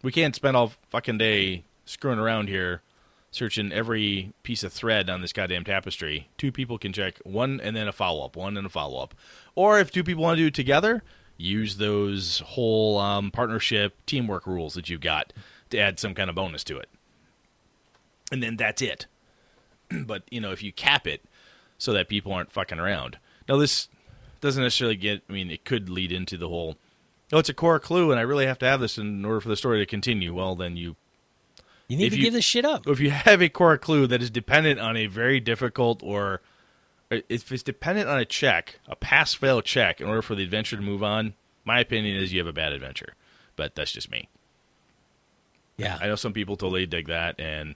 We 0.06 0.12
can't 0.12 0.36
spend 0.36 0.56
all 0.56 0.72
fucking 0.90 1.18
day 1.18 1.64
screwing 1.86 2.20
around 2.20 2.48
here 2.48 2.84
searching 3.32 3.72
every 3.72 4.34
piece 4.44 4.64
of 4.64 4.72
thread 4.72 5.10
on 5.10 5.22
this 5.22 5.34
goddamn 5.34 5.64
tapestry. 5.64 6.30
Two 6.38 6.52
people 6.52 6.78
can 6.78 6.94
check 6.94 7.18
one 7.24 7.60
and 7.60 7.76
then 7.76 7.88
a 7.88 7.92
follow 7.92 8.24
up, 8.24 8.36
one 8.36 8.56
and 8.56 8.68
a 8.68 8.70
follow 8.70 9.02
up. 9.02 9.16
Or 9.56 9.80
if 9.80 9.90
two 9.90 10.04
people 10.04 10.22
want 10.22 10.38
to 10.38 10.44
do 10.44 10.48
it 10.50 10.54
together, 10.54 11.02
use 11.38 11.78
those 11.78 12.44
whole 12.46 13.00
um, 13.00 13.32
partnership 13.32 13.96
teamwork 14.06 14.46
rules 14.46 14.76
that 14.76 14.90
you've 14.90 15.02
got 15.02 15.34
to 15.72 15.80
add 15.80 16.00
some 16.00 16.14
kind 16.14 16.30
of 16.30 16.36
bonus 16.36 16.64
to 16.66 16.78
it. 16.78 16.88
And 18.32 18.44
then 18.44 18.58
that's 18.58 18.84
it. 18.84 19.08
but, 20.06 20.22
you 20.30 20.40
know, 20.40 20.52
if 20.52 20.62
you 20.62 20.72
cap 20.72 21.08
it 21.08 21.24
so 21.80 21.94
that 21.94 22.10
people 22.10 22.32
aren't 22.32 22.52
fucking 22.52 22.78
around. 22.78 23.18
Now, 23.50 23.58
this 23.58 23.90
doesn't 24.40 24.62
necessarily 24.62 24.98
get, 24.98 25.24
I 25.28 25.34
mean, 25.34 25.50
it 25.50 25.66
could 25.66 25.90
lead 25.90 26.12
into 26.12 26.38
the 26.38 26.48
whole, 26.48 26.78
oh, 27.36 27.40
it's 27.40 27.50
a 27.50 27.54
core 27.54 27.80
clue 27.80 28.12
and 28.12 28.20
I 28.20 28.24
really 28.24 28.46
have 28.46 28.60
to 28.60 28.66
have 28.66 28.80
this 28.80 28.98
in 28.98 29.26
order 29.26 29.42
for 29.42 29.50
the 29.50 29.58
story 29.58 29.80
to 29.80 29.86
continue. 29.86 30.34
Well, 30.34 30.56
then 30.56 30.78
you 30.78 30.96
You 31.90 31.98
need 31.98 32.10
to 32.12 32.16
you- 32.18 32.24
give 32.24 32.34
this 32.34 32.46
shit 32.46 32.64
up. 32.66 32.88
if 32.88 33.00
you 33.00 33.10
have 33.12 33.42
a 33.42 33.50
core 33.50 33.78
clue 33.78 34.08
that 34.08 34.22
is 34.22 34.30
dependent 34.30 34.80
on 34.80 34.96
a 34.96 35.08
very 35.08 35.40
difficult 35.40 36.02
or 36.02 36.42
uh, 37.12 37.18
if 37.30 37.52
it's 37.52 37.62
dependent 37.62 38.08
on 38.10 38.18
a 38.20 38.26
check, 38.26 38.80
a 38.88 38.96
pass 38.96 39.34
fail 39.34 39.62
check, 39.62 40.00
in 40.02 40.08
order 40.08 40.22
for 40.24 40.34
the 40.34 40.44
adventure 40.44 40.76
to 40.78 40.82
move 40.82 41.04
on, 41.04 41.34
my 41.66 41.80
opinion 41.80 42.16
is 42.18 42.32
you 42.34 42.40
have 42.40 42.48
a 42.48 42.54
bad 42.54 42.74
adventure. 42.74 43.14
But 43.56 43.76
that's 43.76 43.92
just 43.92 44.10
me. 44.10 44.28
Yeah. 45.78 45.98
I 46.02 46.08
know 46.08 46.16
some 46.16 46.34
people 46.34 46.56
totally 46.56 46.86
dig 46.86 47.08
that, 47.08 47.40
and 47.40 47.76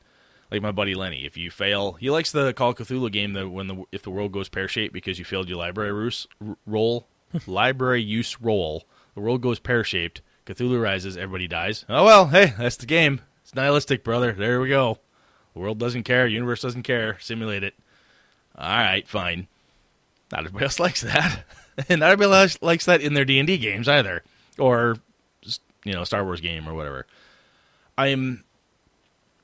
like 0.51 0.61
my 0.61 0.71
buddy 0.71 0.95
Lenny, 0.95 1.25
if 1.25 1.37
you 1.37 1.51
fail, 1.51 1.93
he 1.93 2.09
likes 2.09 2.31
the 2.31 2.53
Call 2.53 2.69
of 2.71 2.77
Cthulhu 2.77 3.11
game 3.11 3.33
that 3.33 3.49
when 3.49 3.67
the 3.67 3.83
if 3.91 4.01
the 4.03 4.09
world 4.09 4.31
goes 4.31 4.49
pear 4.49 4.67
shaped 4.67 4.93
because 4.93 5.19
you 5.19 5.25
failed 5.25 5.49
your 5.49 5.57
library 5.57 5.91
ruse, 5.91 6.25
roll, 6.65 7.07
library 7.45 8.01
use 8.01 8.39
roll, 8.41 8.85
the 9.19 9.25
world 9.25 9.41
goes 9.41 9.59
pear 9.59 9.83
shaped. 9.83 10.21
Cthulhu 10.45 10.81
rises, 10.81 11.17
everybody 11.17 11.45
dies. 11.45 11.83
Oh 11.89 12.05
well, 12.05 12.27
hey, 12.27 12.53
that's 12.57 12.77
the 12.77 12.85
game. 12.85 13.19
It's 13.43 13.53
nihilistic, 13.53 14.01
brother. 14.01 14.31
There 14.31 14.61
we 14.61 14.69
go. 14.69 14.99
The 15.53 15.59
world 15.59 15.77
doesn't 15.77 16.03
care. 16.03 16.25
Universe 16.25 16.61
doesn't 16.61 16.83
care. 16.83 17.19
Simulate 17.19 17.63
it. 17.63 17.75
All 18.57 18.65
right, 18.65 19.05
fine. 19.05 19.47
Not 20.31 20.45
everybody 20.45 20.63
else 20.63 20.79
likes 20.79 21.01
that, 21.01 21.43
and 21.89 21.99
not 21.99 22.11
everybody 22.11 22.43
else 22.43 22.57
likes 22.61 22.85
that 22.85 23.01
in 23.01 23.13
their 23.13 23.25
D 23.25 23.39
and 23.39 23.47
D 23.47 23.57
games 23.57 23.89
either, 23.89 24.23
or 24.57 24.95
you 25.83 25.91
know, 25.91 26.05
Star 26.05 26.23
Wars 26.23 26.39
game 26.39 26.67
or 26.67 26.73
whatever. 26.73 27.05
I'm 27.97 28.45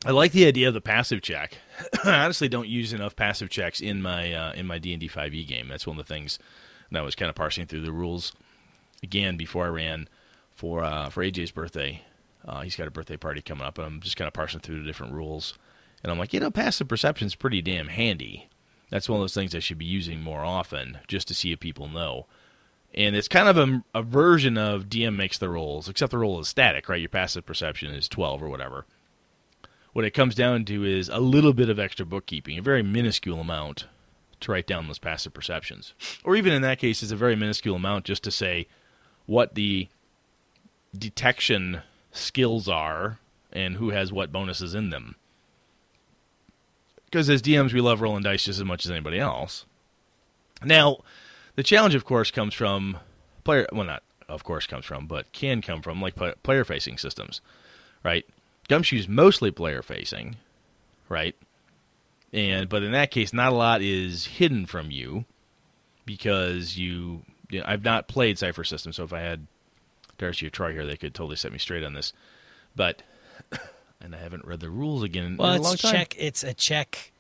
I 0.06 0.12
like 0.12 0.32
the 0.32 0.48
idea 0.48 0.70
of 0.70 0.74
the 0.74 0.80
passive 0.80 1.22
check. 1.22 1.58
I 2.06 2.24
honestly 2.24 2.48
don't 2.48 2.70
use 2.70 2.94
enough 2.94 3.18
passive 3.18 3.50
checks 3.50 3.82
in 3.82 4.02
my 4.02 4.32
uh, 4.32 4.54
in 4.54 4.68
my 4.68 4.80
D 4.80 4.94
and 4.94 5.02
D 5.02 5.10
five 5.10 5.34
E 5.34 5.44
game. 5.44 5.68
That's 5.68 5.86
one 5.86 6.00
of 6.00 6.08
the 6.08 6.14
things 6.14 6.40
that 6.92 7.00
I 7.00 7.04
was 7.04 7.16
kind 7.16 7.30
of 7.30 7.36
parsing 7.36 7.66
through 7.66 7.82
the 7.82 7.92
rules 7.92 8.32
again 9.06 9.38
before 9.38 9.66
I 9.66 9.70
ran 9.70 10.10
for 10.54 10.84
uh, 10.84 11.10
for 11.10 11.24
AJ's 11.24 11.52
birthday. 11.52 12.02
Uh, 12.46 12.62
he's 12.62 12.76
got 12.76 12.88
a 12.88 12.92
birthday 12.92 13.18
party 13.18 13.42
coming 13.42 13.66
up, 13.66 13.78
and 13.78 13.88
I'm 13.88 14.02
just 14.02 14.18
kind 14.18 14.28
of 14.28 14.34
parsing 14.34 14.60
through 14.60 14.80
the 14.80 14.86
different 14.86 15.14
rules. 15.14 15.58
And 16.04 16.12
I'm 16.12 16.20
like, 16.20 16.34
you 16.34 16.40
know, 16.40 16.52
passive 16.52 16.88
perception's 16.88 17.34
pretty 17.34 17.62
damn 17.62 17.88
handy. 17.88 18.50
That's 18.90 19.10
one 19.10 19.18
of 19.18 19.24
those 19.24 19.34
things 19.34 19.56
I 19.56 19.60
should 19.60 19.80
be 19.80 19.86
using 19.86 20.22
more 20.22 20.44
often, 20.44 21.00
just 21.08 21.28
to 21.30 21.34
see 21.34 21.52
if 21.52 21.60
people 21.60 21.88
know. 21.88 22.28
And 22.94 23.16
it's 23.16 23.28
kind 23.28 23.50
of 23.50 23.58
a, 23.58 23.84
a 23.96 24.04
version 24.04 24.58
of 24.58 24.86
DM 24.86 25.16
makes 25.16 25.38
the 25.38 25.50
rolls, 25.50 25.90
except 25.90 26.12
the 26.12 26.20
roll 26.20 26.40
is 26.40 26.48
static, 26.48 26.88
right? 26.88 27.00
Your 27.00 27.10
passive 27.10 27.46
perception 27.46 27.94
is 27.94 28.08
12 28.08 28.44
or 28.44 28.50
whatever. 28.50 28.86
What 29.94 30.06
it 30.06 30.12
comes 30.12 30.36
down 30.36 30.66
to 30.66 30.84
is 30.84 31.10
a 31.10 31.20
little 31.20 31.54
bit 31.54 31.70
of 31.70 31.80
extra 31.80 32.06
bookkeeping, 32.06 32.60
a 32.60 32.62
very 32.62 32.84
minuscule 32.84 33.40
amount 33.40 33.86
to 34.42 34.52
write 34.52 34.68
down 34.68 34.88
those 34.88 35.00
passive 35.00 35.34
perceptions. 35.34 35.94
Or 36.24 36.36
even 36.36 36.54
in 36.54 36.62
that 36.62 36.80
case, 36.80 37.02
it's 37.02 37.12
a 37.12 37.18
very 37.18 37.36
minuscule 37.36 37.78
amount 37.78 38.06
just 38.06 38.24
to 38.26 38.32
say 38.32 38.68
what 39.26 39.56
the 39.56 39.88
detection 40.98 41.82
skills 42.12 42.68
are 42.68 43.20
and 43.52 43.76
who 43.76 43.90
has 43.90 44.12
what 44.12 44.32
bonuses 44.32 44.74
in 44.76 44.90
them. 44.90 45.16
Because 47.06 47.30
as 47.30 47.42
DMs, 47.42 47.74
we 47.74 47.82
love 47.82 48.02
rolling 48.02 48.24
dice 48.24 48.44
just 48.44 48.60
as 48.60 48.66
much 48.66 48.86
as 48.86 48.92
anybody 48.92 49.20
else. 49.20 49.66
Now, 50.64 50.98
the 51.56 51.64
challenge, 51.64 51.96
of 51.96 52.06
course, 52.06 52.32
comes 52.32 52.54
from 52.54 52.98
player. 53.44 53.68
Well, 53.72 53.86
not 53.86 54.04
of 54.28 54.44
course 54.44 54.68
comes 54.68 54.86
from, 54.86 55.08
but 55.08 55.32
can 55.32 55.62
come 55.62 55.82
from 55.82 56.02
like 56.02 56.16
player 56.44 56.66
facing 56.66 56.98
systems, 56.98 57.42
right? 58.04 58.26
Gumshoe's 58.68 59.08
mostly 59.08 59.52
player 59.52 59.82
facing, 59.82 60.38
right? 61.08 61.36
And 62.34 62.68
but 62.68 62.84
in 62.84 62.92
that 62.92 63.12
case, 63.12 63.32
not 63.32 63.54
a 63.54 63.56
lot 63.56 63.82
is 63.82 64.26
hidden 64.26 64.66
from 64.66 64.92
you 64.92 65.26
because 66.06 66.78
you. 66.78 67.24
You 67.50 67.60
know, 67.60 67.66
I've 67.68 67.84
not 67.84 68.08
played 68.08 68.38
Cypher 68.38 68.64
System, 68.64 68.92
so 68.94 69.04
if 69.04 69.14
I 69.14 69.20
had 69.22 69.48
Darcy 70.18 70.48
or 70.48 70.50
Troy 70.50 70.72
here, 70.74 70.86
they 70.86 70.98
could 70.98 71.14
totally 71.14 71.36
set 71.36 71.52
me 71.52 71.58
straight 71.60 71.84
on 71.84 71.94
this. 71.94 72.14
But 72.76 73.04
and 74.02 74.16
I 74.16 74.20
haven't 74.20 74.46
read 74.46 74.60
the 74.60 74.70
rules 74.70 75.04
again 75.04 75.38
Well, 75.38 75.54
in 75.54 75.60
a 75.60 75.64
long 75.64 75.74
it's 75.74 75.82
check. 75.82 76.16
It's 76.18 76.44
a 76.44 76.54
check. 76.54 77.12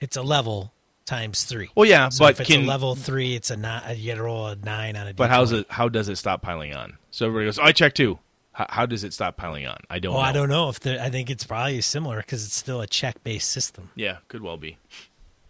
It's 0.00 0.16
a 0.16 0.22
level 0.22 0.72
times 1.06 1.44
three. 1.44 1.70
Well, 1.74 1.86
yeah, 1.88 2.08
So 2.10 2.24
but 2.24 2.32
if 2.34 2.40
it's 2.40 2.50
can 2.50 2.64
a 2.64 2.66
level 2.66 2.94
three, 2.94 3.34
it's 3.34 3.50
a 3.50 3.56
nine. 3.56 3.82
Uh, 3.88 3.92
you 3.92 4.12
got 4.12 4.16
to 4.18 4.22
roll 4.24 4.46
a 4.48 4.56
nine 4.56 4.96
on 4.96 5.08
a. 5.08 5.14
But 5.14 5.30
how's 5.30 5.52
D20. 5.52 5.60
it? 5.60 5.66
How 5.70 5.88
does 5.88 6.08
it 6.08 6.16
stop 6.16 6.42
piling 6.42 6.74
on? 6.74 6.98
So 7.10 7.26
everybody 7.26 7.46
goes, 7.46 7.58
oh, 7.58 7.62
"I 7.64 7.72
check 7.72 7.94
too." 7.94 8.18
How, 8.52 8.66
how 8.68 8.86
does 8.86 9.04
it 9.04 9.12
stop 9.12 9.36
piling 9.36 9.66
on? 9.66 9.78
I 9.88 9.98
don't. 9.98 10.12
Well, 10.14 10.22
know. 10.22 10.28
I 10.28 10.32
don't 10.32 10.48
know 10.48 10.68
if 10.68 10.80
the. 10.80 11.02
I 11.02 11.10
think 11.10 11.30
it's 11.30 11.44
probably 11.44 11.80
similar 11.80 12.18
because 12.18 12.44
it's 12.44 12.54
still 12.56 12.80
a 12.80 12.86
check-based 12.86 13.48
system, 13.48 13.90
Yeah, 13.94 14.18
could 14.28 14.42
well 14.42 14.56
be. 14.56 14.78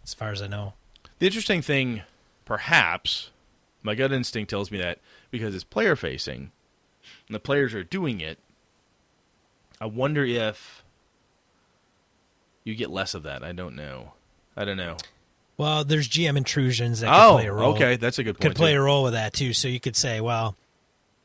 as 0.03 0.13
far 0.13 0.31
as 0.31 0.41
I 0.41 0.47
know. 0.47 0.73
The 1.19 1.25
interesting 1.27 1.61
thing, 1.61 2.03
perhaps, 2.45 3.29
my 3.83 3.95
gut 3.95 4.11
instinct 4.11 4.49
tells 4.49 4.71
me 4.71 4.77
that 4.79 4.99
because 5.31 5.55
it's 5.55 5.63
player 5.63 5.95
facing, 5.95 6.51
and 7.27 7.35
the 7.35 7.39
players 7.39 7.73
are 7.73 7.83
doing 7.83 8.19
it. 8.21 8.37
I 9.81 9.85
wonder 9.85 10.25
if 10.25 10.83
you 12.63 12.75
get 12.75 12.89
less 12.89 13.13
of 13.13 13.23
that. 13.23 13.43
I 13.43 13.51
don't 13.51 13.75
know. 13.75 14.13
I 14.55 14.65
don't 14.65 14.77
know. 14.77 14.97
Well, 15.57 15.83
there's 15.83 16.07
GM 16.07 16.37
intrusions 16.37 17.01
that 17.01 17.07
could 17.07 17.21
Oh, 17.21 17.33
play 17.35 17.47
a 17.47 17.53
role. 17.53 17.73
okay, 17.75 17.95
that's 17.97 18.19
a 18.19 18.23
good 18.23 18.35
point. 18.35 18.41
Could 18.41 18.55
play 18.55 18.73
too. 18.73 18.79
a 18.79 18.81
role 18.81 19.03
with 19.03 19.13
that 19.13 19.33
too. 19.33 19.53
So 19.53 19.67
you 19.67 19.79
could 19.79 19.95
say, 19.95 20.21
well, 20.21 20.55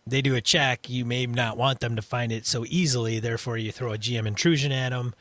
they 0.06 0.22
do 0.22 0.34
a 0.34 0.40
check. 0.40 0.88
You 0.88 1.04
may 1.04 1.26
not 1.26 1.56
want 1.56 1.80
them 1.80 1.96
to 1.96 2.02
find 2.02 2.30
it 2.32 2.46
so 2.46 2.64
easily. 2.68 3.20
Therefore, 3.20 3.56
you 3.58 3.70
throw 3.72 3.92
a 3.92 3.98
GM 3.98 4.26
intrusion 4.26 4.72
at 4.72 4.90
them. 4.90 5.14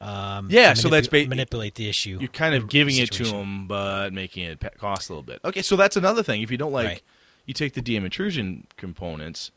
Um, 0.00 0.48
Yeah, 0.50 0.72
so 0.74 0.88
that's 0.88 1.08
ba- 1.08 1.26
manipulate 1.26 1.74
the 1.74 1.88
issue. 1.88 2.16
You're 2.20 2.28
kind 2.28 2.54
of 2.54 2.68
giving 2.68 2.96
it 2.96 3.10
to 3.12 3.24
them, 3.24 3.66
but 3.66 4.12
making 4.12 4.44
it 4.44 4.64
cost 4.78 5.10
a 5.10 5.12
little 5.12 5.22
bit. 5.22 5.40
Okay, 5.44 5.62
so 5.62 5.76
that's 5.76 5.96
another 5.96 6.22
thing. 6.22 6.40
If 6.42 6.50
you 6.50 6.56
don't 6.56 6.72
like, 6.72 6.86
Right. 6.86 7.02
you 7.46 7.52
take 7.54 7.74
the 7.74 7.82
DM 7.82 8.04
intrusion 8.04 8.66
components 8.78 9.50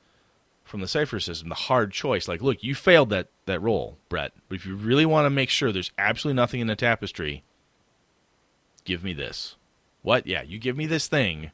from 0.65 0.81
the 0.81 0.87
cypher 0.87 1.19
system, 1.19 1.49
the 1.49 1.55
hard 1.55 1.91
choice. 1.93 2.27
Like, 2.27 2.41
look, 2.41 2.63
you 2.63 2.75
failed 2.75 3.09
that 3.11 3.27
that 3.45 3.61
roll, 3.61 3.97
Brett. 4.09 4.31
But 4.49 4.55
if 4.55 4.65
you 4.65 4.75
really 4.75 5.05
want 5.05 5.25
to 5.25 5.29
make 5.29 5.49
sure 5.49 5.71
there's 5.71 5.91
absolutely 5.97 6.35
nothing 6.37 6.59
in 6.61 6.67
the 6.67 6.75
tapestry, 6.75 7.43
give 8.85 9.03
me 9.03 9.13
this. 9.13 9.55
What? 10.01 10.27
Yeah, 10.27 10.41
you 10.41 10.59
give 10.59 10.75
me 10.75 10.85
this 10.85 11.07
thing, 11.07 11.51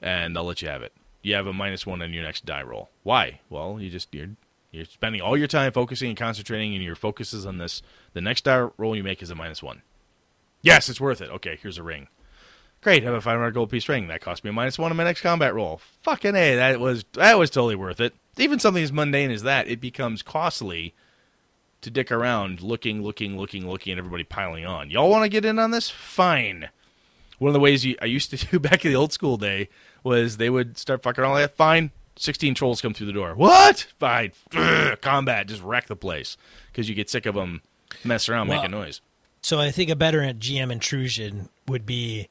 and 0.00 0.36
I'll 0.36 0.44
let 0.44 0.62
you 0.62 0.68
have 0.68 0.82
it. 0.82 0.92
You 1.22 1.34
have 1.34 1.46
a 1.46 1.52
minus 1.52 1.86
one 1.86 2.02
on 2.02 2.12
your 2.12 2.22
next 2.24 2.46
die 2.46 2.62
roll. 2.62 2.90
Why? 3.02 3.40
Well, 3.50 3.78
you 3.80 3.90
just 3.90 4.12
you're 4.14 4.28
you're 4.70 4.84
spending 4.84 5.20
all 5.20 5.36
your 5.36 5.48
time 5.48 5.72
focusing 5.72 6.08
and 6.08 6.18
concentrating, 6.18 6.74
and 6.74 6.84
your 6.84 6.94
focus 6.94 7.32
is 7.32 7.46
on 7.46 7.58
this. 7.58 7.82
The 8.12 8.20
next 8.20 8.44
die 8.44 8.68
roll 8.76 8.96
you 8.96 9.02
make 9.02 9.22
is 9.22 9.30
a 9.30 9.34
minus 9.34 9.62
one. 9.62 9.82
Yes, 10.62 10.88
it's 10.88 11.00
worth 11.00 11.20
it. 11.20 11.30
Okay, 11.30 11.58
here's 11.60 11.78
a 11.78 11.82
ring. 11.82 12.08
Great, 12.82 13.02
I 13.02 13.06
have 13.06 13.14
a 13.14 13.20
500 13.20 13.50
gold 13.52 13.70
piece 13.70 13.88
ring. 13.88 14.08
That 14.08 14.22
cost 14.22 14.42
me 14.42 14.50
a 14.50 14.52
minus 14.52 14.78
one 14.78 14.90
on 14.90 14.96
my 14.96 15.04
next 15.04 15.20
combat 15.20 15.54
roll. 15.54 15.80
Fucking 16.02 16.34
a, 16.34 16.56
that 16.56 16.80
was 16.80 17.04
that 17.12 17.38
was 17.38 17.50
totally 17.50 17.76
worth 17.76 18.00
it. 18.00 18.14
Even 18.38 18.58
something 18.58 18.82
as 18.82 18.92
mundane 18.92 19.30
as 19.30 19.42
that, 19.42 19.68
it 19.68 19.80
becomes 19.80 20.22
costly 20.22 20.94
to 21.82 21.90
dick 21.90 22.12
around, 22.12 22.62
looking, 22.62 23.02
looking, 23.02 23.36
looking, 23.36 23.68
looking, 23.68 23.92
and 23.92 23.98
everybody 23.98 24.24
piling 24.24 24.66
on. 24.66 24.90
Y'all 24.90 25.10
want 25.10 25.24
to 25.24 25.28
get 25.28 25.44
in 25.44 25.58
on 25.58 25.70
this? 25.70 25.90
Fine. 25.90 26.68
One 27.38 27.48
of 27.48 27.54
the 27.54 27.60
ways 27.60 27.84
you, 27.84 27.96
I 28.00 28.04
used 28.04 28.30
to 28.30 28.46
do 28.50 28.58
back 28.58 28.84
in 28.84 28.92
the 28.92 28.96
old 28.96 29.12
school 29.12 29.36
day 29.36 29.68
was 30.04 30.36
they 30.36 30.50
would 30.50 30.78
start 30.78 31.02
fucking 31.02 31.24
all 31.24 31.34
that. 31.34 31.56
Fine, 31.56 31.90
16 32.16 32.54
trolls 32.54 32.80
come 32.80 32.92
through 32.94 33.06
the 33.06 33.12
door. 33.12 33.34
What? 33.34 33.86
Fine. 33.98 34.32
Ugh, 34.54 35.00
combat, 35.00 35.46
just 35.46 35.62
wreck 35.62 35.86
the 35.86 35.96
place 35.96 36.36
because 36.70 36.88
you 36.88 36.94
get 36.94 37.08
sick 37.10 37.26
of 37.26 37.34
them 37.34 37.62
messing 38.04 38.34
around 38.34 38.48
Well- 38.48 38.58
making 38.58 38.72
noise. 38.72 39.00
So 39.42 39.58
I 39.58 39.70
think 39.70 39.88
a 39.88 39.96
better 39.96 40.20
GM 40.20 40.70
intrusion 40.70 41.48
would 41.66 41.86
be 41.86 42.28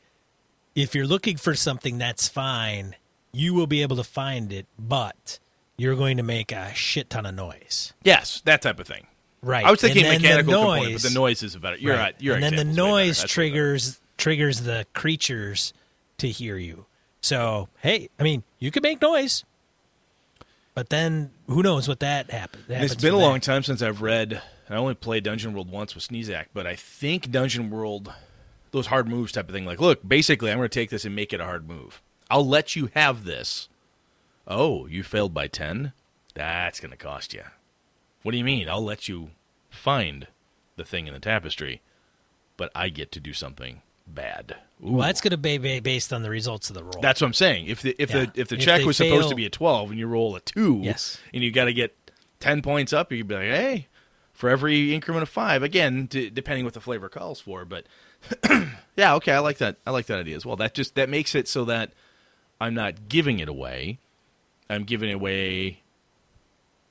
if 0.75 0.93
you're 0.93 1.07
looking 1.07 1.37
for 1.37 1.55
something 1.55 1.97
that's 1.97 2.27
fine, 2.27 2.95
you 3.31 3.55
will 3.55 3.65
be 3.65 3.81
able 3.81 3.95
to 3.95 4.03
find 4.03 4.53
it, 4.53 4.67
but 4.77 5.39
you're 5.75 5.95
going 5.95 6.17
to 6.17 6.23
make 6.23 6.51
a 6.51 6.71
shit 6.75 7.09
ton 7.09 7.25
of 7.25 7.33
noise. 7.33 7.93
Yes, 8.03 8.41
that 8.45 8.61
type 8.61 8.79
of 8.79 8.85
thing. 8.87 9.07
Right. 9.41 9.65
I 9.65 9.71
was 9.71 9.81
thinking 9.81 10.03
mechanical 10.03 10.51
the 10.51 10.57
component, 10.59 10.83
noise, 10.91 11.01
but 11.03 11.09
the 11.09 11.15
noise 11.15 11.43
is 11.43 11.55
about 11.55 11.73
it. 11.73 11.79
You're 11.79 11.95
right. 11.95 11.99
right. 12.01 12.15
You're 12.19 12.35
and 12.35 12.43
then 12.43 12.55
the 12.55 12.61
example's 12.61 12.75
way 12.77 12.83
better. 12.83 12.91
noise 12.91 13.07
That's 13.21 13.37
way 13.37 13.43
better. 13.49 13.55
triggers 13.55 14.01
triggers 14.17 14.61
the 14.61 14.85
creatures 14.93 15.73
to 16.17 16.27
hear 16.29 16.57
you. 16.57 16.85
So 17.21 17.69
hey, 17.79 18.09
I 18.19 18.23
mean, 18.23 18.43
you 18.59 18.69
can 18.69 18.83
make 18.83 19.01
noise, 19.01 19.45
But 20.79 20.87
then 20.87 21.31
who 21.47 21.61
knows 21.61 21.89
what 21.89 21.99
that 21.99 22.31
happened? 22.31 22.63
It's 22.69 22.95
been 22.95 23.13
a 23.13 23.17
long 23.17 23.41
time 23.41 23.63
since 23.63 23.81
I've 23.81 24.01
read. 24.01 24.41
I 24.69 24.75
only 24.75 24.93
played 24.93 25.25
Dungeon 25.25 25.51
World 25.51 25.69
once 25.69 25.93
with 25.93 26.07
Sneezak, 26.07 26.45
but 26.53 26.65
I 26.65 26.77
think 26.77 27.29
Dungeon 27.29 27.69
World, 27.69 28.13
those 28.71 28.87
hard 28.87 29.09
moves 29.09 29.33
type 29.33 29.49
of 29.49 29.53
thing. 29.53 29.65
Like, 29.65 29.81
look, 29.81 29.99
basically, 30.07 30.49
I'm 30.49 30.57
going 30.57 30.69
to 30.69 30.73
take 30.73 30.89
this 30.89 31.03
and 31.03 31.13
make 31.13 31.33
it 31.33 31.41
a 31.41 31.43
hard 31.43 31.67
move. 31.67 32.01
I'll 32.29 32.47
let 32.47 32.77
you 32.77 32.91
have 32.95 33.25
this. 33.25 33.67
Oh, 34.47 34.87
you 34.87 35.03
failed 35.03 35.33
by 35.33 35.47
ten. 35.47 35.91
That's 36.33 36.79
going 36.79 36.91
to 36.91 36.97
cost 36.97 37.33
you. 37.33 37.43
What 38.23 38.31
do 38.31 38.37
you 38.37 38.45
mean? 38.45 38.69
I'll 38.69 38.81
let 38.81 39.09
you 39.09 39.31
find 39.69 40.27
the 40.77 40.85
thing 40.85 41.07
in 41.07 41.13
the 41.13 41.19
tapestry, 41.19 41.81
but 42.55 42.71
I 42.73 42.87
get 42.87 43.11
to 43.11 43.19
do 43.19 43.33
something 43.33 43.81
bad. 44.13 44.55
Ooh. 44.83 44.93
Well, 44.93 45.07
that's 45.07 45.21
going 45.21 45.31
to 45.31 45.37
be 45.37 45.79
based 45.79 46.11
on 46.13 46.23
the 46.23 46.29
results 46.29 46.69
of 46.69 46.75
the 46.75 46.83
roll. 46.83 47.01
That's 47.01 47.21
what 47.21 47.27
I'm 47.27 47.33
saying. 47.33 47.67
If 47.67 47.81
the 47.81 47.95
if 47.99 48.09
Yeah. 48.11 48.25
the 48.25 48.31
if 48.41 48.47
the 48.47 48.55
If 48.55 48.61
check 48.61 48.85
was 48.85 48.97
fail- 48.97 49.15
supposed 49.15 49.29
to 49.29 49.35
be 49.35 49.45
a 49.45 49.49
12 49.49 49.91
and 49.91 49.99
you 49.99 50.07
roll 50.07 50.35
a 50.35 50.39
two, 50.39 50.79
Yes. 50.83 51.17
and 51.33 51.43
you 51.43 51.51
got 51.51 51.65
to 51.65 51.73
get 51.73 51.95
10 52.39 52.61
points 52.61 52.93
up, 52.93 53.11
you'd 53.11 53.27
be 53.27 53.35
like, 53.35 53.43
hey, 53.43 53.87
for 54.33 54.49
every 54.49 54.93
increment 54.93 55.23
of 55.23 55.29
five, 55.29 55.63
again, 55.63 56.05
d- 56.05 56.29
depending 56.29 56.63
what 56.65 56.73
the 56.73 56.79
flavor 56.81 57.09
calls 57.09 57.39
for. 57.41 57.65
But 57.65 57.85
yeah, 58.95 59.15
okay, 59.15 59.33
I 59.33 59.39
like 59.39 59.57
that. 59.57 59.77
I 59.85 59.91
like 59.91 60.05
that 60.07 60.19
idea 60.19 60.35
as 60.35 60.45
well. 60.45 60.55
That 60.55 60.73
just 60.73 60.95
that 60.95 61.09
makes 61.09 61.35
it 61.35 61.47
so 61.47 61.65
that 61.65 61.91
I'm 62.61 62.73
not 62.73 63.09
giving 63.09 63.39
it 63.39 63.49
away. 63.49 63.99
I'm 64.69 64.83
giving 64.83 65.09
it 65.09 65.13
away, 65.13 65.81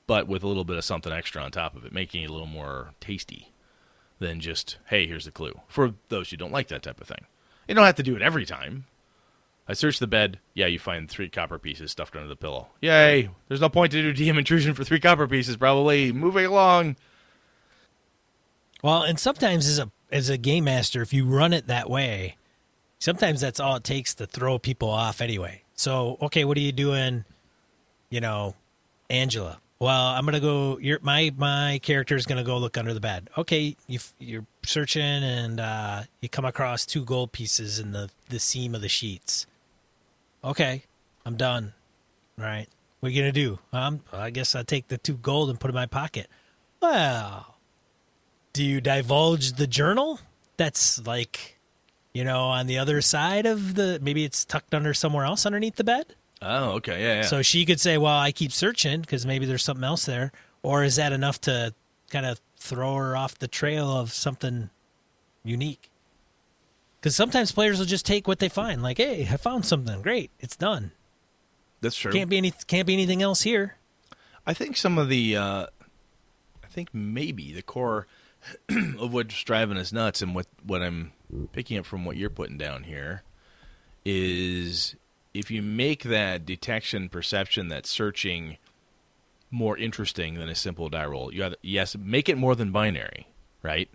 but 0.05 0.27
with 0.27 0.43
a 0.43 0.47
little 0.47 0.65
bit 0.65 0.77
of 0.77 0.83
something 0.83 1.11
extra 1.13 1.41
on 1.41 1.51
top 1.51 1.75
of 1.75 1.85
it, 1.85 1.93
making 1.93 2.23
it 2.23 2.29
a 2.29 2.33
little 2.33 2.47
more 2.47 2.91
tasty 2.99 3.51
than 4.19 4.39
just 4.39 4.77
hey, 4.89 5.07
here's 5.07 5.25
the 5.25 5.31
clue. 5.31 5.59
For 5.67 5.93
those 6.09 6.29
who 6.29 6.37
don't 6.37 6.51
like 6.51 6.67
that 6.67 6.83
type 6.83 7.01
of 7.01 7.07
thing, 7.07 7.25
you 7.67 7.75
don't 7.75 7.85
have 7.85 7.95
to 7.95 8.03
do 8.03 8.15
it 8.15 8.21
every 8.21 8.45
time. 8.45 8.85
I 9.67 9.73
search 9.73 9.99
the 9.99 10.07
bed. 10.07 10.39
Yeah, 10.55 10.65
you 10.65 10.79
find 10.79 11.07
three 11.07 11.29
copper 11.29 11.59
pieces 11.59 11.91
stuffed 11.91 12.15
under 12.15 12.27
the 12.27 12.35
pillow. 12.35 12.69
Yay! 12.81 13.29
There's 13.47 13.61
no 13.61 13.69
point 13.69 13.91
to 13.91 14.13
do 14.13 14.13
DM 14.13 14.37
intrusion 14.39 14.73
for 14.73 14.83
three 14.83 14.99
copper 14.99 15.27
pieces. 15.27 15.57
Probably 15.57 16.11
moving 16.11 16.45
along. 16.45 16.95
Well, 18.81 19.03
and 19.03 19.19
sometimes 19.19 19.67
as 19.67 19.77
a 19.79 19.91
as 20.11 20.29
a 20.29 20.37
game 20.37 20.63
master, 20.63 21.01
if 21.01 21.13
you 21.13 21.25
run 21.25 21.53
it 21.53 21.67
that 21.67 21.89
way, 21.89 22.37
sometimes 22.97 23.41
that's 23.41 23.59
all 23.59 23.75
it 23.75 23.83
takes 23.83 24.15
to 24.15 24.25
throw 24.25 24.57
people 24.57 24.89
off 24.89 25.21
anyway. 25.21 25.63
So, 25.73 26.17
okay, 26.21 26.45
what 26.45 26.57
are 26.57 26.61
you 26.61 26.71
doing? 26.71 27.25
You 28.09 28.21
know, 28.21 28.55
Angela. 29.09 29.59
Well, 29.79 30.07
I'm 30.07 30.25
gonna 30.25 30.41
go. 30.41 30.77
Your 30.79 30.99
my 31.01 31.31
my 31.37 31.79
character 31.81 32.17
is 32.17 32.25
gonna 32.25 32.43
go 32.43 32.57
look 32.57 32.77
under 32.77 32.93
the 32.93 32.99
bed. 32.99 33.29
Okay, 33.37 33.77
you 33.87 33.99
you're 34.19 34.45
searching 34.65 35.01
and 35.01 35.59
uh, 35.59 36.03
you 36.19 36.27
come 36.27 36.43
across 36.43 36.85
two 36.85 37.05
gold 37.05 37.31
pieces 37.31 37.79
in 37.79 37.93
the 37.93 38.09
the 38.27 38.39
seam 38.39 38.75
of 38.75 38.81
the 38.81 38.89
sheets. 38.89 39.47
Okay, 40.43 40.83
I'm 41.25 41.37
done. 41.37 41.73
All 42.37 42.45
right, 42.45 42.67
what 42.99 43.07
are 43.07 43.11
you 43.11 43.21
gonna 43.21 43.31
do? 43.31 43.59
Um, 43.71 44.01
I 44.11 44.31
guess 44.31 44.53
I'll 44.53 44.65
take 44.65 44.89
the 44.89 44.97
two 44.97 45.15
gold 45.15 45.49
and 45.49 45.57
put 45.57 45.69
in 45.69 45.75
my 45.75 45.85
pocket. 45.85 46.27
Well, 46.81 47.55
do 48.51 48.65
you 48.65 48.81
divulge 48.81 49.53
the 49.53 49.67
journal 49.67 50.19
that's 50.57 51.05
like 51.07 51.57
you 52.11 52.25
know 52.25 52.41
on 52.41 52.67
the 52.67 52.77
other 52.77 52.99
side 52.99 53.45
of 53.45 53.75
the 53.75 53.97
maybe 54.01 54.25
it's 54.25 54.43
tucked 54.43 54.73
under 54.73 54.93
somewhere 54.93 55.23
else 55.23 55.45
underneath 55.45 55.77
the 55.77 55.85
bed 55.85 56.15
Oh, 56.41 56.71
okay, 56.75 57.01
yeah, 57.01 57.15
yeah. 57.15 57.21
so 57.23 57.41
she 57.41 57.65
could 57.65 57.81
say 57.81 57.97
well 57.97 58.17
i 58.17 58.31
keep 58.31 58.53
searching 58.53 59.01
because 59.01 59.25
maybe 59.25 59.45
there's 59.45 59.63
something 59.63 59.83
else 59.83 60.05
there. 60.05 60.31
Or 60.61 60.83
is 60.83 60.97
that 60.97 61.13
enough 61.13 61.39
to 61.41 61.73
kind 62.09 62.25
of 62.25 62.39
throw 62.57 62.95
her 62.95 63.15
off 63.15 63.39
the 63.39 63.47
trail 63.47 63.89
of 63.89 64.11
something 64.11 64.69
unique? 65.43 65.89
Because 66.99 67.15
sometimes 67.15 67.51
players 67.51 67.79
will 67.79 67.85
just 67.85 68.05
take 68.05 68.27
what 68.27 68.39
they 68.39 68.49
find 68.49 68.81
like 68.81 68.97
hey 68.97 69.27
i 69.31 69.37
found 69.37 69.65
something. 69.65 70.01
Great. 70.01 70.31
It's 70.39 70.55
done. 70.55 70.91
That's 71.81 71.95
true. 71.95 72.11
can't 72.11 72.29
be 72.29 72.37
any 72.37 72.51
can't 72.67 72.87
be 72.87 72.93
anything 72.93 73.21
else 73.21 73.41
here. 73.41 73.75
I 74.45 74.53
think 74.53 74.77
some 74.77 74.97
of 74.97 75.09
the, 75.09 75.37
uh, 75.37 75.65
I 76.63 76.67
think 76.67 76.89
maybe 76.93 77.53
the 77.53 77.61
core 77.61 78.07
of 78.69 79.13
what's 79.13 79.43
driving 79.43 79.77
us 79.77 79.91
nuts 79.91 80.21
and 80.21 80.33
what, 80.33 80.47
what 80.63 80.81
I'm 80.81 81.11
picking 81.51 81.77
up 81.77 81.85
from 81.85 82.05
what 82.05 82.17
you're 82.17 82.29
putting 82.29 82.57
down 82.57 82.83
here 82.83 83.23
is 84.05 84.95
if 85.33 85.51
you 85.51 85.61
make 85.61 86.03
that 86.03 86.45
detection, 86.45 87.09
perception, 87.09 87.67
that 87.69 87.85
searching 87.85 88.57
more 89.51 89.77
interesting 89.77 90.35
than 90.35 90.49
a 90.49 90.55
simple 90.55 90.89
die 90.89 91.05
roll, 91.05 91.33
you 91.33 91.43
have, 91.43 91.55
yes, 91.61 91.95
make 91.97 92.29
it 92.29 92.37
more 92.37 92.55
than 92.55 92.71
binary, 92.71 93.27
right? 93.63 93.89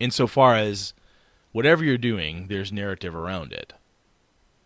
Insofar 0.00 0.56
as 0.56 0.94
whatever 1.52 1.84
you're 1.84 1.98
doing, 1.98 2.46
there's 2.48 2.72
narrative 2.72 3.14
around 3.14 3.52
it, 3.52 3.72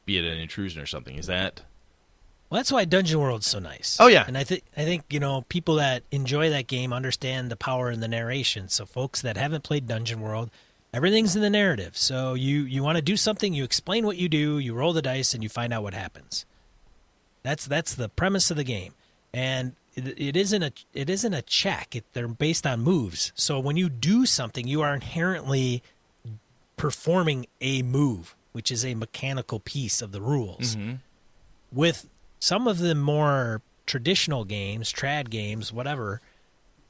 be 0.04 0.18
it 0.18 0.24
an 0.24 0.38
intrusion 0.38 0.80
or 0.80 0.86
something. 0.86 1.16
Is 1.16 1.26
that 1.26 1.62
Well, 2.50 2.58
that's 2.58 2.72
why 2.72 2.84
Dungeon 2.84 3.20
World's 3.20 3.46
so 3.46 3.58
nice. 3.58 3.96
Oh, 3.98 4.08
yeah. 4.08 4.24
and 4.26 4.36
I 4.36 4.44
think 4.44 4.64
I 4.76 4.84
think 4.84 5.04
you 5.10 5.20
know 5.20 5.42
people 5.48 5.76
that 5.76 6.02
enjoy 6.10 6.50
that 6.50 6.66
game 6.66 6.92
understand 6.92 7.50
the 7.50 7.56
power 7.56 7.90
in 7.90 8.00
the 8.00 8.08
narration. 8.08 8.68
So 8.68 8.84
folks 8.84 9.22
that 9.22 9.36
haven't 9.36 9.64
played 9.64 9.86
Dungeon 9.86 10.20
World, 10.20 10.50
everything's 10.92 11.36
in 11.36 11.42
the 11.42 11.50
narrative. 11.50 11.96
So 11.96 12.34
you 12.34 12.62
you 12.62 12.82
want 12.82 12.96
to 12.96 13.02
do 13.02 13.16
something, 13.16 13.54
you 13.54 13.64
explain 13.64 14.06
what 14.06 14.16
you 14.16 14.28
do, 14.28 14.58
you 14.58 14.74
roll 14.74 14.92
the 14.92 15.02
dice, 15.02 15.34
and 15.34 15.42
you 15.42 15.48
find 15.48 15.72
out 15.72 15.82
what 15.82 15.94
happens. 15.94 16.46
That's 17.42 17.66
that's 17.66 17.94
the 17.94 18.08
premise 18.08 18.50
of 18.50 18.56
the 18.56 18.64
game, 18.64 18.94
and 19.32 19.74
it, 19.94 20.20
it 20.20 20.36
isn't 20.36 20.62
a 20.62 20.72
it 20.94 21.10
isn't 21.10 21.34
a 21.34 21.42
check. 21.42 21.96
It, 21.96 22.04
they're 22.12 22.28
based 22.28 22.66
on 22.66 22.80
moves. 22.80 23.32
So 23.34 23.58
when 23.58 23.76
you 23.76 23.88
do 23.88 24.26
something, 24.26 24.66
you 24.66 24.82
are 24.82 24.94
inherently 24.94 25.82
performing 26.76 27.46
a 27.60 27.82
move, 27.82 28.34
which 28.52 28.70
is 28.70 28.84
a 28.84 28.94
mechanical 28.94 29.60
piece 29.60 30.02
of 30.02 30.12
the 30.12 30.20
rules 30.20 30.76
mm-hmm. 30.76 30.94
with 31.70 32.08
some 32.38 32.66
of 32.66 32.78
the 32.78 32.94
more 32.94 33.62
traditional 33.86 34.44
games, 34.44 34.92
trad 34.92 35.30
games, 35.30 35.72
whatever, 35.72 36.20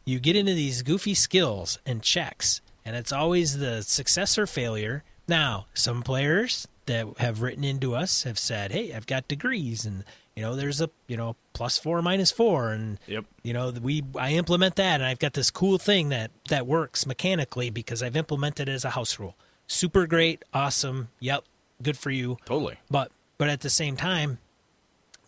you 0.04 0.18
get 0.18 0.36
into 0.36 0.54
these 0.54 0.82
goofy 0.82 1.14
skills 1.14 1.78
and 1.84 2.02
checks, 2.02 2.60
and 2.84 2.96
it's 2.96 3.12
always 3.12 3.58
the 3.58 3.82
success 3.82 4.36
or 4.38 4.46
failure. 4.46 5.04
Now, 5.28 5.66
some 5.74 6.02
players 6.02 6.66
that 6.86 7.06
have 7.18 7.42
written 7.42 7.64
into 7.64 7.94
us 7.94 8.24
have 8.24 8.38
said, 8.38 8.72
"Hey, 8.72 8.92
I've 8.92 9.06
got 9.06 9.28
degrees, 9.28 9.84
and 9.86 10.04
you 10.36 10.42
know, 10.42 10.56
there's 10.56 10.80
a 10.80 10.90
you 11.06 11.16
know 11.16 11.36
plus 11.52 11.78
four, 11.78 12.02
minus 12.02 12.32
four, 12.32 12.72
and 12.72 12.98
Yep. 13.06 13.24
you 13.42 13.52
know, 13.52 13.70
we 13.70 14.02
I 14.18 14.32
implement 14.32 14.76
that, 14.76 14.94
and 14.96 15.04
I've 15.04 15.18
got 15.20 15.34
this 15.34 15.50
cool 15.50 15.78
thing 15.78 16.08
that 16.08 16.30
that 16.48 16.66
works 16.66 17.06
mechanically 17.06 17.70
because 17.70 18.02
I've 18.02 18.16
implemented 18.16 18.68
it 18.68 18.72
as 18.72 18.84
a 18.84 18.90
house 18.90 19.18
rule. 19.18 19.36
Super 19.68 20.06
great, 20.06 20.44
awesome. 20.52 21.08
Yep, 21.20 21.44
good 21.82 21.96
for 21.96 22.10
you. 22.10 22.36
totally? 22.46 22.76
But 22.90 23.12
but 23.38 23.48
at 23.48 23.60
the 23.60 23.70
same 23.70 23.96
time, 23.96 24.38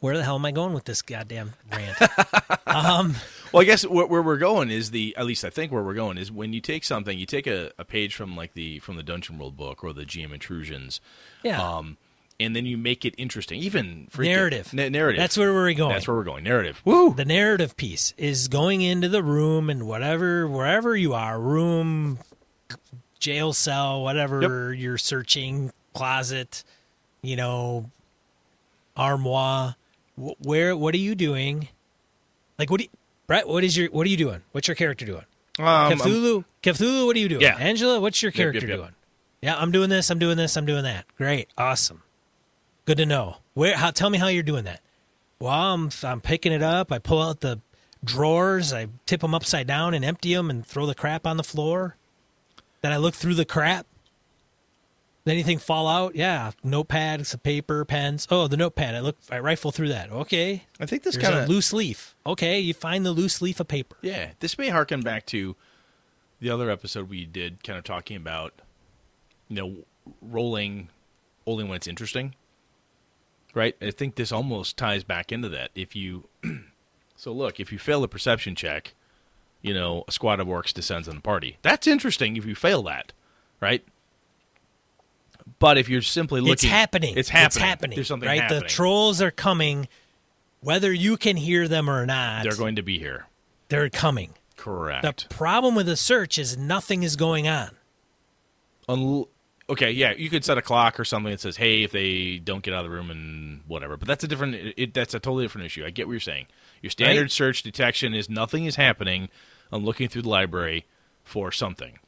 where 0.01 0.17
the 0.17 0.25
hell 0.25 0.35
am 0.37 0.45
I 0.45 0.51
going 0.51 0.73
with 0.75 0.85
this 0.85 1.03
goddamn 1.03 1.53
rant? 1.73 1.97
um, 2.67 3.15
Well, 3.55 3.63
I 3.63 3.65
guess 3.65 3.87
where, 3.87 4.07
where 4.07 4.23
we're 4.23 4.37
going 4.37 4.71
is 4.71 4.91
the 4.91 5.15
at 5.17 5.25
least 5.27 5.45
I 5.45 5.51
think 5.51 5.73
where 5.73 5.83
we're 5.83 5.95
going 5.95 6.19
is 6.19 6.31
when 6.33 6.53
you 6.53 6.61
take 6.61 6.85
something, 6.85 7.19
you 7.19 7.25
take 7.27 7.47
a, 7.47 7.71
a 7.79 7.85
page 7.85 8.15
from 8.15 8.37
like 8.37 8.55
the 8.55 8.81
from 8.81 8.97
the 8.97 9.03
Dungeon 9.03 9.39
World 9.39 9.57
book 9.57 9.83
or 9.85 9.93
the 9.93 10.03
GM 10.05 10.33
Intrusions, 10.33 11.01
yeah, 11.43 11.63
um, 11.63 11.97
and 12.41 12.57
then 12.57 12.67
you 12.67 12.77
make 12.77 13.05
it 13.05 13.15
interesting, 13.17 13.61
even 13.61 14.09
narrative. 14.19 14.75
Na- 14.75 14.89
narrative. 14.89 15.21
That's 15.21 15.39
where 15.39 15.53
we're 15.53 15.73
going. 15.73 15.93
That's 15.93 16.09
where 16.09 16.17
we're 16.17 16.25
going. 16.25 16.43
Narrative. 16.45 16.83
Woo. 16.85 17.15
the 17.15 17.25
narrative 17.25 17.77
piece 17.77 18.13
is 18.17 18.49
going 18.49 18.81
into 18.83 19.09
the 19.09 19.23
room 19.23 19.71
and 19.71 19.87
whatever 19.87 20.49
wherever 20.49 20.97
you 20.97 21.15
are, 21.15 21.39
room, 21.41 22.19
jail 23.21 23.53
cell, 23.53 24.03
whatever 24.03 24.75
you're 24.75 24.99
searching, 24.99 25.73
closet, 25.95 26.65
you 27.23 27.37
know, 27.37 27.89
armoire. 28.97 29.77
Wh- 30.17 30.41
Where? 30.45 30.77
What 30.77 30.95
are 30.95 30.99
you 30.99 31.15
doing? 31.15 31.69
Like, 32.59 32.71
what 32.71 32.79
do 32.79 32.85
you, 32.85 32.91
Brett? 33.27 33.49
What 33.49 33.65
is 33.65 33.77
your? 33.77 33.89
What 33.91 34.07
are 34.07 34.11
you 34.11 34.17
doing? 34.17 34.43
What's 34.53 34.69
your 34.69 34.75
character 34.75 35.05
doing? 35.07 35.25
Um, 35.59 35.67
I'm- 35.67 35.99
Cthulhu, 35.99 36.45
Cthulhu, 36.63 37.07
what 37.07 37.17
are 37.17 37.19
you 37.19 37.29
doing? 37.29 37.43
Yeah. 37.43 37.57
Angela, 37.57 38.01
what's 38.01 38.23
your 38.23 38.31
Yep, 38.31 38.37
character 38.37 38.61
yep, 38.63 38.69
yep. 38.71 38.79
doing? 38.79 38.95
Yeah, 39.41 39.57
I'm 39.57 39.71
doing 39.71 39.89
this. 39.91 40.11
I'm 40.11 40.19
doing 40.19 40.37
this. 40.37 40.57
I'm 40.57 40.67
doing 40.67 40.83
that. 40.85 41.05
Great, 41.17 41.49
awesome, 41.57 42.03
good 42.87 42.97
to 42.99 43.07
know. 43.07 43.37
Where? 43.55 43.77
How? 43.77 43.91
Tell 43.91 44.11
me 44.11 44.19
how 44.19 44.27
you're 44.29 44.43
doing 44.43 44.65
that. 44.65 44.81
Well, 45.39 45.53
I'm 45.53 45.91
I'm 46.03 46.21
picking 46.21 46.53
it 46.53 46.63
up. 46.63 46.91
I 46.91 46.99
pull 46.99 47.23
out 47.23 47.41
the 47.41 47.61
drawers. 48.05 48.73
I 48.73 48.89
tip 49.07 49.21
them 49.21 49.35
upside 49.35 49.67
down 49.67 49.95
and 49.95 50.05
empty 50.05 50.35
them 50.35 50.51
and 50.51 50.67
throw 50.67 50.87
the 50.87 50.95
crap 50.95 51.27
on 51.27 51.37
the 51.37 51.45
floor. 51.45 51.97
Then 52.81 52.93
I 52.93 52.97
look 52.99 53.15
through 53.15 53.35
the 53.35 53.45
crap. 53.45 53.87
Anything 55.27 55.57
fall 55.59 55.89
out? 55.89 56.15
Yeah, 56.15 56.51
notepad, 56.63 57.27
some 57.27 57.41
paper, 57.41 57.85
pens. 57.87 58.29
Oh, 58.31 58.47
the 58.47 58.59
notepad. 58.59 58.95
I 58.95 59.01
look. 59.01 59.17
I 59.31 59.39
rifle 59.39 59.73
through 59.73 59.89
that. 59.89 60.11
Okay, 60.11 60.65
I 60.79 60.85
think 60.85 61.03
this 61.03 61.17
kind 61.17 61.35
of 61.35 61.49
loose 61.49 61.73
leaf. 61.73 62.15
Okay, 62.27 62.61
you 62.61 62.75
find 62.75 63.07
the 63.07 63.13
loose 63.13 63.41
leaf 63.41 63.59
of 63.59 63.69
paper. 63.69 63.97
yeah. 64.03 64.33
This 64.41 64.59
may 64.59 64.69
harken 64.69 65.01
back 65.01 65.25
to 65.27 65.57
the 66.41 66.51
other 66.51 66.69
episode 66.71 67.09
we 67.09 67.25
did, 67.25 67.65
kind 67.65 67.79
of 67.79 67.85
talking 67.85 68.19
about 68.19 68.53
you 69.49 69.57
know 69.57 69.77
rolling 70.21 70.89
only 71.47 71.65
when 71.65 71.77
it's 71.77 71.89
interesting, 71.89 72.35
right? 73.55 73.77
I 73.81 73.93
think 73.93 74.17
this 74.17 74.31
almost 74.31 74.77
ties 74.77 75.05
back 75.05 75.33
into 75.33 75.49
that. 75.49 75.71
If 75.75 75.97
you 75.97 76.25
so 77.17 77.33
look, 77.33 77.59
if 77.59 77.73
you 77.73 77.79
fail 77.79 78.03
the 78.03 78.09
perception 78.09 78.55
check, 78.55 78.93
you 79.63 79.73
know 79.73 80.05
a 80.07 80.13
squad 80.13 80.39
of 80.39 80.49
orcs 80.49 80.75
descends 80.75 81.09
on 81.09 81.15
the 81.15 81.23
party. 81.23 81.57
That's 81.63 81.87
interesting 81.87 82.37
if 82.37 82.45
you 82.45 82.55
fail 82.55 82.83
that, 82.83 83.15
right? 83.59 83.83
But 85.65 85.79
if 85.79 85.89
you're 85.89 86.03
simply 86.03 86.43
looking, 86.43 86.53
it's 86.53 86.63
happening. 86.63 87.17
It's 87.17 87.31
happening. 87.31 87.47
It's 87.47 87.57
happening. 87.57 87.97
There's 87.97 88.09
something 88.09 88.29
right. 88.29 88.43
happening. 88.43 88.65
The 88.65 88.69
trolls 88.69 89.23
are 89.23 89.31
coming. 89.31 89.89
Whether 90.61 90.93
you 90.93 91.17
can 91.17 91.39
hear 91.39 91.69
them 91.69 91.89
or 91.89 92.05
not, 92.05 92.43
They're 92.43 92.55
going 92.55 92.77
to 92.77 92.83
be 92.83 92.99
here. 92.99 93.29
they're 93.71 93.89
coming. 93.89 94.35
Correct. 94.59 95.03
The 95.31 95.35
problem 95.35 95.75
with 95.75 95.89
a 95.89 95.97
search 95.97 96.37
is 96.37 96.59
nothing 96.59 97.03
is 97.03 97.17
going 97.17 97.49
on. 97.49 97.71
Unl- 98.91 99.29
okay, 99.71 99.91
yeah, 99.91 100.13
you 100.13 100.29
could 100.29 100.45
set 100.45 100.59
a 100.59 100.63
clock 100.63 101.01
or 101.01 101.05
something 101.07 101.31
that 101.31 101.41
says, 101.41 101.57
"Hey, 101.57 101.83
if 101.83 101.93
they 101.93 102.37
don't 102.37 102.63
get 102.63 102.75
out 102.75 102.85
of 102.85 102.91
the 102.91 102.95
room 102.95 103.11
and 103.11 103.63
whatever." 103.67 103.97
But 103.97 104.07
that's 104.07 104.23
a 104.23 104.29
different. 104.29 104.75
It, 104.77 104.93
that's 104.93 105.15
a 105.15 105.19
totally 105.19 105.45
different 105.45 105.65
issue. 105.65 105.87
I 105.87 105.89
get 105.89 106.07
what 106.07 106.13
you're 106.13 106.21
saying. 106.21 106.45
Your 106.83 106.91
standard 106.91 107.23
Right. 107.23 107.33
search 107.33 107.63
detection 107.63 108.13
is 108.13 108.29
nothing 108.29 108.67
is 108.67 108.77
happening. 108.77 109.31
I'm 109.73 109.83
looking 109.83 110.11
through 110.11 110.23
the 110.23 110.29
library 110.29 110.85
for 111.23 111.51
something. 111.51 111.99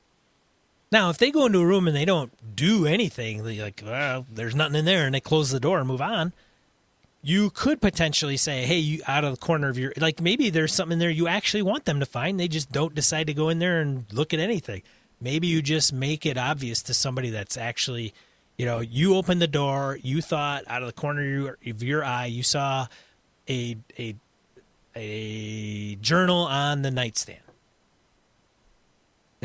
Now, 0.92 1.10
if 1.10 1.18
they 1.18 1.30
go 1.30 1.46
into 1.46 1.60
a 1.60 1.66
room 1.66 1.88
and 1.88 1.96
they 1.96 2.04
don't 2.04 2.32
do 2.54 2.86
anything, 2.86 3.42
they're 3.42 3.64
like, 3.64 3.82
well, 3.84 4.24
there's 4.32 4.54
nothing 4.54 4.76
in 4.76 4.84
there, 4.84 5.04
and 5.04 5.14
they 5.14 5.20
close 5.20 5.50
the 5.50 5.60
door 5.60 5.78
and 5.78 5.88
move 5.88 6.00
on, 6.00 6.32
you 7.22 7.50
could 7.50 7.80
potentially 7.80 8.36
say, 8.36 8.64
hey, 8.64 8.78
you 8.78 9.02
out 9.08 9.24
of 9.24 9.32
the 9.32 9.44
corner 9.44 9.68
of 9.68 9.76
your, 9.76 9.92
like 9.96 10.20
maybe 10.20 10.48
there's 10.48 10.72
something 10.72 10.92
in 10.92 10.98
there 11.00 11.10
you 11.10 11.26
actually 11.26 11.62
want 11.62 11.84
them 11.84 11.98
to 11.98 12.06
find. 12.06 12.38
They 12.38 12.46
just 12.46 12.70
don't 12.70 12.94
decide 12.94 13.26
to 13.26 13.34
go 13.34 13.48
in 13.48 13.58
there 13.58 13.80
and 13.80 14.04
look 14.12 14.32
at 14.32 14.38
anything. 14.38 14.82
Maybe 15.20 15.48
you 15.48 15.60
just 15.60 15.92
make 15.92 16.24
it 16.24 16.38
obvious 16.38 16.82
to 16.84 16.94
somebody 16.94 17.30
that's 17.30 17.56
actually, 17.56 18.14
you 18.56 18.64
know, 18.64 18.78
you 18.78 19.16
opened 19.16 19.42
the 19.42 19.48
door, 19.48 19.98
you 20.02 20.22
thought 20.22 20.62
out 20.68 20.82
of 20.82 20.86
the 20.86 20.92
corner 20.92 21.22
of 21.22 21.26
your, 21.26 21.58
of 21.66 21.82
your 21.82 22.04
eye, 22.04 22.26
you 22.26 22.44
saw 22.44 22.86
a, 23.48 23.76
a, 23.98 24.14
a 24.94 25.96
journal 25.96 26.44
on 26.44 26.82
the 26.82 26.92
nightstand. 26.92 27.40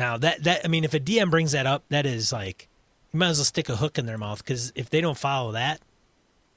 Now 0.02 0.16
that 0.18 0.42
that 0.42 0.62
I 0.64 0.68
mean, 0.68 0.82
if 0.82 0.94
a 0.94 0.98
DM 0.98 1.30
brings 1.30 1.52
that 1.52 1.64
up, 1.64 1.84
that 1.90 2.06
is 2.06 2.32
like 2.32 2.66
you 3.12 3.20
might 3.20 3.28
as 3.28 3.38
well 3.38 3.44
stick 3.44 3.68
a 3.68 3.76
hook 3.76 3.98
in 3.98 4.06
their 4.06 4.18
mouth 4.18 4.38
because 4.38 4.72
if 4.74 4.90
they 4.90 5.00
don't 5.00 5.16
follow 5.16 5.52
that, 5.52 5.80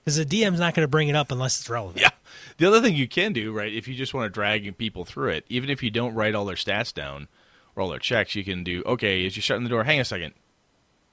because 0.03 0.17
the 0.17 0.25
DM's 0.25 0.59
not 0.59 0.73
going 0.73 0.83
to 0.83 0.89
bring 0.89 1.09
it 1.09 1.15
up 1.15 1.31
unless 1.31 1.59
it's 1.59 1.69
relevant. 1.69 2.01
Yeah. 2.01 2.09
The 2.57 2.65
other 2.65 2.81
thing 2.81 2.95
you 2.95 3.07
can 3.07 3.33
do, 3.33 3.51
right, 3.53 3.71
if 3.71 3.87
you 3.87 3.93
just 3.93 4.15
want 4.15 4.25
to 4.25 4.33
drag 4.33 4.75
people 4.79 5.05
through 5.05 5.29
it, 5.29 5.45
even 5.47 5.69
if 5.69 5.83
you 5.83 5.91
don't 5.91 6.15
write 6.15 6.33
all 6.33 6.45
their 6.45 6.55
stats 6.55 6.91
down 6.91 7.27
or 7.75 7.83
all 7.83 7.89
their 7.89 7.99
checks, 7.99 8.33
you 8.33 8.43
can 8.43 8.63
do. 8.63 8.81
Okay, 8.83 9.23
as 9.27 9.35
you're 9.35 9.43
shutting 9.43 9.63
the 9.63 9.69
door, 9.69 9.83
hang 9.83 9.99
a 9.99 10.05
second, 10.05 10.33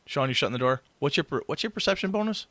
Sean, 0.06 0.30
you're 0.30 0.34
shutting 0.34 0.54
the 0.54 0.58
door. 0.58 0.80
What's 1.00 1.18
your 1.18 1.24
per- 1.24 1.42
what's 1.44 1.62
your 1.62 1.70
perception 1.70 2.10
bonus? 2.12 2.46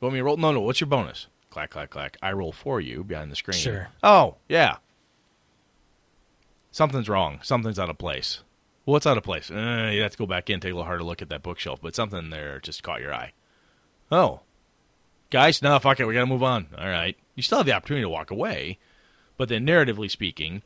You 0.00 0.06
want 0.06 0.14
me 0.14 0.18
to 0.18 0.24
roll? 0.24 0.36
No, 0.38 0.50
no. 0.50 0.60
What's 0.60 0.80
your 0.80 0.88
bonus? 0.88 1.28
Clack, 1.50 1.70
clack, 1.70 1.90
clack. 1.90 2.16
I 2.20 2.32
roll 2.32 2.50
for 2.50 2.80
you 2.80 3.04
behind 3.04 3.30
the 3.30 3.36
screen. 3.36 3.58
Sure. 3.58 3.90
Oh, 4.02 4.38
yeah. 4.48 4.78
Something's 6.72 7.08
wrong. 7.08 7.38
Something's 7.44 7.78
out 7.78 7.90
of 7.90 7.98
place. 7.98 8.40
What's 8.84 9.06
out 9.06 9.16
of 9.16 9.24
place? 9.24 9.50
Uh, 9.50 9.90
you 9.92 10.02
have 10.02 10.12
to 10.12 10.18
go 10.18 10.26
back 10.26 10.50
in, 10.50 10.60
take 10.60 10.72
a 10.72 10.74
little 10.74 10.84
harder 10.84 11.02
look 11.04 11.22
at 11.22 11.30
that 11.30 11.42
bookshelf, 11.42 11.80
but 11.80 11.94
something 11.94 12.30
there 12.30 12.60
just 12.60 12.82
caught 12.82 13.00
your 13.00 13.14
eye. 13.14 13.32
Oh, 14.12 14.40
guys, 15.30 15.62
no, 15.62 15.78
fuck 15.78 16.00
it, 16.00 16.06
we 16.06 16.14
gotta 16.14 16.26
move 16.26 16.42
on. 16.42 16.66
All 16.76 16.88
right, 16.88 17.16
you 17.34 17.42
still 17.42 17.58
have 17.58 17.66
the 17.66 17.72
opportunity 17.72 18.04
to 18.04 18.10
walk 18.10 18.30
away, 18.30 18.78
but 19.38 19.48
then 19.48 19.66
narratively 19.66 20.10
speaking, 20.10 20.62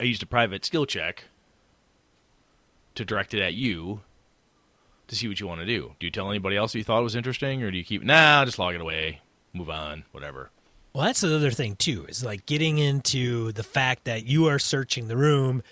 I 0.00 0.04
used 0.04 0.22
a 0.22 0.26
private 0.26 0.64
skill 0.64 0.84
check 0.84 1.24
to 2.96 3.04
direct 3.04 3.32
it 3.32 3.40
at 3.40 3.54
you 3.54 4.00
to 5.06 5.14
see 5.14 5.28
what 5.28 5.38
you 5.38 5.46
want 5.46 5.60
to 5.60 5.66
do. 5.66 5.94
Do 6.00 6.06
you 6.06 6.10
tell 6.10 6.30
anybody 6.30 6.56
else 6.56 6.74
you 6.74 6.82
thought 6.82 7.00
it 7.00 7.04
was 7.04 7.16
interesting, 7.16 7.62
or 7.62 7.70
do 7.70 7.78
you 7.78 7.84
keep 7.84 8.02
nah, 8.02 8.44
just 8.44 8.58
log 8.58 8.74
it 8.74 8.80
away, 8.80 9.20
move 9.52 9.70
on, 9.70 10.04
whatever? 10.10 10.50
Well, 10.92 11.04
that's 11.04 11.20
the 11.20 11.34
other 11.34 11.52
thing 11.52 11.76
too 11.76 12.06
is 12.08 12.24
like 12.24 12.44
getting 12.44 12.78
into 12.78 13.52
the 13.52 13.62
fact 13.62 14.04
that 14.04 14.26
you 14.26 14.46
are 14.46 14.58
searching 14.58 15.08
the 15.08 15.16
room, 15.16 15.62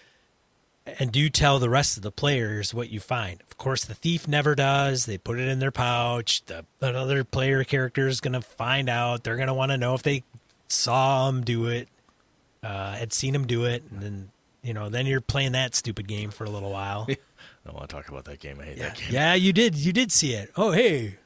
and 0.87 1.13
do 1.13 1.29
tell 1.29 1.59
the 1.59 1.71
rest 1.71 1.97
of 1.97 2.03
the 2.03 2.11
players 2.11 2.75
what 2.75 2.91
you 2.91 3.01
find. 3.01 3.43
Of 3.43 3.57
course, 3.59 3.85
the 3.85 3.95
thief 3.95 4.27
never 4.27 4.55
does. 4.55 5.07
They 5.07 5.19
put 5.19 5.39
it 5.39 5.49
in 5.49 5.59
their 5.59 5.71
pouch. 5.71 6.45
The 6.47 6.65
another 6.81 7.25
player 7.25 7.65
character 7.65 8.09
is 8.09 8.21
going 8.21 8.33
to 8.33 8.41
find 8.41 8.89
out. 8.89 9.25
They're 9.25 9.37
going 9.37 9.49
to 9.49 9.55
want 9.55 9.73
to 9.73 9.79
know 9.79 9.95
if 9.95 10.03
they 10.03 10.25
saw 10.69 11.29
him 11.29 11.43
do 11.43 11.67
it, 11.67 11.89
uh, 12.63 12.93
had 12.93 13.13
seen 13.13 13.35
him 13.35 13.47
do 13.47 13.65
it, 13.65 13.85
and 13.91 14.01
then 14.01 14.31
you 14.63 14.75
know, 14.75 14.89
then 14.89 15.07
you're 15.07 15.21
playing 15.21 15.53
that 15.53 15.75
stupid 15.75 16.07
game 16.07 16.31
for 16.31 16.45
a 16.45 16.51
little 16.51 16.71
while. 16.71 17.07
I 17.09 17.17
don't 17.65 17.77
want 17.77 17.89
to 17.89 17.97
talk 17.97 18.09
about 18.09 18.25
that 18.25 18.41
game. 18.41 18.59
I 18.61 18.65
hate 18.65 18.79
yeah, 18.79 18.89
that 18.89 18.97
game. 18.97 19.09
yeah, 19.11 19.35
you 19.35 19.53
did. 19.53 19.75
You 19.75 19.93
did 19.93 20.13
see 20.13 20.33
it. 20.33 20.51
Oh, 20.57 20.73
hey, 20.73 21.19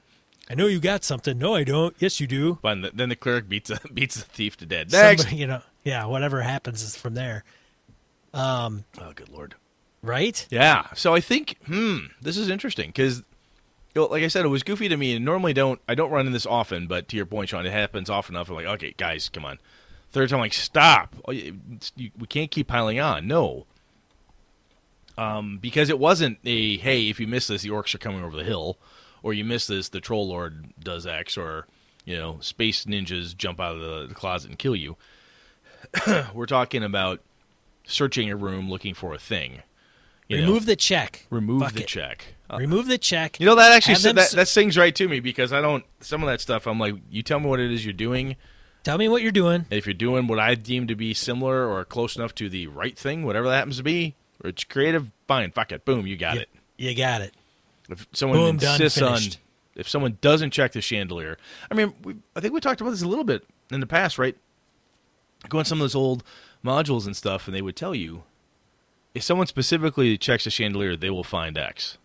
I 0.49 0.55
know 0.55 0.67
you 0.67 0.81
got 0.81 1.05
something. 1.05 1.39
No, 1.39 1.55
I 1.55 1.65
don't. 1.65 1.95
Yes, 1.99 2.21
you 2.21 2.27
do. 2.27 2.59
But 2.61 2.97
then 2.97 3.09
the 3.09 3.17
cleric 3.17 3.49
beats 3.49 3.71
a, 3.71 3.81
beats 3.95 4.17
the 4.17 4.23
thief 4.23 4.57
to 4.59 4.67
death. 4.67 4.93
Next. 4.93 5.23
Somebody, 5.23 5.37
you 5.41 5.47
know, 5.47 5.63
yeah, 5.85 6.05
whatever 6.07 6.43
happens 6.43 6.83
is 6.83 6.97
from 6.97 7.15
there, 7.15 7.45
Oh, 8.35 8.83
good 9.15 9.29
lord. 9.29 9.55
right? 10.03 10.47
Yeah. 10.51 10.87
So 10.95 11.15
I 11.15 11.21
think, 11.21 11.57
hmm, 11.67 11.99
this 12.21 12.37
is 12.37 12.49
interesting 12.51 12.89
because, 12.89 13.23
like 13.95 14.23
I 14.23 14.29
said, 14.29 14.45
it 14.45 14.49
was 14.49 14.63
goofy 14.63 14.89
to 14.89 14.97
me. 14.97 15.15
And 15.17 15.25
normally 15.25 15.53
don't 15.53 15.81
I 15.89 15.95
don't 15.95 16.11
run 16.11 16.27
in 16.27 16.33
this 16.33 16.47
often, 16.47 16.87
but 16.87 17.09
to 17.09 17.17
your 17.17 17.27
point, 17.27 17.49
Sean, 17.51 17.65
it 17.67 17.73
happens 17.73 18.11
often 18.11 18.35
enough. 18.35 18.49
I'm 18.51 18.57
like, 18.57 18.67
okay, 18.67 18.95
guys, 18.97 19.29
come 19.29 19.45
on. 19.45 19.59
Third 20.11 20.29
time, 20.29 20.37
I'm 20.39 20.43
like, 20.43 20.53
stop. 20.53 21.15
Oh, 21.27 21.33
we 21.33 22.27
can't 22.29 22.51
keep 22.51 22.69
piling 22.69 23.01
on. 23.01 23.27
No. 23.27 23.67
Um, 25.17 25.59
because 25.59 25.91
it 25.91 25.99
wasn't 25.99 26.39
a 26.45 26.77
hey, 26.79 27.09
if 27.09 27.21
you 27.21 27.27
miss 27.29 27.47
this, 27.47 27.63
the 27.63 27.69
orcs 27.71 27.95
are 27.95 27.99
coming 27.99 28.25
over 28.25 28.37
the 28.37 28.43
hill, 28.45 28.79
or 29.23 29.33
you 29.33 29.45
miss 29.45 29.67
this, 29.69 29.89
the 29.89 30.01
troll 30.01 30.27
lord 30.29 30.73
does 30.83 31.07
X, 31.07 31.39
or 31.39 31.67
you 32.05 32.17
know, 32.17 32.39
space 32.41 32.85
ninjas 32.85 33.37
jump 33.37 33.61
out 33.61 33.77
of 33.77 33.81
the, 33.81 34.07
the 34.09 34.15
closet 34.15 34.51
and 34.51 34.59
kill 34.59 34.75
you. 34.77 34.97
We're 36.35 36.47
talking 36.47 36.83
about 36.83 37.21
searching 37.87 38.31
a 38.31 38.37
room 38.37 38.69
looking 38.71 38.95
for 38.95 39.15
a 39.15 39.19
thing. 39.19 39.63
You 40.29 40.39
know? 40.39 40.47
Remove 40.47 40.67
the 40.67 40.77
check. 40.77 41.27
remove 41.31 41.63
Fuck 41.63 41.73
the 41.75 41.83
it. 41.83 41.87
check. 41.87 42.35
Uh, 42.51 42.57
Remove 42.59 42.87
the 42.87 42.99
check. 42.99 43.39
you 43.41 43.47
know 43.47 43.55
that 43.57 43.73
actually 43.73 43.95
that, 44.13 44.19
s- 44.19 44.33
that 44.33 44.49
sings 44.49 44.77
right 44.79 44.95
to 44.97 45.09
me 45.09 45.21
because 45.21 45.53
I 45.53 45.61
don't 45.61 45.85
some 46.01 46.23
of 46.23 46.29
that 46.29 46.41
stuff. 46.41 46.67
I'm 46.67 46.79
like, 46.79 46.95
you 47.11 47.23
tell 47.23 47.41
me 47.41 47.47
what 47.49 47.61
it 47.61 47.71
is 47.73 47.85
you're 47.85 47.93
doing, 47.95 48.37
Tell 48.85 48.99
me 48.99 49.09
what 49.09 49.23
you're 49.23 49.33
doing. 49.33 49.65
if 49.71 49.87
you're 49.87 49.95
doing 49.95 50.27
what 50.27 50.39
I 50.39 50.55
deem 50.55 50.87
to 50.89 50.95
be 50.95 51.15
similar 51.15 51.67
or 51.67 51.85
close 51.87 52.17
enough 52.17 52.35
to 52.37 52.49
the 52.51 52.67
right 52.67 52.97
thing, 52.99 53.25
whatever 53.25 53.49
that 53.49 53.57
happens 53.57 53.79
to 53.79 53.83
be, 53.83 54.15
or 54.43 54.51
it's 54.51 54.63
creative, 54.65 55.11
fine, 55.27 55.51
fuck 55.53 55.73
it, 55.73 55.85
boom, 55.87 56.07
you 56.07 56.17
got 56.19 56.35
You, 56.35 56.41
it. 56.43 56.49
you 56.77 56.95
got 56.95 57.23
it. 57.23 57.33
If 57.89 58.07
someone 58.13 58.39
Boom, 58.39 58.57
done, 58.59 58.75
insists 58.81 59.01
on, 59.03 59.21
if 59.75 59.89
someone 59.89 60.19
doesn't 60.21 60.51
check 60.53 60.73
the 60.73 60.81
chandelier, 60.83 61.39
I 61.71 61.75
mean, 61.75 61.93
we, 62.03 62.17
I 62.37 62.41
think 62.41 62.53
we 62.55 62.61
talked 62.61 62.81
about 62.83 62.91
this 62.91 63.03
a 63.03 63.09
little 63.09 63.25
bit 63.25 63.45
in 63.71 63.81
the 63.81 63.87
past, 63.87 64.19
right? 64.19 64.37
Going 65.49 65.65
some 65.65 65.79
of 65.79 65.81
those 65.83 65.95
old 65.95 66.23
modules 66.65 67.07
and 67.07 67.17
stuff, 67.17 67.47
and 67.47 67.55
they 67.55 67.63
would 67.63 67.77
tell 67.77 67.95
you 67.95 68.25
if 69.15 69.23
someone 69.23 69.47
specifically 69.47 70.19
checks 70.19 70.45
the 70.45 70.51
chandelier, 70.51 70.97
they 70.97 71.11
will 71.11 71.25
find 71.25 71.57
X. 71.57 71.99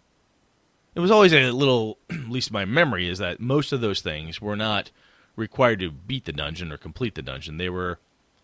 It 0.96 1.00
was 1.00 1.12
always 1.12 1.34
a 1.34 1.52
little, 1.52 1.98
at 2.10 2.30
least 2.30 2.52
my 2.52 2.66
memory 2.66 3.08
is 3.08 3.20
that 3.20 3.40
most 3.40 3.72
of 3.72 3.82
those 3.82 4.02
things 4.02 4.42
were 4.42 4.56
not 4.56 4.92
required 5.36 5.80
to 5.80 5.92
beat 5.92 6.26
the 6.26 6.34
dungeon 6.34 6.72
or 6.72 6.78
complete 6.78 7.16
the 7.16 7.22
dungeon. 7.22 7.58
They 7.58 7.70
were 7.70 8.00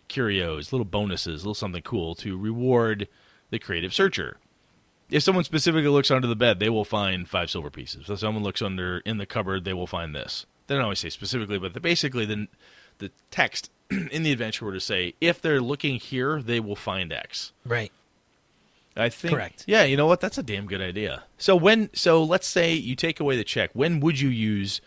curios, 0.07 0.71
little 0.71 0.85
bonuses, 0.85 1.43
little 1.43 1.53
something 1.53 1.81
cool 1.81 2.15
to 2.15 2.37
reward 2.37 3.07
the 3.49 3.59
creative 3.59 3.93
searcher 3.93 4.37
if 5.09 5.23
someone 5.23 5.43
specifically 5.43 5.89
looks 5.89 6.11
under 6.11 6.27
the 6.27 6.35
bed, 6.35 6.59
they 6.59 6.69
will 6.69 6.85
find 6.85 7.29
five 7.29 7.49
silver 7.49 7.69
pieces. 7.69 8.09
If 8.09 8.19
someone 8.19 8.43
looks 8.43 8.61
under 8.61 8.99
in 8.99 9.17
the 9.17 9.25
cupboard, 9.25 9.63
they 9.63 9.73
will 9.73 9.87
find 9.87 10.15
this. 10.15 10.45
They 10.67 10.75
don't 10.75 10.83
always 10.83 10.99
say 10.99 11.09
specifically, 11.09 11.59
but 11.59 11.73
the, 11.73 11.79
basically 11.79 12.25
the 12.25 12.47
the 12.97 13.11
text 13.29 13.69
in 14.11 14.23
the 14.23 14.31
adventure 14.31 14.65
were 14.65 14.73
to 14.73 14.79
say 14.79 15.13
if 15.21 15.41
they're 15.41 15.61
looking 15.61 15.95
here, 15.99 16.41
they 16.41 16.59
will 16.59 16.75
find 16.75 17.11
X. 17.13 17.51
Right. 17.65 17.91
I 18.97 19.09
think 19.09 19.33
Correct. 19.33 19.65
Yeah, 19.67 19.83
you 19.83 19.97
know 19.97 20.05
what? 20.07 20.21
That's 20.21 20.37
a 20.37 20.43
damn 20.43 20.67
good 20.67 20.81
idea. 20.81 21.23
So 21.37 21.55
when 21.55 21.89
so 21.93 22.23
let's 22.23 22.47
say 22.47 22.73
you 22.73 22.95
take 22.95 23.19
away 23.19 23.35
the 23.35 23.43
check, 23.43 23.71
when 23.73 23.99
would 23.99 24.19
you 24.19 24.29
use 24.29 24.79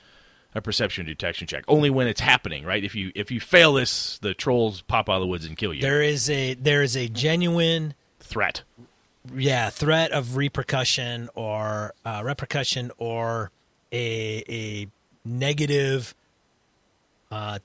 a 0.54 0.62
perception 0.62 1.04
detection 1.04 1.46
check? 1.46 1.64
Only 1.68 1.90
when 1.90 2.06
it's 2.08 2.20
happening, 2.22 2.64
right? 2.64 2.82
If 2.82 2.94
you 2.94 3.12
if 3.14 3.30
you 3.30 3.38
fail 3.38 3.74
this, 3.74 4.18
the 4.18 4.32
trolls 4.32 4.80
pop 4.80 5.10
out 5.10 5.16
of 5.16 5.20
the 5.20 5.26
woods 5.26 5.44
and 5.44 5.56
kill 5.58 5.74
you. 5.74 5.82
There 5.82 6.00
is 6.02 6.30
a 6.30 6.54
there 6.54 6.82
is 6.82 6.96
a 6.96 7.08
genuine 7.08 7.94
Threat. 8.20 8.62
yeah 9.34 9.68
threat 9.70 10.10
of 10.12 10.36
repercussion 10.36 11.28
or 11.34 11.92
uh, 12.04 12.22
repercussion 12.24 12.90
or 12.98 13.50
a 13.92 14.42
a 14.48 14.88
negative 15.26 16.14
uh, 17.30 17.58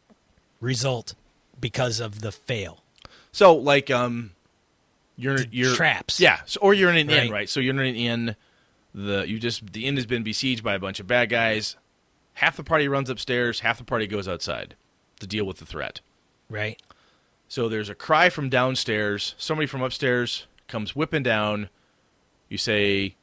result 0.59 1.15
because 1.63 1.99
of 1.99 2.21
the 2.21 2.31
fail. 2.31 2.83
So 3.31 3.55
like 3.55 3.89
um 3.89 4.31
you're 5.17 5.39
you're 5.51 5.73
traps. 5.75 6.19
Yeah, 6.19 6.41
so, 6.45 6.59
or 6.61 6.73
you're 6.73 6.89
in 6.91 6.97
an 6.97 7.09
inn, 7.09 7.17
Right. 7.23 7.31
right? 7.31 7.49
So 7.49 7.59
you're 7.59 7.73
in 7.73 7.79
an 7.79 7.95
inn. 7.95 8.35
The 8.93 9.25
you 9.27 9.39
just 9.39 9.73
the 9.73 9.85
inn 9.87 9.95
has 9.95 10.05
been 10.05 10.21
besieged 10.23 10.63
by 10.63 10.75
a 10.75 10.79
bunch 10.79 10.99
of 10.99 11.07
bad 11.07 11.29
guys. 11.29 11.75
Half 12.35 12.57
the 12.57 12.63
party 12.63 12.87
runs 12.87 13.09
upstairs, 13.09 13.61
half 13.61 13.77
the 13.77 13.83
party 13.83 14.05
goes 14.07 14.27
outside 14.27 14.75
to 15.19 15.27
deal 15.27 15.45
with 15.45 15.57
the 15.57 15.65
threat. 15.65 16.01
Right. 16.49 16.81
So 17.47 17.69
there's 17.69 17.89
a 17.89 17.95
cry 17.95 18.29
from 18.29 18.49
downstairs. 18.49 19.35
Somebody 19.37 19.67
from 19.67 19.81
upstairs 19.83 20.47
comes 20.67 20.95
whipping 20.95 21.21
down. 21.23 21.69
You 22.49 22.57
say, 22.57 23.15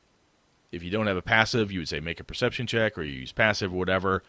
if 0.70 0.82
you 0.84 0.91
don't 0.91 1.09
have 1.09 1.16
a 1.16 1.22
passive, 1.22 1.72
you 1.72 1.80
would 1.80 1.88
say 1.88 1.99
make 2.01 2.20
a 2.20 2.24
perception 2.24 2.66
check 2.68 2.97
or 2.97 3.03
you 3.03 3.20
use 3.20 3.32
passive 3.32 3.72
or 3.72 3.76
whatever. 3.76 4.22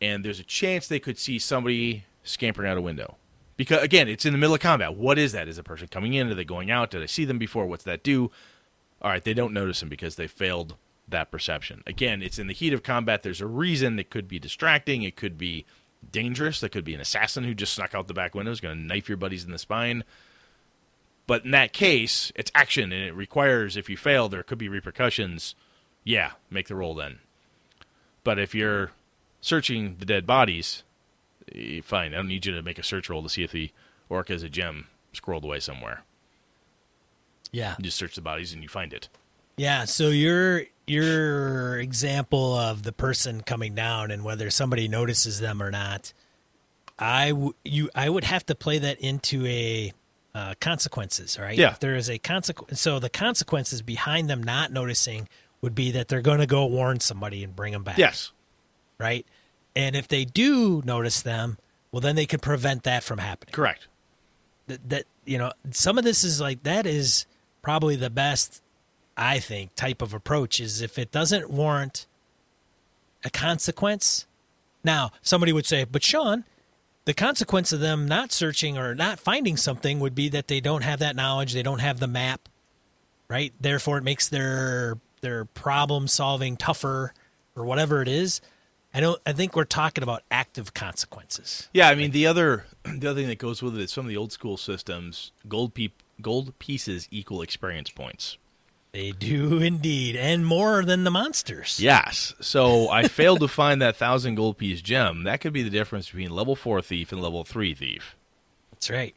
And 0.00 0.24
there's 0.24 0.40
a 0.40 0.44
chance 0.44 0.88
they 0.88 0.98
could 1.00 1.18
see 1.18 1.38
somebody 1.38 2.04
scampering 2.24 2.70
out 2.70 2.78
a 2.78 2.82
window. 2.82 3.16
Because 3.56 3.82
again, 3.82 4.08
it's 4.08 4.26
in 4.26 4.32
the 4.32 4.38
middle 4.38 4.54
of 4.54 4.60
combat. 4.60 4.94
What 4.94 5.18
is 5.18 5.32
that? 5.32 5.48
Is 5.48 5.58
a 5.58 5.62
person 5.62 5.88
coming 5.88 6.14
in? 6.14 6.28
Are 6.28 6.34
they 6.34 6.44
going 6.44 6.70
out? 6.70 6.90
Did 6.90 7.02
I 7.02 7.06
see 7.06 7.24
them 7.24 7.38
before? 7.38 7.66
What's 7.66 7.84
that 7.84 8.02
do? 8.02 8.30
All 9.00 9.10
right, 9.10 9.22
they 9.22 9.34
don't 9.34 9.52
notice 9.52 9.80
them 9.80 9.88
because 9.88 10.16
they 10.16 10.26
failed 10.26 10.76
that 11.08 11.30
perception. 11.30 11.82
Again, 11.86 12.22
it's 12.22 12.38
in 12.38 12.46
the 12.46 12.52
heat 12.52 12.72
of 12.72 12.82
combat. 12.82 13.22
There's 13.22 13.40
a 13.40 13.46
reason. 13.46 13.98
It 13.98 14.10
could 14.10 14.28
be 14.28 14.38
distracting. 14.38 15.02
It 15.02 15.16
could 15.16 15.38
be 15.38 15.64
dangerous. 16.10 16.60
That 16.60 16.72
could 16.72 16.84
be 16.84 16.94
an 16.94 17.00
assassin 17.00 17.44
who 17.44 17.54
just 17.54 17.74
snuck 17.74 17.94
out 17.94 18.08
the 18.08 18.14
back 18.14 18.34
window, 18.34 18.52
is 18.52 18.60
going 18.60 18.76
to 18.76 18.84
knife 18.84 19.08
your 19.08 19.16
buddies 19.16 19.44
in 19.44 19.52
the 19.52 19.58
spine. 19.58 20.04
But 21.26 21.44
in 21.44 21.50
that 21.50 21.72
case, 21.72 22.32
it's 22.34 22.52
action 22.54 22.92
and 22.92 23.02
it 23.02 23.14
requires 23.14 23.76
if 23.76 23.90
you 23.90 23.96
fail, 23.96 24.28
there 24.28 24.42
could 24.42 24.58
be 24.58 24.68
repercussions. 24.68 25.54
Yeah, 26.04 26.32
make 26.50 26.68
the 26.68 26.76
roll 26.76 26.94
then. 26.94 27.18
But 28.22 28.38
if 28.38 28.54
you're 28.54 28.92
searching 29.40 29.96
the 29.98 30.04
dead 30.04 30.26
bodies, 30.26 30.82
fine. 31.82 32.14
I 32.14 32.16
don't 32.16 32.28
need 32.28 32.46
you 32.46 32.54
to 32.54 32.62
make 32.62 32.78
a 32.78 32.82
search 32.82 33.08
roll 33.08 33.22
to 33.22 33.28
see 33.28 33.42
if 33.42 33.52
the 33.52 33.70
orc 34.08 34.28
has 34.28 34.42
a 34.42 34.48
gem 34.48 34.86
scrolled 35.12 35.44
away 35.44 35.60
somewhere. 35.60 36.02
Yeah. 37.52 37.74
You 37.78 37.84
just 37.84 37.96
search 37.96 38.14
the 38.14 38.20
bodies 38.20 38.52
and 38.52 38.62
you 38.62 38.68
find 38.68 38.92
it. 38.92 39.08
Yeah, 39.56 39.86
so 39.86 40.08
your 40.08 40.64
your 40.86 41.78
example 41.78 42.54
of 42.54 42.82
the 42.82 42.92
person 42.92 43.40
coming 43.40 43.74
down 43.74 44.10
and 44.10 44.22
whether 44.22 44.50
somebody 44.50 44.86
notices 44.86 45.40
them 45.40 45.62
or 45.62 45.70
not, 45.70 46.12
I 46.98 47.30
w- 47.30 47.54
you 47.64 47.88
I 47.94 48.08
would 48.08 48.24
have 48.24 48.44
to 48.46 48.54
play 48.54 48.78
that 48.78 49.00
into 49.00 49.46
a 49.46 49.92
uh, 50.34 50.54
consequences, 50.60 51.38
right? 51.38 51.56
Yeah. 51.56 51.70
If 51.70 51.80
there 51.80 51.96
is 51.96 52.10
a 52.10 52.18
consequence, 52.18 52.78
so 52.80 52.98
the 52.98 53.08
consequences 53.08 53.80
behind 53.80 54.28
them 54.28 54.42
not 54.42 54.70
noticing 54.70 55.28
would 55.62 55.74
be 55.74 55.92
that 55.92 56.08
they're 56.08 56.20
going 56.20 56.40
to 56.40 56.46
go 56.46 56.66
warn 56.66 57.00
somebody 57.00 57.42
and 57.42 57.56
bring 57.56 57.72
them 57.72 57.82
back. 57.82 57.96
Yes. 57.96 58.32
Right. 58.98 59.26
And 59.76 59.94
if 59.94 60.08
they 60.08 60.24
do 60.24 60.82
notice 60.84 61.20
them, 61.20 61.58
well, 61.92 62.00
then 62.00 62.16
they 62.16 62.26
could 62.26 62.42
prevent 62.42 62.82
that 62.84 63.04
from 63.04 63.18
happening. 63.18 63.52
Correct. 63.52 63.86
That, 64.66 64.88
that 64.88 65.04
you 65.26 65.38
know, 65.38 65.52
some 65.70 65.98
of 65.98 66.04
this 66.04 66.24
is 66.24 66.40
like 66.40 66.62
that 66.64 66.86
is 66.86 67.26
probably 67.62 67.94
the 67.94 68.10
best, 68.10 68.62
I 69.16 69.38
think, 69.38 69.74
type 69.74 70.00
of 70.00 70.14
approach 70.14 70.58
is 70.58 70.80
if 70.80 70.98
it 70.98 71.12
doesn't 71.12 71.50
warrant 71.50 72.06
a 73.22 73.30
consequence. 73.30 74.26
Now, 74.82 75.12
somebody 75.20 75.52
would 75.52 75.66
say, 75.66 75.84
but 75.84 76.02
Sean, 76.02 76.44
the 77.04 77.14
consequence 77.14 77.72
of 77.72 77.80
them 77.80 78.06
not 78.08 78.32
searching 78.32 78.78
or 78.78 78.94
not 78.94 79.18
finding 79.18 79.56
something 79.56 80.00
would 80.00 80.14
be 80.14 80.28
that 80.30 80.48
they 80.48 80.60
don't 80.60 80.82
have 80.82 81.00
that 81.00 81.16
knowledge, 81.16 81.52
they 81.52 81.62
don't 81.62 81.80
have 81.80 82.00
the 82.00 82.06
map, 82.06 82.48
right? 83.28 83.52
Therefore, 83.60 83.98
it 83.98 84.04
makes 84.04 84.28
their 84.28 84.98
their 85.20 85.44
problem 85.44 86.08
solving 86.08 86.56
tougher 86.56 87.12
or 87.54 87.64
whatever 87.64 88.00
it 88.00 88.08
is. 88.08 88.40
I 88.96 89.00
don't. 89.00 89.20
I 89.26 89.34
think 89.34 89.54
we're 89.54 89.64
talking 89.64 90.02
about 90.02 90.22
active 90.30 90.72
consequences. 90.72 91.68
Yeah, 91.74 91.90
I 91.90 91.94
mean 91.94 92.12
the 92.12 92.26
other 92.26 92.64
the 92.82 93.10
other 93.10 93.20
thing 93.20 93.28
that 93.28 93.38
goes 93.38 93.62
with 93.62 93.76
it 93.76 93.82
is 93.82 93.92
some 93.92 94.06
of 94.06 94.08
the 94.08 94.16
old 94.16 94.32
school 94.32 94.56
systems, 94.56 95.32
gold 95.46 95.74
pe- 95.74 95.90
gold 96.22 96.58
pieces 96.58 97.06
equal 97.10 97.42
experience 97.42 97.90
points. 97.90 98.38
They 98.92 99.12
do 99.12 99.58
indeed, 99.62 100.16
and 100.16 100.46
more 100.46 100.82
than 100.82 101.04
the 101.04 101.10
monsters. 101.10 101.78
Yes. 101.78 102.32
So 102.40 102.88
I 102.88 103.06
failed 103.08 103.40
to 103.40 103.48
find 103.48 103.82
that 103.82 103.96
thousand 103.96 104.36
gold 104.36 104.56
piece 104.56 104.80
gem. 104.80 105.24
That 105.24 105.42
could 105.42 105.52
be 105.52 105.62
the 105.62 105.68
difference 105.68 106.06
between 106.06 106.30
level 106.30 106.56
four 106.56 106.80
thief 106.80 107.12
and 107.12 107.20
level 107.20 107.44
three 107.44 107.74
thief. 107.74 108.16
That's 108.72 108.88
right. 108.88 109.14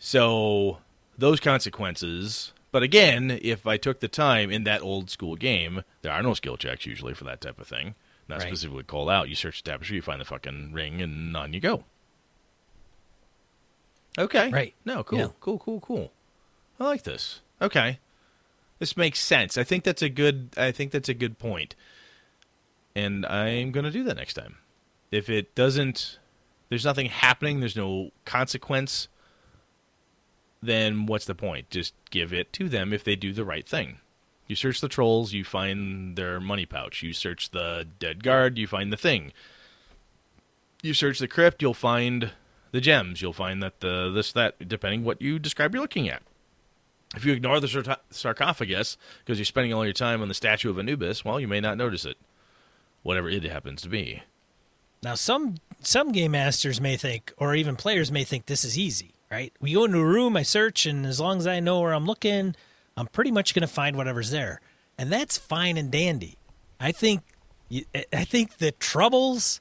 So 0.00 0.78
those 1.16 1.38
consequences. 1.38 2.52
But 2.72 2.82
again, 2.82 3.38
if 3.40 3.68
I 3.68 3.76
took 3.76 4.00
the 4.00 4.08
time 4.08 4.50
in 4.50 4.64
that 4.64 4.82
old 4.82 5.10
school 5.10 5.36
game, 5.36 5.84
there 6.00 6.10
are 6.10 6.22
no 6.24 6.34
skill 6.34 6.56
checks 6.56 6.86
usually 6.86 7.14
for 7.14 7.22
that 7.22 7.40
type 7.40 7.60
of 7.60 7.68
thing. 7.68 7.94
Not 8.28 8.38
Right. 8.40 8.48
specifically 8.48 8.84
called 8.84 9.10
out. 9.10 9.28
You 9.28 9.34
search 9.34 9.62
the 9.62 9.70
tapestry, 9.70 9.96
you 9.96 10.02
find 10.02 10.20
the 10.20 10.24
fucking 10.24 10.72
ring, 10.72 11.02
and 11.02 11.36
on 11.36 11.52
you 11.52 11.60
go. 11.60 11.84
Okay. 14.18 14.50
Right. 14.50 14.74
No, 14.84 15.02
cool, 15.04 15.18
Yeah. 15.18 15.28
cool, 15.40 15.58
cool, 15.58 15.80
cool. 15.80 16.12
I 16.78 16.84
like 16.84 17.02
this. 17.02 17.40
Okay. 17.60 17.98
This 18.78 18.96
makes 18.96 19.20
sense. 19.20 19.56
I 19.56 19.64
think 19.64 19.84
that's 19.84 20.02
a 20.02 20.08
good 20.08 20.50
I 20.56 20.72
think 20.72 20.90
that's 20.92 21.08
a 21.08 21.14
good 21.14 21.38
point. 21.38 21.74
And 22.94 23.24
I'm 23.26 23.70
going 23.72 23.84
to 23.84 23.90
do 23.90 24.04
that 24.04 24.16
next 24.16 24.34
time. 24.34 24.58
If 25.10 25.30
it 25.30 25.54
doesn't 25.54 26.18
there's 26.68 26.84
nothing 26.84 27.06
happening, 27.06 27.60
there's 27.60 27.76
no 27.76 28.10
consequence, 28.24 29.08
then 30.62 31.06
what's 31.06 31.24
the 31.26 31.34
point? 31.34 31.68
Just 31.70 31.94
give 32.10 32.32
it 32.32 32.52
to 32.54 32.68
them 32.68 32.92
if 32.92 33.04
they 33.04 33.14
do 33.16 33.32
the 33.32 33.44
right 33.44 33.66
thing. 33.68 33.98
You 34.52 34.56
search 34.56 34.82
the 34.82 34.88
trolls, 34.88 35.32
you 35.32 35.44
find 35.44 36.14
their 36.14 36.38
money 36.38 36.66
pouch. 36.66 37.02
You 37.02 37.14
search 37.14 37.52
the 37.52 37.88
dead 37.98 38.22
guard, 38.22 38.58
you 38.58 38.66
find 38.66 38.92
the 38.92 38.98
thing. 38.98 39.32
You 40.82 40.92
search 40.92 41.18
the 41.20 41.26
crypt, 41.26 41.62
you'll 41.62 41.72
find 41.72 42.32
the 42.70 42.82
gems. 42.82 43.22
You'll 43.22 43.32
find 43.32 43.62
that 43.62 43.80
the 43.80 44.10
this 44.10 44.30
that 44.32 44.68
depending 44.68 45.04
what 45.04 45.22
you 45.22 45.38
describe 45.38 45.72
you're 45.72 45.80
looking 45.80 46.06
at. 46.06 46.20
If 47.16 47.24
you 47.24 47.32
ignore 47.32 47.60
the 47.60 47.96
sarcophagus 48.10 48.98
because 49.20 49.38
you're 49.38 49.46
spending 49.46 49.72
all 49.72 49.84
your 49.86 49.94
time 49.94 50.20
on 50.20 50.28
the 50.28 50.34
statue 50.34 50.68
of 50.68 50.78
Anubis, 50.78 51.24
well, 51.24 51.40
you 51.40 51.48
may 51.48 51.60
not 51.60 51.78
notice 51.78 52.04
it, 52.04 52.18
whatever 53.02 53.30
it 53.30 53.44
happens 53.44 53.80
to 53.80 53.88
be. 53.88 54.22
Now, 55.02 55.14
some 55.14 55.54
some 55.80 56.12
game 56.12 56.32
masters 56.32 56.78
may 56.78 56.98
think, 56.98 57.32
or 57.38 57.54
even 57.54 57.76
players 57.76 58.12
may 58.12 58.24
think, 58.24 58.44
this 58.44 58.66
is 58.66 58.78
easy, 58.78 59.14
right? 59.30 59.50
We 59.62 59.72
go 59.72 59.84
into 59.84 60.00
a 60.00 60.04
room, 60.04 60.36
I 60.36 60.42
search, 60.42 60.84
and 60.84 61.06
as 61.06 61.20
long 61.20 61.38
as 61.38 61.46
I 61.46 61.58
know 61.58 61.80
where 61.80 61.94
I'm 61.94 62.04
looking, 62.04 62.54
I'm 62.96 63.06
pretty 63.06 63.30
much 63.30 63.54
going 63.54 63.62
to 63.62 63.72
find 63.72 63.96
whatever's 63.96 64.30
there, 64.30 64.60
and 64.98 65.10
that's 65.10 65.38
fine 65.38 65.76
and 65.76 65.90
dandy. 65.90 66.36
I 66.78 66.92
think, 66.92 67.22
I 68.12 68.24
think 68.24 68.58
the 68.58 68.72
troubles 68.72 69.60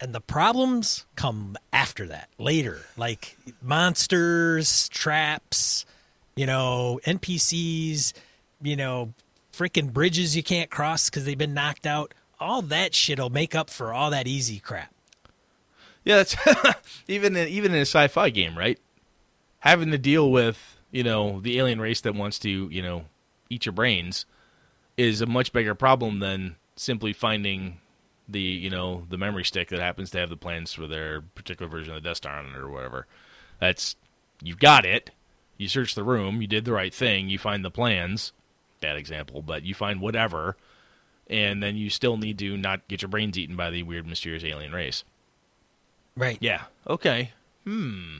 and 0.00 0.14
the 0.14 0.20
problems 0.20 1.06
come 1.16 1.56
after 1.72 2.06
that, 2.08 2.28
later, 2.38 2.80
like 2.96 3.36
monsters, 3.62 4.88
traps, 4.88 5.86
you 6.36 6.46
know, 6.46 7.00
NPCs, 7.04 8.12
you 8.62 8.76
know, 8.76 9.14
freaking 9.52 9.92
bridges 9.92 10.36
you 10.36 10.42
can't 10.42 10.70
cross 10.70 11.08
because 11.08 11.24
they've 11.24 11.38
been 11.38 11.54
knocked 11.54 11.86
out. 11.86 12.12
All 12.40 12.62
that 12.62 12.94
shit'll 12.94 13.30
make 13.30 13.54
up 13.54 13.70
for 13.70 13.94
all 13.94 14.10
that 14.10 14.26
easy 14.26 14.58
crap. 14.58 14.92
Yeah, 16.04 16.16
that's 16.16 16.36
even 17.08 17.36
in, 17.36 17.48
even 17.48 17.72
in 17.72 17.78
a 17.78 17.82
sci-fi 17.82 18.30
game, 18.30 18.58
right? 18.58 18.78
Having 19.60 19.92
to 19.92 19.98
deal 19.98 20.30
with 20.30 20.78
you 20.94 21.02
know 21.02 21.40
the 21.40 21.58
alien 21.58 21.80
race 21.80 22.00
that 22.02 22.14
wants 22.14 22.38
to 22.38 22.68
you 22.70 22.80
know 22.80 23.04
eat 23.50 23.66
your 23.66 23.72
brains 23.72 24.24
is 24.96 25.20
a 25.20 25.26
much 25.26 25.52
bigger 25.52 25.74
problem 25.74 26.20
than 26.20 26.54
simply 26.76 27.12
finding 27.12 27.80
the 28.28 28.40
you 28.40 28.70
know 28.70 29.04
the 29.10 29.18
memory 29.18 29.44
stick 29.44 29.68
that 29.68 29.80
happens 29.80 30.10
to 30.10 30.18
have 30.18 30.30
the 30.30 30.36
plans 30.36 30.72
for 30.72 30.86
their 30.86 31.20
particular 31.20 31.68
version 31.68 31.94
of 31.94 32.02
the 32.02 32.08
Death 32.08 32.18
Star 32.18 32.38
on 32.38 32.46
it 32.46 32.56
or 32.56 32.70
whatever. 32.70 33.06
That's 33.60 33.96
you've 34.40 34.60
got 34.60 34.86
it. 34.86 35.10
You 35.58 35.68
search 35.68 35.94
the 35.94 36.04
room, 36.04 36.40
you 36.40 36.46
did 36.46 36.64
the 36.64 36.72
right 36.72 36.94
thing, 36.94 37.28
you 37.28 37.38
find 37.38 37.64
the 37.64 37.70
plans. 37.70 38.32
Bad 38.80 38.96
example, 38.96 39.42
but 39.42 39.64
you 39.64 39.74
find 39.74 40.00
whatever, 40.00 40.56
and 41.28 41.62
then 41.62 41.76
you 41.76 41.90
still 41.90 42.16
need 42.16 42.38
to 42.38 42.56
not 42.56 42.86
get 42.86 43.02
your 43.02 43.08
brains 43.08 43.36
eaten 43.36 43.56
by 43.56 43.70
the 43.70 43.82
weird, 43.82 44.06
mysterious 44.06 44.44
alien 44.44 44.72
race. 44.72 45.04
Right. 46.16 46.38
Yeah. 46.40 46.64
Okay. 46.86 47.32
Hmm. 47.64 48.18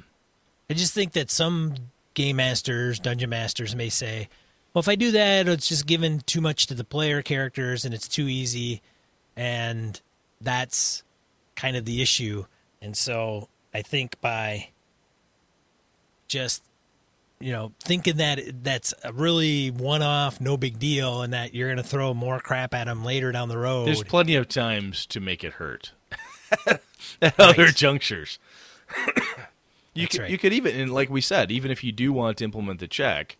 I 0.68 0.74
just 0.74 0.94
think 0.94 1.12
that 1.12 1.30
some 1.30 1.74
game 2.14 2.36
masters, 2.36 2.98
dungeon 2.98 3.30
masters 3.30 3.74
may 3.74 3.88
say, 3.88 4.28
well, 4.72 4.80
if 4.80 4.88
I 4.88 4.96
do 4.96 5.12
that, 5.12 5.48
it's 5.48 5.68
just 5.68 5.86
giving 5.86 6.20
too 6.20 6.40
much 6.40 6.66
to 6.66 6.74
the 6.74 6.84
player 6.84 7.22
characters 7.22 7.84
and 7.84 7.94
it's 7.94 8.08
too 8.08 8.28
easy. 8.28 8.82
And 9.36 10.00
that's 10.40 11.04
kind 11.54 11.76
of 11.76 11.84
the 11.84 12.02
issue. 12.02 12.46
And 12.82 12.96
so 12.96 13.48
I 13.72 13.82
think 13.82 14.20
by 14.20 14.68
just, 16.26 16.62
you 17.40 17.52
know, 17.52 17.72
thinking 17.80 18.16
that 18.16 18.40
that's 18.62 18.94
a 19.04 19.12
really 19.12 19.70
one 19.70 20.02
off, 20.02 20.40
no 20.40 20.56
big 20.56 20.78
deal, 20.78 21.22
and 21.22 21.32
that 21.32 21.54
you're 21.54 21.68
going 21.68 21.76
to 21.76 21.88
throw 21.88 22.14
more 22.14 22.40
crap 22.40 22.74
at 22.74 22.84
them 22.84 23.04
later 23.04 23.32
down 23.32 23.48
the 23.48 23.58
road. 23.58 23.86
There's 23.86 24.02
plenty 24.02 24.34
of 24.34 24.48
times 24.48 25.06
to 25.06 25.20
make 25.20 25.44
it 25.44 25.54
hurt 25.54 25.92
at 27.22 27.38
other 27.38 27.68
junctures. 27.68 28.38
You 29.95 30.09
could, 30.09 30.20
right. 30.20 30.30
you 30.30 30.38
could 30.38 30.53
even, 30.53 30.74
and 30.74 30.92
like 30.92 31.09
we 31.09 31.20
said, 31.20 31.51
even 31.51 31.70
if 31.70 31.84
you 31.84 31.92
do 31.92 32.12
want 32.12 32.38
to 32.38 32.45
implement 32.45 32.80
the 32.80 32.88
check, 32.88 33.36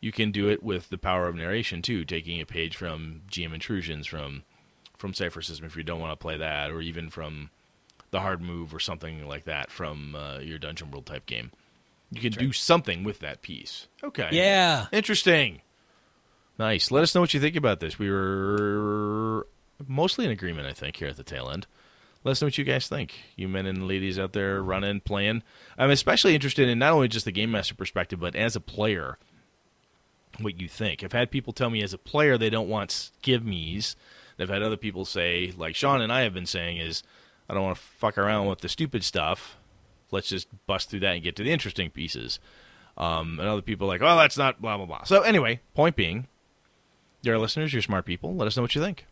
you 0.00 0.12
can 0.12 0.30
do 0.30 0.48
it 0.48 0.62
with 0.62 0.90
the 0.90 0.98
power 0.98 1.26
of 1.26 1.34
narration 1.34 1.82
too, 1.82 2.04
taking 2.04 2.40
a 2.40 2.46
page 2.46 2.76
from 2.76 3.22
GM 3.30 3.54
Intrusions 3.54 4.06
from 4.06 4.44
from 4.98 5.12
Cypher 5.12 5.42
System 5.42 5.66
if 5.66 5.76
you 5.76 5.82
don't 5.82 6.00
want 6.00 6.12
to 6.12 6.16
play 6.16 6.36
that, 6.36 6.70
or 6.70 6.80
even 6.80 7.10
from 7.10 7.50
the 8.10 8.20
Hard 8.20 8.40
Move 8.40 8.74
or 8.74 8.80
something 8.80 9.26
like 9.26 9.44
that 9.44 9.70
from 9.70 10.14
uh, 10.14 10.38
your 10.38 10.58
Dungeon 10.58 10.90
World 10.90 11.06
type 11.06 11.26
game. 11.26 11.50
You 12.10 12.20
can 12.20 12.32
do 12.32 12.52
something 12.52 13.02
with 13.02 13.18
that 13.20 13.42
piece. 13.42 13.88
Okay. 14.02 14.28
yeah. 14.32 14.86
Interesting. 14.92 15.60
Nice. 16.58 16.90
Let 16.90 17.02
us 17.02 17.14
know 17.14 17.20
what 17.20 17.34
you 17.34 17.40
think 17.40 17.56
about 17.56 17.80
this. 17.80 17.98
We 17.98 18.10
were 18.10 19.46
mostly 19.86 20.24
in 20.24 20.30
agreement, 20.30 20.66
I 20.66 20.72
think, 20.72 20.96
here 20.96 21.08
at 21.08 21.16
the 21.16 21.24
tail 21.24 21.50
end. 21.50 21.66
Let 22.26 22.32
us 22.32 22.42
know 22.42 22.46
what 22.48 22.58
you 22.58 22.64
guys 22.64 22.88
think. 22.88 23.14
You 23.36 23.46
men 23.46 23.66
and 23.66 23.86
ladies 23.86 24.18
out 24.18 24.32
there 24.32 24.60
running, 24.60 24.98
playing. 24.98 25.44
I'm 25.78 25.90
especially 25.90 26.34
interested 26.34 26.68
in 26.68 26.80
not 26.80 26.92
only 26.92 27.06
just 27.06 27.24
the 27.24 27.30
game 27.30 27.52
master 27.52 27.76
perspective, 27.76 28.18
but 28.18 28.34
as 28.34 28.56
a 28.56 28.60
player, 28.60 29.16
what 30.40 30.60
you 30.60 30.66
think. 30.66 31.04
I've 31.04 31.12
had 31.12 31.30
people 31.30 31.52
tell 31.52 31.70
me 31.70 31.84
as 31.84 31.92
a 31.92 31.98
player 31.98 32.36
they 32.36 32.50
don't 32.50 32.68
want 32.68 33.12
give 33.22 33.44
me's. 33.44 33.94
I've 34.40 34.48
had 34.48 34.60
other 34.60 34.76
people 34.76 35.04
say, 35.04 35.54
like 35.56 35.76
Sean 35.76 36.00
and 36.00 36.12
I 36.12 36.22
have 36.22 36.34
been 36.34 36.46
saying, 36.46 36.78
is 36.78 37.04
I 37.48 37.54
don't 37.54 37.62
want 37.62 37.76
to 37.76 37.82
fuck 37.82 38.18
around 38.18 38.48
with 38.48 38.58
the 38.58 38.68
stupid 38.68 39.04
stuff. 39.04 39.56
Let's 40.10 40.28
just 40.28 40.48
bust 40.66 40.90
through 40.90 41.00
that 41.00 41.14
and 41.14 41.22
get 41.22 41.36
to 41.36 41.44
the 41.44 41.52
interesting 41.52 41.90
pieces. 41.90 42.40
Um, 42.96 43.38
and 43.38 43.48
other 43.48 43.62
people 43.62 43.86
like, 43.86 44.02
oh, 44.02 44.16
that's 44.16 44.36
not 44.36 44.60
blah 44.60 44.76
blah 44.76 44.86
blah. 44.86 45.04
So 45.04 45.20
anyway, 45.20 45.60
point 45.74 45.94
being, 45.94 46.26
our 47.24 47.38
listeners, 47.38 47.72
you're 47.72 47.82
smart 47.82 48.04
people. 48.04 48.34
Let 48.34 48.48
us 48.48 48.56
know 48.56 48.62
what 48.62 48.74
you 48.74 48.82
think. 48.82 49.06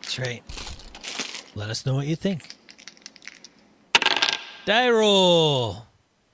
That's 0.00 0.18
right. 0.18 0.42
Let 1.54 1.70
us 1.70 1.86
know 1.86 1.94
what 1.94 2.06
you 2.06 2.16
think. 2.16 2.56
Die 4.64 4.90
roll. 4.90 5.86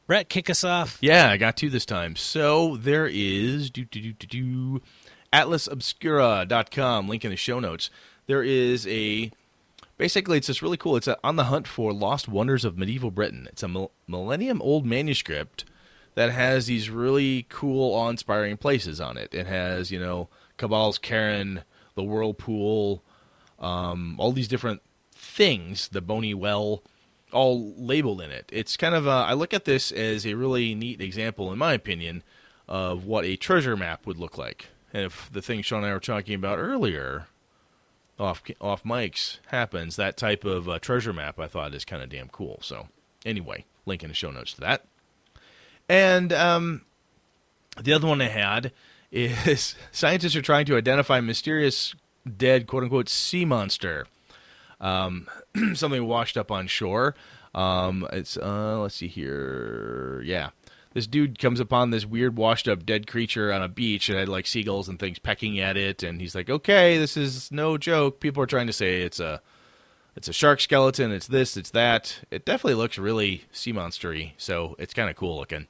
Brett, 0.06 0.28
kick 0.28 0.48
us 0.48 0.64
off. 0.64 0.98
Yeah, 1.00 1.30
I 1.30 1.36
got 1.36 1.56
two 1.56 1.68
this 1.68 1.84
time. 1.84 2.16
So 2.16 2.76
there 2.76 3.06
is 3.06 3.70
do 3.70 3.84
do 3.84 4.00
do 4.00 4.12
do 4.12 4.26
do 4.26 4.82
atlasobscura.com, 5.32 7.08
link 7.08 7.24
in 7.24 7.30
the 7.30 7.36
show 7.36 7.60
notes. 7.60 7.90
There 8.26 8.42
is 8.42 8.86
a 8.86 9.30
basically 9.98 10.38
it's 10.38 10.46
just 10.46 10.62
really 10.62 10.76
cool. 10.76 10.96
It's 10.96 11.06
a, 11.06 11.18
on 11.22 11.36
the 11.36 11.44
hunt 11.44 11.68
for 11.68 11.92
lost 11.92 12.28
wonders 12.28 12.64
of 12.64 12.78
medieval 12.78 13.10
Britain. 13.10 13.46
It's 13.50 13.62
a 13.62 13.68
mil- 13.68 13.92
millennium 14.06 14.62
old 14.62 14.86
manuscript 14.86 15.64
that 16.14 16.32
has 16.32 16.66
these 16.66 16.90
really 16.90 17.46
cool, 17.48 17.94
awe-inspiring 17.94 18.56
places 18.56 19.00
on 19.00 19.16
it. 19.16 19.32
It 19.34 19.46
has, 19.46 19.90
you 19.92 20.00
know, 20.00 20.28
Cabal's 20.58 20.98
Cairn, 20.98 21.62
the 21.94 22.02
Whirlpool, 22.02 23.02
um, 23.58 24.16
all 24.18 24.32
these 24.32 24.48
different 24.48 24.82
things, 25.40 25.88
the 25.88 26.02
Bony 26.02 26.34
Well, 26.34 26.82
all 27.32 27.72
labeled 27.78 28.20
in 28.20 28.30
it. 28.30 28.50
It's 28.52 28.76
kind 28.76 28.94
of 28.94 29.06
a, 29.06 29.10
I 29.10 29.32
look 29.32 29.54
at 29.54 29.64
this 29.64 29.90
as 29.90 30.26
a 30.26 30.34
really 30.34 30.74
neat 30.74 31.00
example, 31.00 31.50
in 31.50 31.56
my 31.56 31.72
opinion, 31.72 32.22
of 32.68 33.06
what 33.06 33.24
a 33.24 33.36
treasure 33.36 33.74
map 33.74 34.06
would 34.06 34.18
look 34.18 34.36
like. 34.36 34.66
And 34.92 35.06
if 35.06 35.32
the 35.32 35.40
thing 35.40 35.62
Sean 35.62 35.78
and 35.78 35.86
I 35.86 35.94
were 35.94 35.98
talking 36.00 36.34
about 36.34 36.58
earlier, 36.58 37.28
off 38.18 38.42
off 38.60 38.84
mics, 38.84 39.38
happens, 39.46 39.96
that 39.96 40.18
type 40.18 40.44
of 40.44 40.68
uh, 40.68 40.78
treasure 40.78 41.14
map 41.14 41.40
I 41.40 41.46
thought 41.46 41.74
is 41.74 41.86
kind 41.86 42.02
of 42.02 42.10
damn 42.10 42.28
cool. 42.28 42.58
So 42.60 42.88
anyway, 43.24 43.64
link 43.86 44.02
in 44.02 44.10
the 44.10 44.14
show 44.14 44.30
notes 44.30 44.52
to 44.52 44.60
that. 44.60 44.84
And 45.88 46.34
um, 46.34 46.82
the 47.80 47.94
other 47.94 48.06
one 48.06 48.20
I 48.20 48.28
had 48.28 48.72
is 49.10 49.74
scientists 49.90 50.36
are 50.36 50.42
trying 50.42 50.66
to 50.66 50.76
identify 50.76 51.18
mysterious 51.22 51.94
dead 52.36 52.66
quote 52.66 52.82
unquote 52.82 53.08
sea 53.08 53.46
monster. 53.46 54.06
Um, 54.80 55.28
something 55.74 56.06
washed 56.06 56.36
up 56.36 56.50
on 56.50 56.66
shore. 56.66 57.14
Um, 57.54 58.06
it's 58.12 58.36
uh, 58.36 58.80
let's 58.80 58.94
see 58.94 59.08
here. 59.08 60.22
Yeah, 60.24 60.50
this 60.92 61.06
dude 61.06 61.38
comes 61.38 61.60
upon 61.60 61.90
this 61.90 62.06
weird 62.06 62.36
washed 62.36 62.68
up 62.68 62.86
dead 62.86 63.06
creature 63.06 63.52
on 63.52 63.62
a 63.62 63.68
beach 63.68 64.08
and 64.08 64.18
had 64.18 64.28
like 64.28 64.46
seagulls 64.46 64.88
and 64.88 64.98
things 64.98 65.18
pecking 65.18 65.58
at 65.58 65.76
it, 65.76 66.02
and 66.02 66.20
he's 66.20 66.34
like, 66.34 66.48
"Okay, 66.48 66.98
this 66.98 67.16
is 67.16 67.50
no 67.50 67.76
joke." 67.76 68.20
People 68.20 68.42
are 68.42 68.46
trying 68.46 68.66
to 68.66 68.72
say 68.72 69.02
it's 69.02 69.20
a 69.20 69.40
it's 70.16 70.28
a 70.28 70.32
shark 70.32 70.60
skeleton. 70.60 71.12
It's 71.12 71.26
this. 71.26 71.56
It's 71.56 71.70
that. 71.70 72.20
It 72.30 72.44
definitely 72.44 72.74
looks 72.74 72.98
really 72.98 73.44
sea 73.52 73.72
monstery, 73.72 74.32
so 74.36 74.76
it's 74.78 74.94
kind 74.94 75.10
of 75.10 75.16
cool 75.16 75.36
looking. 75.36 75.66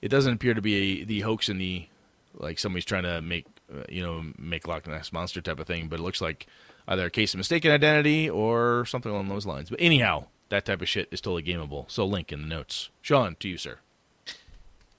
It 0.00 0.08
doesn't 0.08 0.32
appear 0.32 0.54
to 0.54 0.62
be 0.62 1.02
a, 1.02 1.04
the 1.04 1.20
hoax 1.20 1.48
in 1.48 1.58
the 1.58 1.86
like 2.34 2.58
somebody's 2.58 2.84
trying 2.84 3.04
to 3.04 3.20
make 3.22 3.46
uh, 3.72 3.84
you 3.88 4.02
know 4.02 4.24
make 4.38 4.66
Loch 4.66 4.86
Ness 4.86 5.12
monster 5.12 5.40
type 5.40 5.60
of 5.60 5.66
thing, 5.66 5.88
but 5.88 6.00
it 6.00 6.02
looks 6.02 6.20
like 6.20 6.46
either 6.88 7.06
a 7.06 7.10
case 7.10 7.34
of 7.34 7.38
mistaken 7.38 7.70
identity 7.70 8.28
or 8.28 8.84
something 8.86 9.10
along 9.12 9.28
those 9.28 9.46
lines. 9.46 9.70
But 9.70 9.80
anyhow, 9.80 10.26
that 10.48 10.64
type 10.64 10.82
of 10.82 10.88
shit 10.88 11.08
is 11.10 11.20
totally 11.20 11.42
gameable. 11.42 11.90
So 11.90 12.04
link 12.04 12.32
in 12.32 12.42
the 12.42 12.48
notes. 12.48 12.90
Sean, 13.00 13.36
to 13.40 13.48
you, 13.48 13.56
sir. 13.58 13.78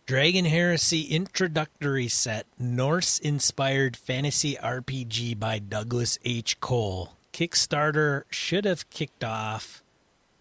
Dragon 0.06 0.46
Heresy 0.46 1.04
Introductory 1.04 2.10
Set 2.10 2.46
Norse 2.60 3.20
Inspired 3.20 3.96
Fantasy 3.96 4.56
RPG 4.56 5.40
by 5.40 5.60
Douglas 5.60 6.20
H. 6.26 6.60
Cole. 6.60 7.14
Kickstarter 7.32 8.24
should 8.30 8.66
have 8.66 8.90
kicked 8.90 9.24
off 9.24 9.82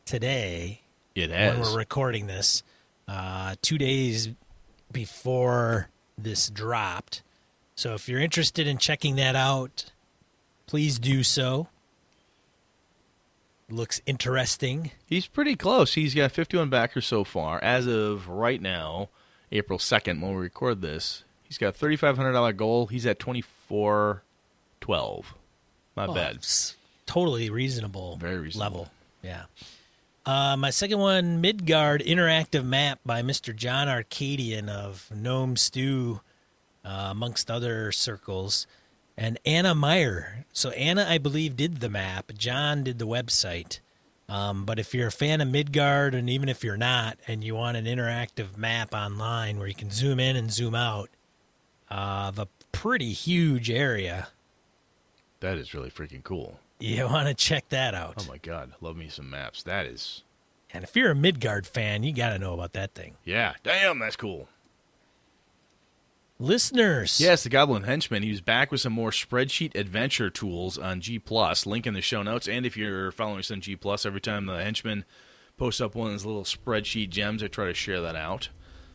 today 0.04 0.80
It 1.14 1.30
has. 1.30 1.54
when 1.58 1.62
we're 1.62 1.78
recording 1.78 2.26
this, 2.26 2.64
uh, 3.06 3.54
two 3.62 3.78
days 3.78 4.30
before 4.90 5.88
this 6.18 6.50
dropped. 6.50 7.22
So 7.76 7.94
if 7.94 8.08
you're 8.08 8.20
interested 8.20 8.66
in 8.66 8.78
checking 8.78 9.14
that 9.16 9.36
out, 9.36 9.91
please 10.66 10.98
do 10.98 11.22
so. 11.22 11.68
Looks 13.70 14.00
interesting. 14.06 14.90
He's 15.06 15.26
pretty 15.26 15.56
close. 15.56 15.94
He's 15.94 16.14
got 16.14 16.32
51 16.32 16.68
backers 16.68 17.06
so 17.06 17.24
far. 17.24 17.58
As 17.62 17.86
of 17.86 18.28
right 18.28 18.60
now, 18.60 19.08
April 19.50 19.78
2nd, 19.78 20.20
when 20.20 20.34
we 20.34 20.42
record 20.42 20.82
this, 20.82 21.24
he's 21.44 21.56
got 21.58 21.74
a 21.74 21.78
$3,500 21.78 22.56
goal. 22.56 22.86
He's 22.88 23.06
at 23.06 23.18
2412. 23.18 25.34
Not 25.96 26.08
Oh, 26.10 26.14
bad. 26.14 26.38
totally 27.06 27.48
reasonable. 27.50 28.16
Very 28.16 28.38
reasonable. 28.38 28.78
level. 28.80 28.90
Yeah. 29.22 29.44
Uh, 30.26 30.56
my 30.56 30.70
second 30.70 30.98
one, 30.98 31.40
Midgard 31.40 32.02
interactive 32.02 32.64
map 32.64 33.00
by 33.04 33.22
Mr. 33.22 33.54
John 33.56 33.88
Arcadian 33.88 34.68
of 34.68 35.08
Gnome 35.14 35.56
Stew, 35.56 36.20
uh, 36.84 37.08
amongst 37.10 37.50
other 37.50 37.90
circles, 37.92 38.66
and 39.16 39.38
Anna 39.44 39.74
Meyer. 39.74 40.44
So 40.52 40.70
Anna, 40.70 41.06
I 41.08 41.18
believe, 41.18 41.56
did 41.56 41.80
the 41.80 41.88
map. 41.88 42.32
John 42.36 42.84
did 42.84 42.98
the 42.98 43.06
website. 43.06 43.80
Um, 44.28 44.64
but 44.64 44.78
if 44.78 44.94
you're 44.94 45.08
a 45.08 45.12
fan 45.12 45.40
of 45.40 45.48
Midgard, 45.48 46.14
and 46.14 46.30
even 46.30 46.48
if 46.48 46.64
you're 46.64 46.76
not, 46.76 47.18
and 47.26 47.44
you 47.44 47.54
want 47.54 47.76
an 47.76 47.84
interactive 47.84 48.56
map 48.56 48.94
online 48.94 49.58
where 49.58 49.66
you 49.68 49.74
can 49.74 49.90
zoom 49.90 50.18
in 50.20 50.36
and 50.36 50.50
zoom 50.50 50.74
out 50.74 51.10
of 51.90 52.38
a 52.38 52.48
pretty 52.70 53.12
huge 53.12 53.70
area, 53.70 54.28
That 55.40 55.58
is 55.58 55.74
really 55.74 55.90
freaking 55.90 56.22
cool. 56.22 56.58
you 56.80 57.04
want 57.10 57.28
to 57.28 57.34
check 57.34 57.68
that 57.70 57.94
out. 57.94 58.14
Oh 58.18 58.24
my 58.28 58.38
god, 58.38 58.72
love 58.80 58.96
me 58.96 59.08
some 59.08 59.28
maps. 59.28 59.62
That 59.64 59.84
is, 59.86 60.22
And 60.72 60.82
if 60.84 60.96
you're 60.96 61.10
a 61.10 61.14
Midgard 61.16 61.66
fan, 61.66 62.02
you 62.02 62.12
got 62.14 62.30
to 62.30 62.38
know 62.38 62.54
about 62.54 62.72
that 62.72 62.94
thing. 62.94 63.16
yeah, 63.24 63.54
damn, 63.62 63.98
that's 63.98 64.16
cool. 64.16 64.48
Listeners, 66.42 67.20
Yes, 67.20 67.44
the 67.44 67.48
Goblin 67.48 67.84
Henchman. 67.84 68.24
He's 68.24 68.40
back 68.40 68.72
with 68.72 68.80
some 68.80 68.92
more 68.92 69.12
spreadsheet 69.12 69.76
adventure 69.76 70.28
tools 70.28 70.76
on 70.76 71.00
G 71.00 71.20
Plus. 71.20 71.66
Link 71.66 71.86
in 71.86 71.94
the 71.94 72.00
show 72.00 72.24
notes. 72.24 72.48
And 72.48 72.66
if 72.66 72.76
you're 72.76 73.12
following 73.12 73.38
us 73.38 73.52
on 73.52 73.60
G 73.60 73.76
Plus, 73.76 74.04
every 74.04 74.20
time 74.20 74.46
the 74.46 74.60
Henchman 74.60 75.04
posts 75.56 75.80
up 75.80 75.94
one 75.94 76.08
of 76.08 76.14
his 76.14 76.26
little 76.26 76.42
spreadsheet 76.42 77.10
gems, 77.10 77.44
I 77.44 77.46
try 77.46 77.66
to 77.66 77.74
share 77.74 78.00
that 78.00 78.16
out. 78.16 78.48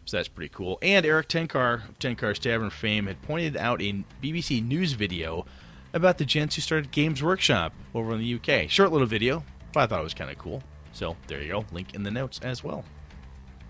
So 0.04 0.18
that's 0.18 0.28
pretty 0.28 0.54
cool. 0.54 0.78
And 0.82 1.06
Eric 1.06 1.30
Tenkar 1.30 1.88
of 1.88 2.00
Tenkar's 2.00 2.38
Tavern 2.38 2.70
fame 2.70 3.08
had 3.08 3.22
pointed 3.22 3.56
out 3.56 3.82
a 3.82 4.04
BBC 4.22 4.62
News 4.62 4.92
video 4.92 5.46
about 5.94 6.18
the 6.18 6.26
gents 6.26 6.56
who 6.56 6.62
started 6.62 6.92
Games 6.92 7.24
Workshop 7.24 7.72
over 7.96 8.14
in 8.14 8.20
the 8.20 8.36
UK. 8.36 8.70
Short 8.70 8.92
little 8.92 9.08
video, 9.08 9.42
but 9.72 9.84
I 9.84 9.88
thought 9.88 10.02
it 10.02 10.04
was 10.04 10.14
kind 10.14 10.30
of 10.30 10.38
cool. 10.38 10.62
So 10.92 11.16
there 11.28 11.42
you 11.42 11.54
go. 11.54 11.66
Link 11.72 11.96
in 11.96 12.04
the 12.04 12.12
notes 12.12 12.42
as 12.44 12.62
well. 12.62 12.84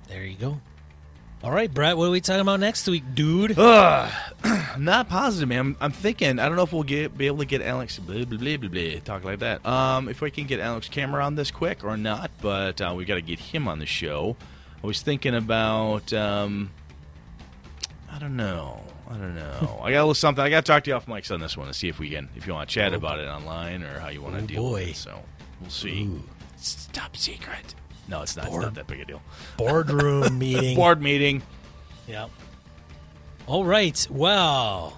there 0.08 0.26
you 0.26 0.36
go. 0.36 0.60
All 1.44 1.52
right, 1.52 1.72
Brett, 1.72 1.96
what 1.98 2.06
are 2.06 2.12
we 2.12 2.20
talking 2.20 2.42
about 2.42 2.60
next 2.60 2.88
week, 2.88 3.04
dude? 3.14 3.58
I'm 3.60 4.12
not 4.84 5.08
positive, 5.08 5.48
man. 5.48 5.60
I'm, 5.60 5.78
I'm 5.80 5.92
thinking. 5.92 6.40
I 6.40 6.48
don't 6.48 6.56
know 6.58 6.64
if 6.64 6.74
we'll 6.74 6.82
get 6.84 7.16
be 7.18 7.28
able 7.28 7.38
to 7.38 7.46
get 7.46 7.62
Alex. 7.62 8.00
Blah, 8.00 8.26
blah, 8.26 8.38
blah, 8.40 8.58
blah, 8.58 8.70
blah, 8.70 9.00
talk 9.06 9.24
like 9.24 9.40
that. 9.40 9.64
Um, 9.66 10.10
if 10.10 10.20
we 10.20 10.32
can 10.32 10.46
get 10.48 10.60
Alex 10.60 10.90
Kammer 10.90 11.24
on 11.24 11.36
this 11.36 11.52
quick 11.52 11.84
or 11.84 11.96
not, 11.96 12.32
but 12.42 12.82
uh, 12.82 12.94
we 12.98 13.06
got 13.06 13.16
to 13.16 13.22
get 13.22 13.40
him 13.40 13.68
on 13.68 13.78
the 13.80 13.86
show. 13.86 14.36
I 14.84 14.88
was 14.88 15.02
thinking 15.02 15.36
about. 15.36 16.12
Um, 16.12 16.72
I 18.12 18.18
don't 18.20 18.36
know. 18.36 18.82
I 19.08 19.14
don't 19.14 19.36
know. 19.36 19.80
I 19.84 19.92
got 19.92 19.98
a 20.00 20.02
little 20.02 20.14
something. 20.16 20.44
I 20.44 20.50
got 20.50 20.66
to 20.66 20.72
talk 20.72 20.84
to 20.86 20.90
you 20.90 20.96
off 20.96 21.06
mics 21.06 21.32
on 21.32 21.40
this 21.40 21.56
one 21.56 21.68
to 21.68 21.74
see 21.74 21.88
if 21.88 22.00
we 22.00 22.10
can, 22.10 22.30
if 22.36 22.48
you 22.48 22.54
want 22.54 22.68
to 22.68 22.74
chat 22.74 22.94
about 22.96 23.20
it 23.20 23.28
online 23.28 23.84
or 23.84 24.00
how 24.00 24.10
you 24.10 24.22
want 24.24 24.36
to 24.38 24.44
Oh, 24.44 24.48
deal 24.48 24.64
boy. 24.64 24.74
with 24.74 24.90
it. 24.90 24.96
So 24.96 25.22
we'll 25.62 25.70
see. 25.70 26.04
Ooh. 26.06 26.24
It's 26.56 26.88
top 26.94 27.16
secret. 27.16 27.76
No, 28.08 28.22
it's 28.22 28.36
not. 28.38 28.48
It's 28.48 28.56
not 28.56 28.74
that 28.76 28.88
big 28.88 29.02
a 29.02 29.06
deal. 29.06 29.22
Boardroom 29.58 30.38
meeting. 30.40 30.76
Board 30.76 31.02
meeting. 31.02 31.42
Yep. 32.08 32.30
All 33.48 33.66
right. 33.66 34.08
Well, 34.10 34.98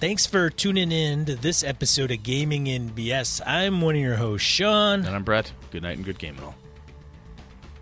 thanks 0.00 0.26
for 0.26 0.50
tuning 0.50 0.92
in 0.92 1.24
to 1.26 1.34
this 1.36 1.62
episode 1.64 2.10
of 2.10 2.22
Gaming 2.22 2.66
in 2.66 2.90
BS. 2.90 3.40
I'm 3.46 3.80
one 3.80 3.94
of 3.94 4.00
your 4.00 4.16
hosts, 4.16 4.46
Sean. 4.46 5.04
And 5.04 5.14
I'm 5.14 5.24
Brett. 5.24 5.52
Good 5.70 5.82
night 5.82 5.96
and 5.96 6.04
good 6.04 6.18
game 6.18 6.36
and 6.36 6.44
all. 6.44 6.54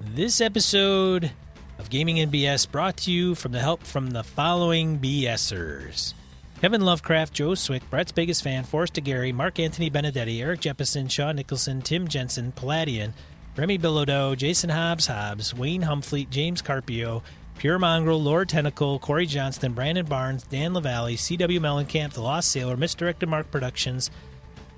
This 0.01 0.41
episode 0.41 1.31
of 1.79 1.91
Gaming 1.91 2.16
in 2.16 2.31
BS 2.31 2.70
brought 2.70 2.97
to 2.99 3.12
you 3.12 3.35
from 3.35 3.53
the 3.53 3.61
help 3.61 3.83
from 3.85 4.11
the 4.11 4.23
following 4.25 4.99
BSers. 4.99 6.14
Kevin 6.61 6.81
Lovecraft, 6.83 7.33
Joe 7.33 7.57
Swick, 7.57 7.89
Brett's 7.91 8.12
biggest 8.12 8.45
fan, 8.45 8.62
Forrest 8.62 8.95
Gary, 9.03 9.33
Mark 9.33 9.59
Anthony 9.59 9.91
Benedetti, 9.91 10.41
Eric 10.41 10.61
Jeppesen, 10.61 11.11
Sean 11.11 11.35
Nicholson, 11.35 11.83
Tim 11.83 12.07
Jensen, 12.07 12.53
Palladian, 12.53 13.14
Remy 13.55 13.79
Bilodeau, 13.79 14.35
Jason 14.35 14.71
Hobbs 14.71 15.07
Hobbs, 15.09 15.53
Wayne 15.53 15.83
Humfleet, 15.83 16.31
James 16.31 16.63
Carpio, 16.63 17.23
Pure 17.59 17.81
Mongrel, 17.81 18.23
Laura 18.23 18.47
Tentacle, 18.47 18.99
Corey 18.99 19.27
Johnston, 19.27 19.75
Brandon 19.75 20.07
Barnes, 20.07 20.43
Dan 20.45 20.73
LaValle, 20.73 21.17
C.W. 21.17 21.61
Mellencamp, 21.61 22.15
The 22.15 22.23
Lost 22.23 22.51
Sailor, 22.51 22.79
Misdirected 22.79 23.29
Mark 23.29 23.51
Productions, 23.51 24.11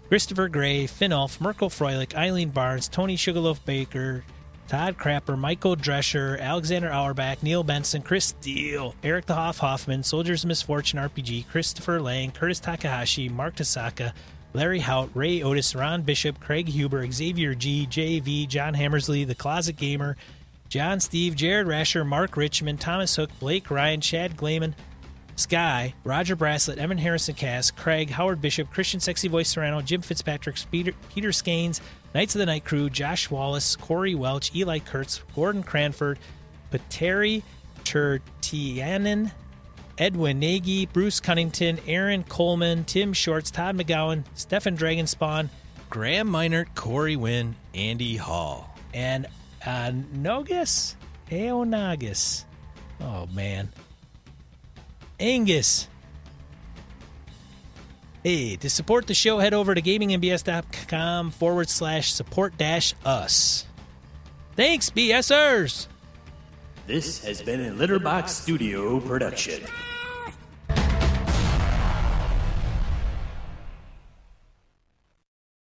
Christopher 0.08 0.48
Gray, 0.48 0.86
Finolf, 0.86 1.40
Merkel 1.40 1.70
Froelich, 1.70 2.16
Eileen 2.16 2.50
Barnes, 2.50 2.88
Tony 2.88 3.14
Sugarloaf 3.14 3.64
Baker, 3.64 4.24
Todd 4.66 4.98
Crapper, 4.98 5.38
Michael 5.38 5.76
Drescher, 5.76 6.40
Alexander 6.40 6.90
Auerbach, 6.92 7.44
Neil 7.44 7.62
Benson, 7.62 8.02
Chris 8.02 8.26
Steele, 8.26 8.94
Eric 9.04 9.26
the 9.26 9.34
Hoff 9.34 9.58
Hoffman, 9.58 10.02
Soldiers 10.02 10.42
of 10.42 10.48
Misfortune 10.48 10.98
RPG, 10.98 11.48
Christopher 11.48 12.00
Lang, 12.00 12.32
Curtis 12.32 12.60
Takahashi, 12.60 13.28
Mark 13.28 13.54
Tasaka, 13.54 14.12
Larry 14.54 14.78
Hout, 14.78 15.10
Ray 15.14 15.42
Otis, 15.42 15.74
Ron 15.74 16.02
Bishop, 16.02 16.38
Craig 16.38 16.68
Huber, 16.68 17.10
Xavier 17.10 17.54
G, 17.56 17.88
JV, 17.90 18.46
John 18.46 18.72
Hammersley, 18.74 19.24
The 19.24 19.34
Closet 19.34 19.76
Gamer, 19.76 20.16
John 20.68 21.00
Steve, 21.00 21.34
Jared 21.34 21.66
Rasher, 21.66 22.04
Mark 22.04 22.36
Richmond, 22.36 22.80
Thomas 22.80 23.16
Hook, 23.16 23.30
Blake 23.40 23.68
Ryan, 23.68 24.00
Chad 24.00 24.36
Glayman, 24.36 24.74
Sky, 25.34 25.92
Roger 26.04 26.36
Braslett, 26.36 26.78
Evan 26.78 26.98
Harrison 26.98 27.34
Cass, 27.34 27.72
Craig, 27.72 28.10
Howard 28.10 28.40
Bishop, 28.40 28.70
Christian 28.70 29.00
Sexy 29.00 29.26
Voice 29.26 29.48
Serrano, 29.48 29.80
Jim 29.80 30.00
Fitzpatrick, 30.00 30.56
Peter, 30.70 30.92
Peter 31.12 31.30
Skanes, 31.30 31.80
Knights 32.14 32.36
of 32.36 32.38
the 32.38 32.46
Night 32.46 32.64
Crew, 32.64 32.88
Josh 32.88 33.30
Wallace, 33.30 33.74
Corey 33.74 34.14
Welch, 34.14 34.54
Eli 34.54 34.78
Kurtz, 34.78 35.20
Gordon 35.34 35.64
Cranford, 35.64 36.20
Pateri 36.70 37.42
Tertianen, 37.82 39.32
Edwin 39.98 40.38
Nagy, 40.38 40.86
Bruce 40.86 41.20
Cunnington, 41.20 41.78
Aaron 41.86 42.24
Coleman, 42.24 42.84
Tim 42.84 43.12
Shorts, 43.12 43.50
Todd 43.50 43.76
McGowan, 43.76 44.24
Stefan 44.34 44.76
Dragonspawn, 44.76 45.48
Graham 45.90 46.28
Minert, 46.28 46.74
Corey 46.74 47.16
Wynn, 47.16 47.54
Andy 47.74 48.16
Hall. 48.16 48.74
and 48.92 49.26
uh, 49.64 49.92
Nogus 50.12 50.96
Aonagus. 51.30 52.44
Oh, 53.00 53.26
man. 53.32 53.70
Angus. 55.20 55.88
Hey, 58.22 58.56
to 58.56 58.70
support 58.70 59.06
the 59.06 59.14
show, 59.14 59.38
head 59.38 59.52
over 59.54 59.74
to 59.74 59.82
gamingbs.com 59.82 61.30
forward 61.30 61.68
slash 61.68 62.12
support 62.12 62.56
dash 62.56 62.94
us. 63.04 63.66
Thanks, 64.56 64.90
BSers! 64.90 65.88
This 66.86 67.24
has 67.24 67.40
been 67.40 67.64
a 67.64 67.70
Litterbox 67.70 68.28
Studio 68.28 69.00
production. 69.00 69.62